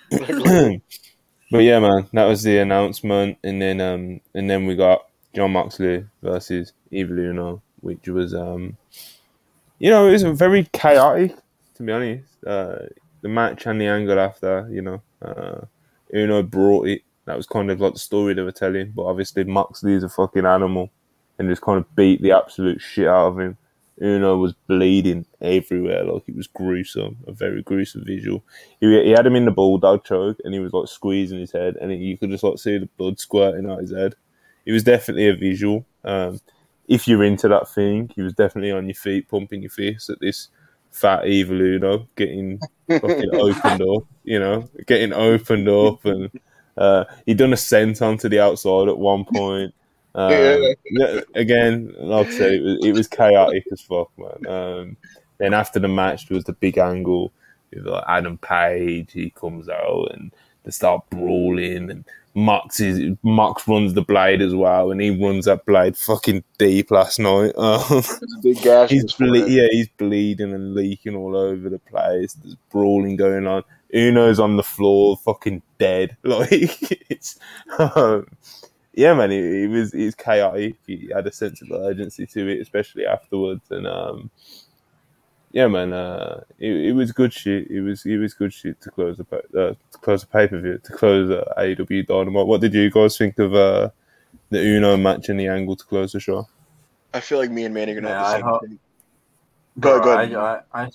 [1.53, 5.05] but yeah, man, that was the announcement, and then um, and then we got
[5.35, 8.75] Jon Moxley versus Evil Uno, which was um,
[9.77, 11.35] you know, it was very chaotic
[11.75, 12.43] to be honest.
[12.43, 12.79] Uh,
[13.21, 15.61] the match and the angle after, you know, uh,
[16.11, 17.03] Uno brought it.
[17.25, 20.09] That was kind of like the story they were telling, but obviously Moxley is a
[20.09, 20.89] fucking animal,
[21.37, 23.57] and just kind of beat the absolute shit out of him.
[24.01, 28.43] Uno was bleeding everywhere, like it was gruesome, a very gruesome visual.
[28.79, 31.75] He, he had him in the bulldog choke, and he was like squeezing his head,
[31.79, 34.15] and you could just like see the blood squirting out his head.
[34.65, 35.85] It was definitely a visual.
[36.03, 36.39] Um,
[36.87, 40.19] if you're into that thing, he was definitely on your feet, pumping your fist at
[40.19, 40.49] this
[40.91, 42.59] fat evil Uno getting
[42.89, 46.29] fucking opened up, you know, getting opened up, and
[46.77, 49.73] uh, he done a senton onto the outside at one point.
[50.15, 54.47] Um, yeah, again, like I said, it was, it was chaotic as fuck, man.
[54.47, 54.97] Um,
[55.39, 57.31] then after the match, there was the big angle
[57.73, 59.11] with like Adam Page.
[59.11, 60.31] He comes out and
[60.63, 65.45] they start brawling, and Mox is Mox runs the blade as well, and he runs
[65.45, 67.53] that blade fucking deep last night.
[67.63, 68.03] Um,
[68.89, 72.33] he's ble- yeah, he's bleeding and leaking all over the place.
[72.33, 73.63] There's brawling going on.
[73.93, 76.17] Uno's on the floor, fucking dead.
[76.23, 76.49] Like
[77.09, 77.39] it's,
[77.79, 78.27] um,
[78.93, 79.31] yeah, man.
[79.31, 80.75] It, it was it was chaotic.
[80.87, 83.69] He had a sense of urgency to it, especially afterwards.
[83.71, 84.29] And um,
[85.51, 85.93] yeah, man.
[85.93, 87.69] Uh, it, it was good shit.
[87.69, 90.59] It was it was good shit to close the uh, to close the pay per
[90.59, 92.47] view to close uh, AEW Dynamite.
[92.47, 93.89] What did you guys think of uh,
[94.49, 96.47] the Uno match and the angle to close the show?
[97.13, 98.79] I feel like me and Manny are gonna Yeah, have the hope- same thing.
[99.79, 100.35] Go, go ahead.
[100.35, 100.89] I, I, I,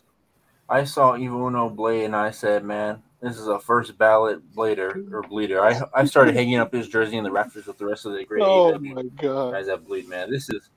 [0.81, 5.13] I saw Evil Uno blade and I said, man, this is a first ballot blader
[5.13, 5.61] or bleeder.
[5.61, 8.25] I I started hanging up his jersey in the rafters with the rest of the
[8.25, 9.53] great Oh AEW my god.
[9.53, 10.31] guys that bleed, man.
[10.31, 10.71] This is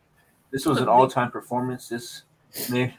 [0.52, 1.88] this was an all time performance.
[1.88, 2.24] This
[2.70, 2.94] man,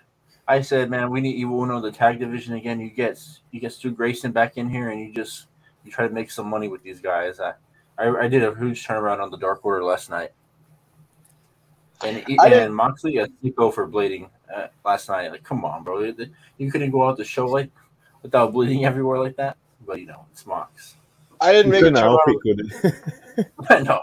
[0.47, 2.81] I said, man, we need Evil Uno the tag division again.
[2.81, 3.21] You get
[3.51, 5.47] you get Stu Grayson back in here and you just
[5.85, 7.41] you try to make some money with these guys.
[7.41, 7.55] I
[7.99, 10.31] I, I did a huge turnaround on the Dark Order last night.
[12.05, 15.31] And, and Moxley a sicko for bleeding uh, last night.
[15.31, 16.13] Like, come on, bro.
[16.59, 17.71] You couldn't go out the show like
[18.23, 19.57] without bleeding everywhere like that.
[19.87, 20.97] But you know, it's Mox.
[21.41, 22.19] I didn't make a Couldn't turnaround.
[22.27, 22.95] it, could
[23.37, 23.47] it?
[23.71, 24.03] I know.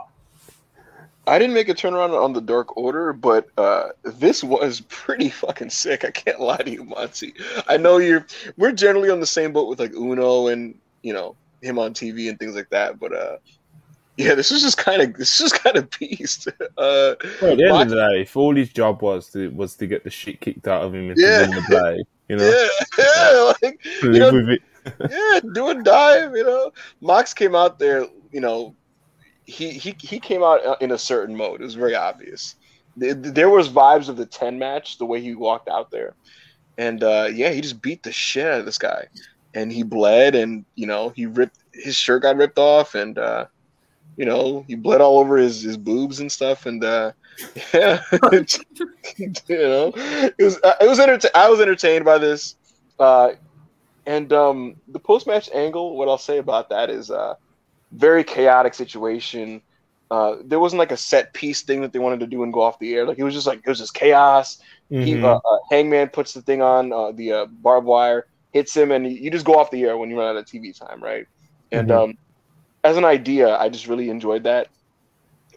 [1.28, 5.70] I didn't make a turnaround on the Dark Order, but uh, this was pretty fucking
[5.70, 6.04] sick.
[6.04, 7.34] I can't lie to you, Monty.
[7.68, 8.26] I know you're.
[8.58, 10.74] We're generally on the same boat with like Uno and
[11.04, 13.00] you know him on TV and things like that.
[13.00, 13.38] But uh,
[14.18, 16.48] yeah, this is just kind of this is kind of beast.
[16.48, 19.50] Uh, Well, at the end Mox- of the day, if all his job was to
[19.52, 21.42] was to get the shit kicked out of him and Yeah.
[21.42, 24.32] win the play, you know, yeah, yeah, like live know-
[25.10, 26.36] yeah, do a dive.
[26.36, 28.06] You know, Mox came out there.
[28.32, 28.76] You know,
[29.46, 31.62] he he he came out uh, in a certain mode.
[31.62, 32.56] It was very obvious.
[32.96, 36.16] There- There was vibes of the ten match the way he walked out there,
[36.78, 39.08] and uh, yeah, he just beat the shit out of this guy,
[39.54, 43.46] and he bled, and you know he ripped his shirt got ripped off, and uh,
[44.20, 47.14] you know he bled all over his his boobs and stuff, and uh,
[47.74, 48.02] yeah,
[49.18, 52.56] you know it was uh, it was enter- I was entertained by this.
[53.00, 53.32] Uh,
[54.06, 57.36] and um, the post match angle, what I'll say about that is uh,
[57.92, 59.62] very chaotic situation.
[60.12, 62.62] Uh, there wasn't like a set piece thing that they wanted to do and go
[62.62, 63.06] off the air.
[63.08, 64.58] Like it was just like it was just chaos.
[65.00, 65.24] He, Mhm.
[65.24, 69.12] uh, uh, Hangman puts the thing on uh, the uh, barbed wire, hits him, and
[69.12, 71.26] you just go off the air when you run out of TV time, right?
[71.72, 71.92] And Mhm.
[71.92, 72.14] um,
[72.84, 74.68] as an idea, I just really enjoyed that.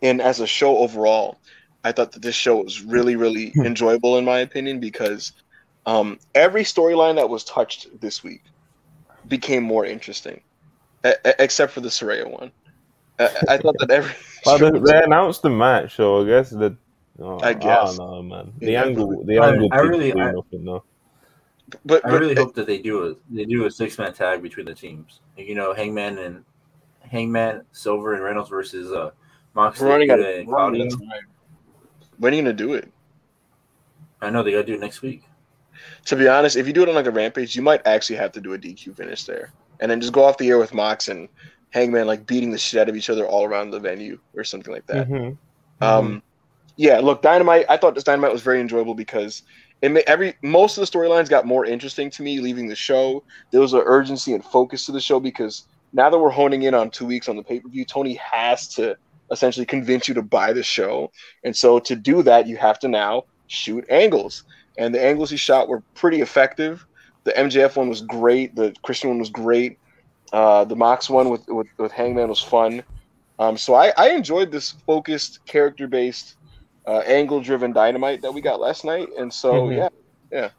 [0.02, 1.38] And as a show overall,
[1.84, 5.32] I thought that this show was really, really enjoyable in my opinion because
[5.86, 8.42] um, every storyline that was touched this week
[9.28, 10.40] became more interesting,
[11.04, 12.50] e- e- except for the Saraya one.
[13.18, 14.12] I, I thought that every
[14.46, 16.74] Well, they, they announced the match, so I guess that.
[17.20, 17.94] Oh, I guess.
[17.94, 18.52] I don't know, man.
[18.58, 20.82] The Yeah, angle, the I- angle, I really- I- nothing though.
[21.84, 24.42] but, I but- really hope that they do a they do a six man tag
[24.42, 25.20] between the teams.
[25.36, 26.44] You know, Hangman and
[27.10, 29.10] Hangman, Silver, and Reynolds versus uh,
[29.54, 30.86] Moxley, We're running out of and we're running Claudio.
[30.86, 31.26] out of time.
[32.18, 32.90] When are you gonna do it?
[34.20, 35.24] I know they gotta do it next week.
[36.06, 38.32] To be honest, if you do it on like a rampage, you might actually have
[38.32, 41.08] to do a DQ finish there, and then just go off the air with Mox
[41.08, 41.28] and
[41.70, 44.72] Hangman like beating the shit out of each other all around the venue or something
[44.72, 45.08] like that.
[45.08, 45.36] Mhm.
[45.80, 46.22] Um,
[46.76, 47.66] yeah, look, Dynamite.
[47.68, 49.42] I thought this Dynamite was very enjoyable because
[49.80, 53.24] it made every most of the storylines got more interesting to me leaving the show.
[53.50, 56.74] There was an urgency and focus to the show because now that we're honing in
[56.74, 58.96] on two weeks on the pay per view, Tony has to
[59.30, 61.10] essentially convince you to buy the show,
[61.44, 64.44] and so to do that, you have to now shoot angles,
[64.78, 66.84] and the angles he shot were pretty effective.
[67.24, 68.54] The MJF one was great.
[68.56, 69.78] The Christian one was great.
[70.32, 72.82] Uh, the Mox one with, with with Hangman was fun.
[73.38, 76.36] Um, so I, I enjoyed this focused, character based,
[76.86, 79.08] uh, angle driven dynamite that we got last night.
[79.18, 79.88] And so, Mhm.
[80.30, 80.50] yeah,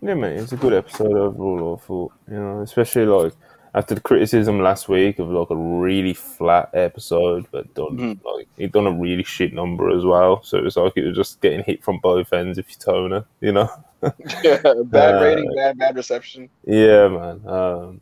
[0.00, 1.78] Yeah, mate, it's a good episode overall.
[1.80, 3.34] I thought, you know, especially like
[3.74, 8.20] after the criticism last week of like a really flat episode, but done Mhm.
[8.24, 10.42] like he done a really shit number as well.
[10.42, 13.24] So it was like it was just getting hit from both ends if you toner,
[13.40, 13.70] you know.
[14.42, 16.48] yeah bad Uh, rating, bad, bad reception.
[16.64, 17.40] Yeah, man.
[17.48, 18.00] Um,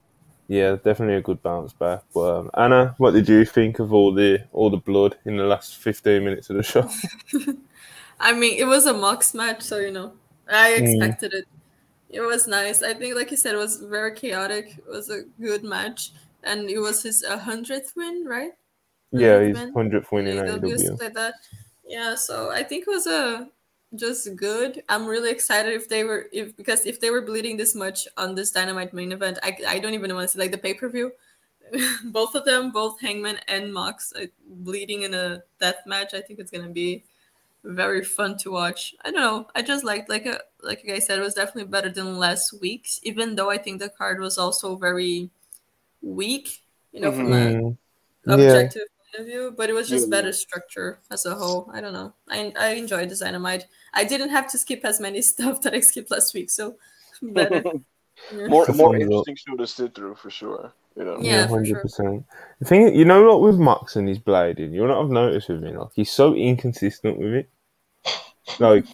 [0.48, 2.02] yeah, definitely a good bounce back.
[2.12, 5.44] But um, Anna, what did you think of all the all the blood in the
[5.44, 6.88] last fifteen minutes of the show?
[8.18, 10.12] I mean, it was a Mox match, so you know,
[10.48, 10.80] I Mm.
[10.96, 11.44] expected it.
[12.10, 12.82] It was nice.
[12.82, 14.76] I think, like you said, it was very chaotic.
[14.78, 16.12] It was a good match,
[16.42, 18.52] and it was his uh, hundredth win, right?
[19.12, 19.72] yeah, win?
[19.72, 21.00] hundredth win in AEW, AEW.
[21.00, 21.34] like that.
[21.86, 23.48] Yeah, so I think it was a
[23.94, 24.82] just good.
[24.88, 28.34] I'm really excited if they were if because if they were bleeding this much on
[28.34, 30.88] this Dynamite main event, I, I don't even want to see like the pay per
[30.88, 31.12] view.
[32.06, 36.14] both of them, both Hangman and Mox, uh, bleeding in a death match.
[36.14, 37.04] I think it's gonna be
[37.64, 38.94] very fun to watch.
[39.04, 39.46] I don't know.
[39.54, 42.52] I just liked like a like you guys said, it was definitely better than last
[42.60, 43.00] week's.
[43.02, 45.30] Even though I think the card was also very
[46.02, 46.62] weak.
[46.92, 47.76] You know, from a Mm.
[48.26, 48.34] Yeah.
[48.34, 50.16] objective point of view, but it was just Yeah.
[50.16, 51.70] better structure as a whole.
[51.72, 52.12] I don't know.
[52.28, 53.66] I I enjoyed the Dynamite.
[53.94, 56.76] I didn't have to skip as many stuff that I skipped last week, so
[57.22, 57.62] better.
[58.34, 58.48] Yeah.
[58.48, 58.94] more more thumbs up.
[59.00, 60.72] interesting show to sit through for sure.
[60.94, 61.80] You know, Yeah, for hundred sure.
[61.80, 62.24] percent.
[62.58, 65.48] The thing, you know, what with Mox and his blading, you know what I've noticed
[65.48, 67.48] with me, like he's so inconsistent with it.
[68.58, 68.84] Like,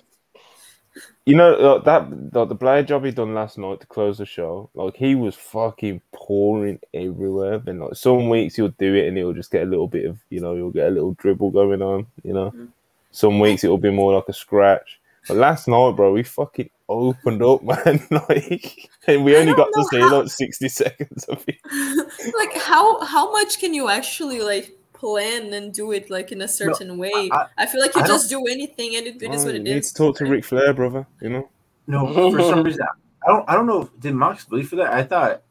[1.25, 4.27] you know, like that like, the blade job he done last night to close the
[4.27, 7.61] show, like he was fucking pouring everywhere.
[7.67, 10.19] And like some weeks he'll do it and he'll just get a little bit of,
[10.31, 12.07] you know, he'll get a little dribble going on.
[12.23, 12.69] You know, Mhm.
[13.11, 15.01] some weeks it'll be more like a scratch.
[15.27, 18.07] But last night, bro, we fucking opened up, man.
[18.29, 21.57] like, and we only got to see how- like sixty seconds of it.
[22.39, 26.49] like how how much can you actually like plan and do it like in a
[26.49, 27.11] certain way?
[27.15, 29.47] I, I- feel like you I just do anything and it, oh, it is Oh,
[29.47, 30.31] what you it need to talk to right?
[30.33, 31.07] Ric Flair, brother.
[31.21, 31.49] You know.
[31.87, 32.83] No, for some reason,
[33.25, 33.49] I don't.
[33.49, 33.83] I don't know.
[33.83, 34.93] if Did Mox believe for that?
[34.93, 35.43] I thought.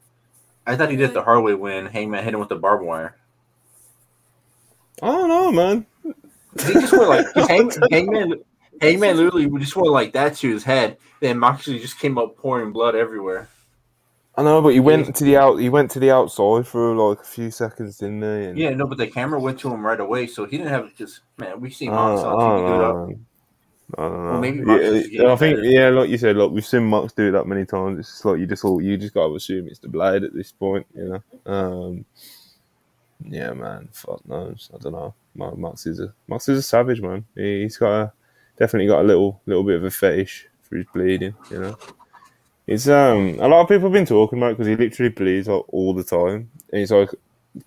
[0.68, 2.84] I thought he did it the hard way when Hangman hit him with the barbed
[2.84, 3.16] wire.
[5.02, 5.86] I don't know, man.
[6.66, 8.34] He just went like 'cause Hang, Hangman.
[8.82, 10.98] Hangman literally we just went like that to his head.
[11.22, 13.48] Then Moxley just came up pouring blood everywhere.
[14.38, 15.58] I know, but he went to the out.
[15.58, 18.48] He went to the outside for like a few seconds, didn't he?
[18.50, 20.94] And, Yeah, no, but the camera went to him right away, so he didn't have
[20.96, 21.62] just man.
[21.62, 23.20] We see Mox don't, on I TV don't it up.
[23.98, 24.32] I don't know.
[24.32, 25.64] Well, maybe Mox yeah, I think better.
[25.64, 28.00] yeah, like you said, look, we've seen Mox do it that many times.
[28.00, 30.34] It's just like you just all you just got to assume it's the blade at
[30.34, 31.52] this point, you know.
[31.52, 32.06] Um,
[33.24, 34.70] yeah, man, fuck knows.
[34.74, 35.14] I don't know.
[35.34, 37.26] Mo- Mox is a Mox is a savage, man.
[37.36, 38.14] He, he's got a
[38.58, 41.78] definitely got a little little bit of a fetish for his bleeding, you know.
[42.68, 45.64] It's um a lot of people have been talking about because he literally bleeds like
[45.70, 47.12] all the time, and he's like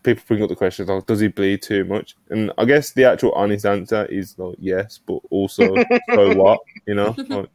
[0.02, 2.16] people bring up the question like, does he bleed too much?
[2.30, 5.74] And I guess the actual honest answer is like yes, but also
[6.14, 6.60] so what?
[6.86, 7.48] You know, like,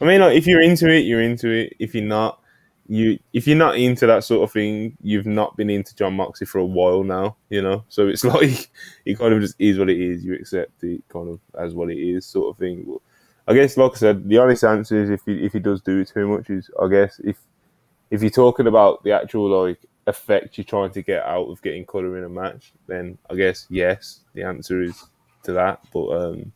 [0.00, 1.74] I mean, like if you're into it, you're into it.
[1.78, 2.40] If you're not,
[2.88, 6.46] you if you're not into that sort of thing, you've not been into Jon Moxley
[6.46, 7.36] for a while now.
[7.50, 8.70] You know, so it's like
[9.04, 10.24] it kind of just is what it is.
[10.24, 12.84] You accept it kind of as what it is, sort of thing.
[12.86, 12.98] But
[13.48, 16.00] I guess, like I said, the honest answer is if he if he does do
[16.00, 17.36] it too much, is I guess if
[18.10, 21.84] if you're talking about the actual like effect you're trying to get out of getting
[21.86, 25.04] colour in a match, then I guess yes, the answer is
[25.44, 25.80] to that.
[25.92, 26.52] But um,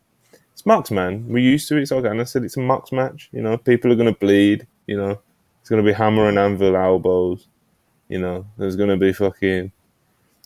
[0.51, 1.27] it's Mox, man.
[1.27, 1.83] We're used to it.
[1.83, 3.29] It's like Anna said, it's a Mox match.
[3.31, 4.67] You know, people are gonna bleed.
[4.85, 5.19] You know,
[5.61, 7.47] it's gonna be hammer and anvil elbows.
[8.09, 9.71] You know, there's gonna be fucking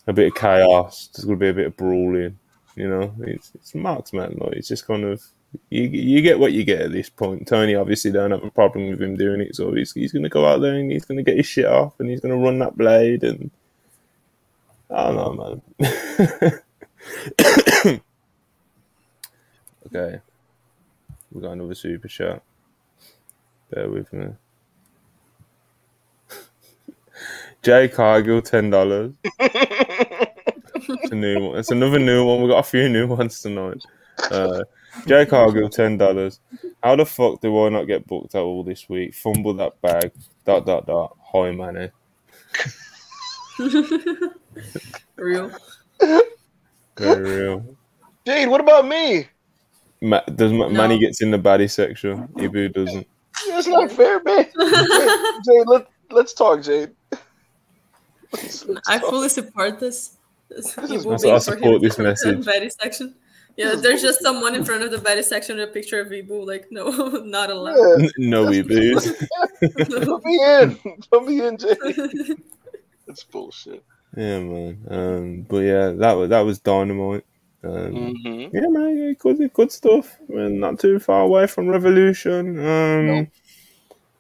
[0.08, 1.10] a bit of chaos.
[1.14, 2.38] There's gonna be a bit of brawling.
[2.76, 4.38] You know, it's it's Mox, man.
[4.40, 5.24] Like it's just kind of
[5.70, 7.48] you you get what you get at this point.
[7.48, 10.46] Tony obviously don't have a problem with him doing it, so he's he's gonna go
[10.46, 13.24] out there and he's gonna get his shit off and he's gonna run that blade
[13.24, 13.52] and
[14.90, 16.62] I don't know, man.
[19.88, 20.20] okay,
[21.32, 22.44] we got another super shot.
[23.72, 24.28] Bear with me.
[27.64, 29.14] Jade Cargill, ten dollars.
[30.88, 31.58] It's a new one.
[31.60, 32.42] It's another new one.
[32.42, 33.82] We got a few new ones tonight.
[34.30, 34.62] Uh,
[35.08, 36.40] Jade Cargill, ten dollars.
[36.84, 39.14] How the fuck do I not get booked out all this week?
[39.14, 40.12] Fumble that bag.
[40.46, 41.18] Dot dot dot.
[41.32, 41.90] Hi, money.
[45.16, 45.52] Real.
[46.98, 47.66] Very real.
[48.26, 49.28] Jade, what about me?
[50.02, 50.74] Ma- does Ma- No.
[50.74, 52.28] Manny gets in the baddie section?
[52.36, 53.08] Ibu doesn't.
[53.50, 54.46] That's not fair, man.
[54.60, 56.92] Jade, Jade, let, let's talk, Jade.
[58.34, 59.10] Let's- let's I talk.
[59.10, 60.18] fully support this.
[60.50, 62.46] this is- I support this message.
[62.46, 63.16] Betty section.
[63.58, 66.46] Yeah, there's just someone in front of the Betty section with a picture of Ibu.
[66.46, 66.90] Like, no,
[67.26, 68.02] not allowed.
[68.02, 69.16] Yeah, no Ibus.
[70.06, 70.78] put me in.
[71.12, 72.38] Put me in, Jade.
[73.08, 73.84] That's bullshit.
[74.16, 74.86] Yeah, man.
[74.90, 77.26] Um, but yeah, that was that was dynamite.
[77.64, 78.56] Um, Mm-hmm.
[78.56, 80.18] Yeah, man, yeah, good, good stuff.
[80.28, 82.60] We're not too far away from Revolution.
[82.60, 83.28] Um, No.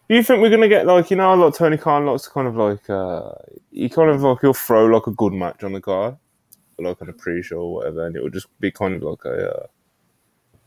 [0.07, 2.47] Do you think we're gonna get like you know, like Tony Khan likes to kind
[2.47, 3.31] of like uh,
[3.71, 6.17] he kind of like he'll throw like a good match on the card,
[6.79, 9.49] like on a pre-show or whatever, and it will just be kind of like a,
[9.55, 9.67] uh,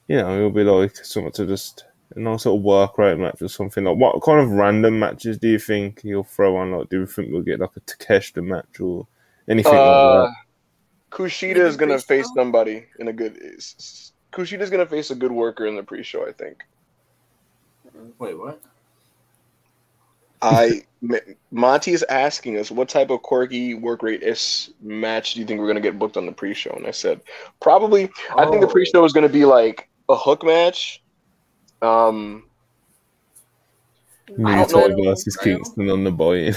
[0.06, 1.84] you know, it'll be like something to just
[2.16, 3.84] a nice sort of work rate match or something.
[3.84, 6.72] Like what kind of random matches do you think he'll throw on?
[6.72, 9.06] Like, do you think we'll get like a Takeshita match or
[9.48, 10.34] anything like Uh, that?
[11.10, 12.06] Kushida is gonna pre-show?
[12.06, 13.34] face somebody in a good.
[13.34, 16.62] Kushida is- Kushida's gonna face a good worker in the pre-show, I think.
[18.18, 18.60] Wait, what?
[20.42, 20.82] I M-
[21.52, 25.60] Monty is asking us what type of quirky work rate is match do you think
[25.60, 26.70] we're gonna get booked on the pre-show?
[26.72, 27.20] And I said
[27.60, 28.10] probably.
[28.36, 28.70] I think the Oh.
[28.72, 31.02] pre-show is gonna be like a hook match.
[31.82, 32.44] Um,
[34.28, 35.10] I don't Military know.
[35.10, 36.54] versus Kingston on the buy-in.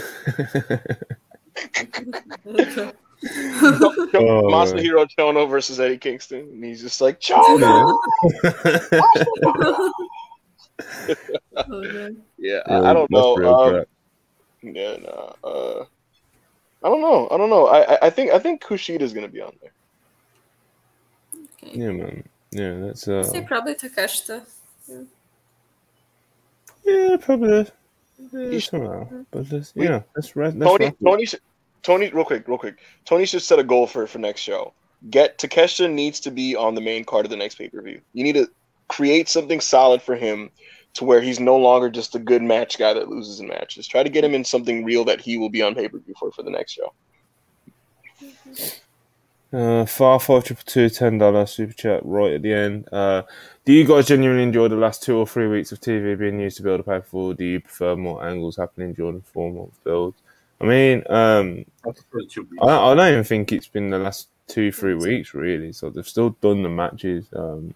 [3.24, 7.95] Oh, Masahiro Chono versus Eddie Kingston, and he's just like Chono.
[11.56, 12.16] Oh, God.
[12.40, 13.36] Yeah, I, I don't know.
[13.45, 13.88] Um, crap.
[14.61, 15.35] Yeah, no.
[15.43, 15.85] Uh,
[16.83, 17.27] I don't know.
[17.31, 17.67] I don't know.
[17.67, 19.72] I I- I think I think Kushida is gonna be on there.
[21.64, 21.77] Okay.
[21.77, 22.23] Yeah, man.
[22.51, 23.19] Yeah, that's uh.
[23.19, 24.43] I'd say probably Takeshita.
[26.83, 27.67] Yeah, probably.
[28.33, 29.07] Yeah, He somehow.
[29.31, 30.95] But let's, yeah, let's re- let's Tony, rock.
[31.03, 31.40] Tony, should,
[31.83, 32.80] Tony, real quick, real quick.
[33.06, 34.73] Tony should set a goal for for next show.
[35.09, 38.01] Get Takeshita needs to be on the main card of the next pay per view.
[38.14, 38.49] You need to
[38.88, 40.49] create something solid for him
[40.94, 43.88] to where he's no longer just a good match guy that loses in matches.
[43.88, 46.14] Try to get him in something real that he will be on pay per view
[46.20, 46.94] for for the next show.
[49.53, 52.88] Uh, far four triple two ten dollar super chat right at the end.
[52.92, 53.22] Uh,
[53.66, 56.58] do you guys genuinely enjoy the last two or three weeks of TV being used
[56.58, 57.34] to build a pay per view?
[57.34, 60.16] Do you prefer more angles happening during the four month build?
[60.61, 62.64] I mean, um, I prefer the two weeks.
[62.64, 65.74] I, I don't even think it's been the last two, three weeks really.
[65.74, 67.28] So they've still done the matches.
[67.34, 67.74] Um,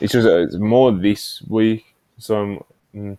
[0.00, 1.87] it's just uh, it's more this week.
[2.18, 2.64] So I'm,
[2.94, 3.18] mm,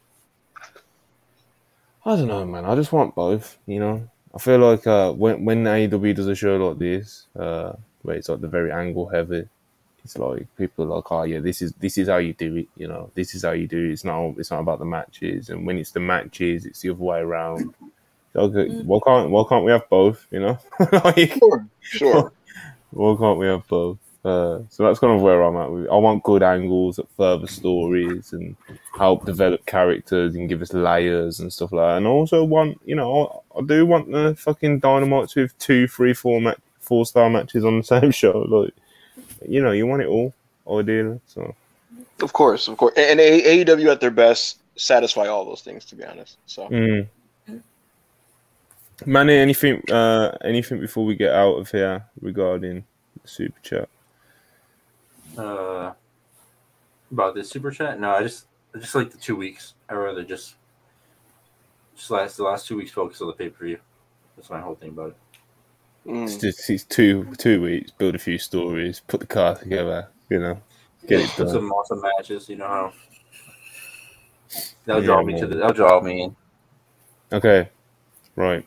[2.06, 2.66] I don't know, man.
[2.66, 3.58] I just want both.
[3.66, 7.74] You know, I feel like uh, when when AEW does a show like this, uh,
[8.02, 9.48] where it's like the very angle heavy,
[10.04, 12.68] it's like people are like, oh yeah, this is this is how you do it.
[12.78, 13.94] You know, this is how you do it.
[13.94, 17.00] It's not it's not about the matches, and when it's the matches, it's the other
[17.04, 17.74] way around.
[18.36, 20.28] Okay, why can't why can't we have both?
[20.32, 20.60] You know,
[20.92, 22.34] like Sure, sure.
[22.92, 24.00] why can't we have both?
[24.26, 25.72] Uh, so that's kind of where I'm at.
[25.72, 25.90] With it.
[25.90, 28.56] I want good angles that further stories and
[28.98, 31.98] help develop characters and give us layers and stuff like that.
[31.98, 35.88] And I also want, you know, I, I do want the fucking dynamites with two,
[35.88, 38.40] three, four ma- four star matches on the same show.
[38.50, 38.74] Like,
[39.48, 40.34] you know, you want it all,
[40.70, 41.22] ideally.
[41.28, 41.56] So
[42.22, 42.96] Of course, of course.
[42.98, 45.86] And AEW at their best satisfy all those things.
[45.86, 47.08] To be honest, so Mm.
[49.06, 52.84] Manny, anything, uh, anything before we get out of here regarding
[53.22, 53.88] the super chat?
[55.38, 55.94] Uh,
[57.12, 58.00] about this super chat?
[58.00, 59.74] No, I just I just like the two weeks.
[59.90, 60.56] I rather just
[61.96, 63.80] just last the last two weeks focus on the pay per view.
[64.36, 65.18] That's my whole thing about it.
[66.06, 66.42] It's mm.
[66.42, 70.62] just it's two two weeks, build a few stories, put the car together, you know,
[71.08, 71.54] get it Put done.
[71.54, 72.50] some awesome matches.
[72.50, 72.94] You know how
[74.86, 76.36] that'll Yeah, draw me to the that'll draw me in.
[77.32, 77.70] Okay,
[78.36, 78.66] right.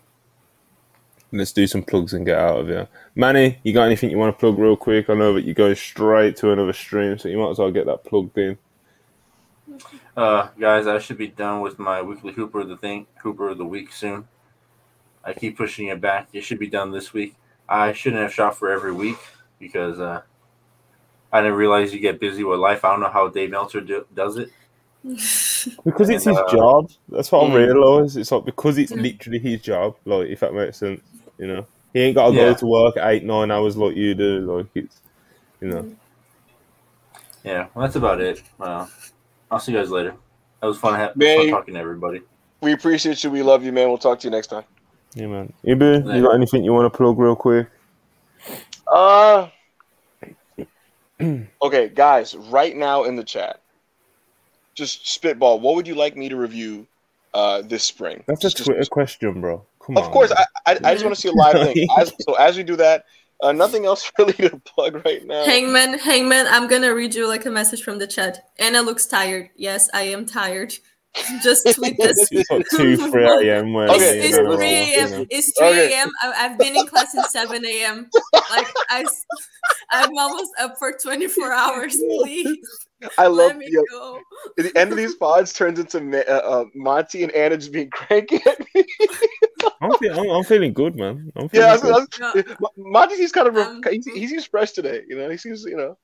[1.34, 2.88] Let's do some plugs and get out of here.
[3.14, 5.08] Manny, you got anything you want to plug real quick?
[5.08, 7.86] I know that you're going straight to another stream, so you might as well get
[7.86, 8.58] that plugged in.
[10.14, 13.58] Uh, guys, I should be done with my weekly Hooper of the thing Hooper of
[13.58, 14.28] the week soon.
[15.24, 16.28] I keep pushing it back.
[16.34, 17.34] It should be done this week.
[17.68, 19.16] I shouldn't have shot for every week
[19.58, 20.20] because uh,
[21.32, 22.84] I didn't realize you get busy with life.
[22.84, 24.50] I don't know how Dave Meltzer do, does it.
[25.84, 26.90] Because it's his Uh, job.
[27.08, 27.66] That's what I Mm.
[27.66, 28.16] realise.
[28.16, 29.96] It's like because it's literally his job.
[30.04, 31.00] Like if that makes sense,
[31.38, 32.52] you know, he ain't got to Yeah.
[32.52, 34.40] go to work eight nine hours like you do.
[34.40, 35.00] Like it's,
[35.60, 35.94] you know.
[37.44, 38.42] Yeah, well, that's about it.
[38.60, 38.86] Uh,
[39.50, 40.14] I'll see you guys later.
[40.60, 42.22] That was fun, ha- Man, fun talking to everybody.
[42.60, 43.30] we appreciate you.
[43.30, 43.88] We love you, man.
[43.88, 44.62] We'll talk to you next time.
[45.14, 45.52] Yeah, man.
[45.66, 47.68] Ibu, you got anything you want to plug real quick?
[48.86, 49.48] Uh,
[51.62, 53.60] okay, guys, right now in the chat,
[54.74, 55.60] just spitball.
[55.60, 56.86] What would you like me to review
[57.34, 58.22] uh, this spring?
[58.26, 59.64] That's a Just- Twitter question, bro.
[59.84, 60.12] Come Of on.
[60.12, 60.32] course.
[60.32, 61.88] I, I, I just want to see a live thing.
[61.98, 63.04] As, so as we do that,
[63.42, 65.44] uh, nothing else really to plug right now.
[65.44, 68.50] Hangman, Hangman, I'm gonna read you like a message from the chat.
[68.58, 69.50] Anna looks tired.
[69.56, 70.72] Yes, I am tired.
[71.42, 72.28] Just tweet this.
[72.30, 73.76] It's 2, 3 a.m.
[73.76, 75.10] Okay, it's, you know, it's 3 you a.m.
[75.10, 75.26] know.
[75.28, 76.10] It's 3 a.m.
[76.22, 78.08] I- I've been in class since 7 a.m.
[78.50, 79.04] Like I,
[79.90, 81.96] I'm almost up for 24 hours.
[81.96, 82.66] Please
[83.18, 84.20] I love let me the, go.
[84.56, 87.90] the end of these pods turns into Ma- uh, uh, Monty and Anna just being
[87.92, 88.84] cranky at me.
[89.80, 91.30] I'm, fe- I'm, I'm feeling good, man.
[91.36, 94.02] I'm feeling yeah, I was- I was- No, Monty seems kind of re- Um, he,
[94.20, 95.02] he seems fresh today.
[95.08, 95.96] You know, he seems you know.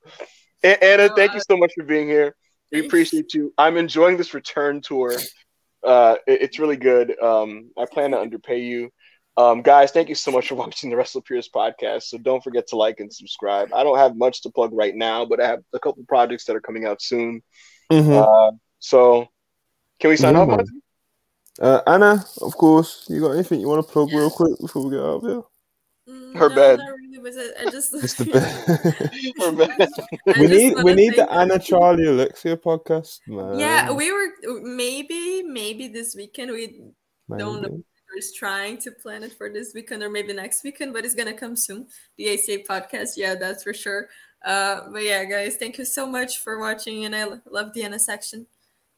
[0.63, 2.35] A- Anna, No, thank you so much for being here.
[2.71, 3.53] We appreciate you.
[3.57, 5.17] I'm enjoying this return tour.
[5.83, 7.19] Uh, it- it's really good.
[7.21, 8.89] Um, I plan to underpay you.
[9.39, 12.03] Um, guys, thank you so much for watching the WrestlePurists podcast.
[12.03, 13.73] So don't forget to like and subscribe.
[13.73, 16.55] I don't have much to plug right now, but I have a couple projects that
[16.57, 17.41] are coming out soon.
[17.89, 18.15] Mhm.
[18.21, 19.27] Uh, so
[19.99, 20.61] can we sign Yeah, off,
[21.61, 24.91] Uh, Anna, of course, you got anything you want to plug real quick before we
[24.91, 25.43] get out of here?
[26.09, 26.79] Mm, Her no, bed.
[26.79, 27.93] Really, but I I just.
[27.93, 28.69] It's the best.
[29.41, 30.37] Or bad?
[30.39, 33.59] We need we need the Anna Charlie Alexia podcast, man.
[33.59, 34.29] Yeah, we were
[34.83, 36.63] maybe maybe this weekend we
[37.37, 37.73] don't Maybe.
[37.75, 37.83] we're
[38.35, 41.55] trying to plan it for this weekend or maybe next weekend, but it's gonna come
[41.55, 41.87] soon.
[42.17, 44.09] The ACA podcast, yeah, that's for sure.
[44.45, 47.99] Uh, but yeah, guys, thank you so much for watching, and I love the Anna
[47.99, 48.47] section.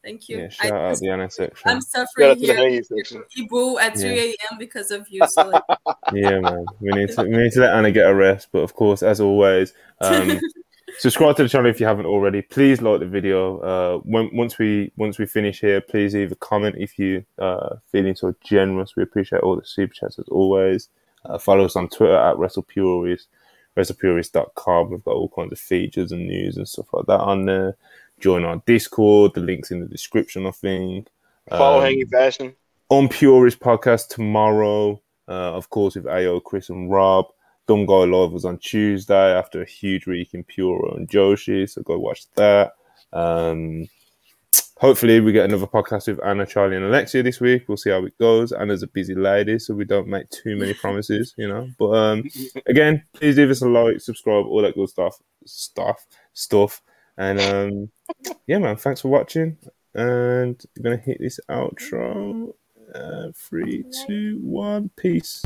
[0.03, 0.40] Thank you.
[0.40, 1.69] Yeah, I shout out just- the Anna section.
[1.69, 2.56] I'm suffering out here.
[2.56, 4.58] Ibu, at 3 a.m.
[4.58, 5.22] because of you.
[5.27, 5.64] So like,
[6.14, 6.66] yeah, man.
[6.80, 9.22] We need to we need to let Anna get a rest, but of course, as
[9.22, 10.40] always, um,
[10.99, 12.41] subscribe to the channel if you haven't already.
[12.41, 13.59] Please like the video.
[13.59, 17.75] Uh, when, once we once we finish here, please leave a comment if you uh
[17.91, 18.95] feeling so generous.
[18.95, 20.89] We appreciate all the super chats as always.
[21.25, 23.27] Uh, follow us on Twitter at WrestlePurists,
[23.77, 24.89] WrestlePurists.com.
[24.89, 27.75] We've got all kinds of features and news and stuff like that on there.
[28.19, 29.33] Join our Discord.
[29.33, 31.07] The links in the description, I think.
[31.49, 32.53] Follow Um, Hanging Fashion.
[32.89, 35.01] on Purist podcast tomorrow.
[35.27, 37.25] Uh, of course, with AO, Chris, and Rob.
[37.72, 41.82] Dumb Guy Live was on Tuesday after a huge week in Puro and Joshi, so
[41.82, 42.74] go watch that.
[43.14, 43.88] Um,
[44.75, 47.69] hopefully, we get another podcast with Anna, Charlie, and Alexia this week.
[47.69, 48.51] We'll see how it goes.
[48.51, 51.69] Anna's a busy lady, so we don't make too many promises, you know.
[51.80, 52.30] But um,
[52.66, 56.82] again, please leave us a like, subscribe, all that good stuff, stuff, stuff.
[57.17, 57.90] And um,
[58.48, 59.56] yeah, man, thanks for watching.
[59.93, 62.53] And we're gonna hit this outro.
[62.93, 65.41] Uh, three, two, one, peace.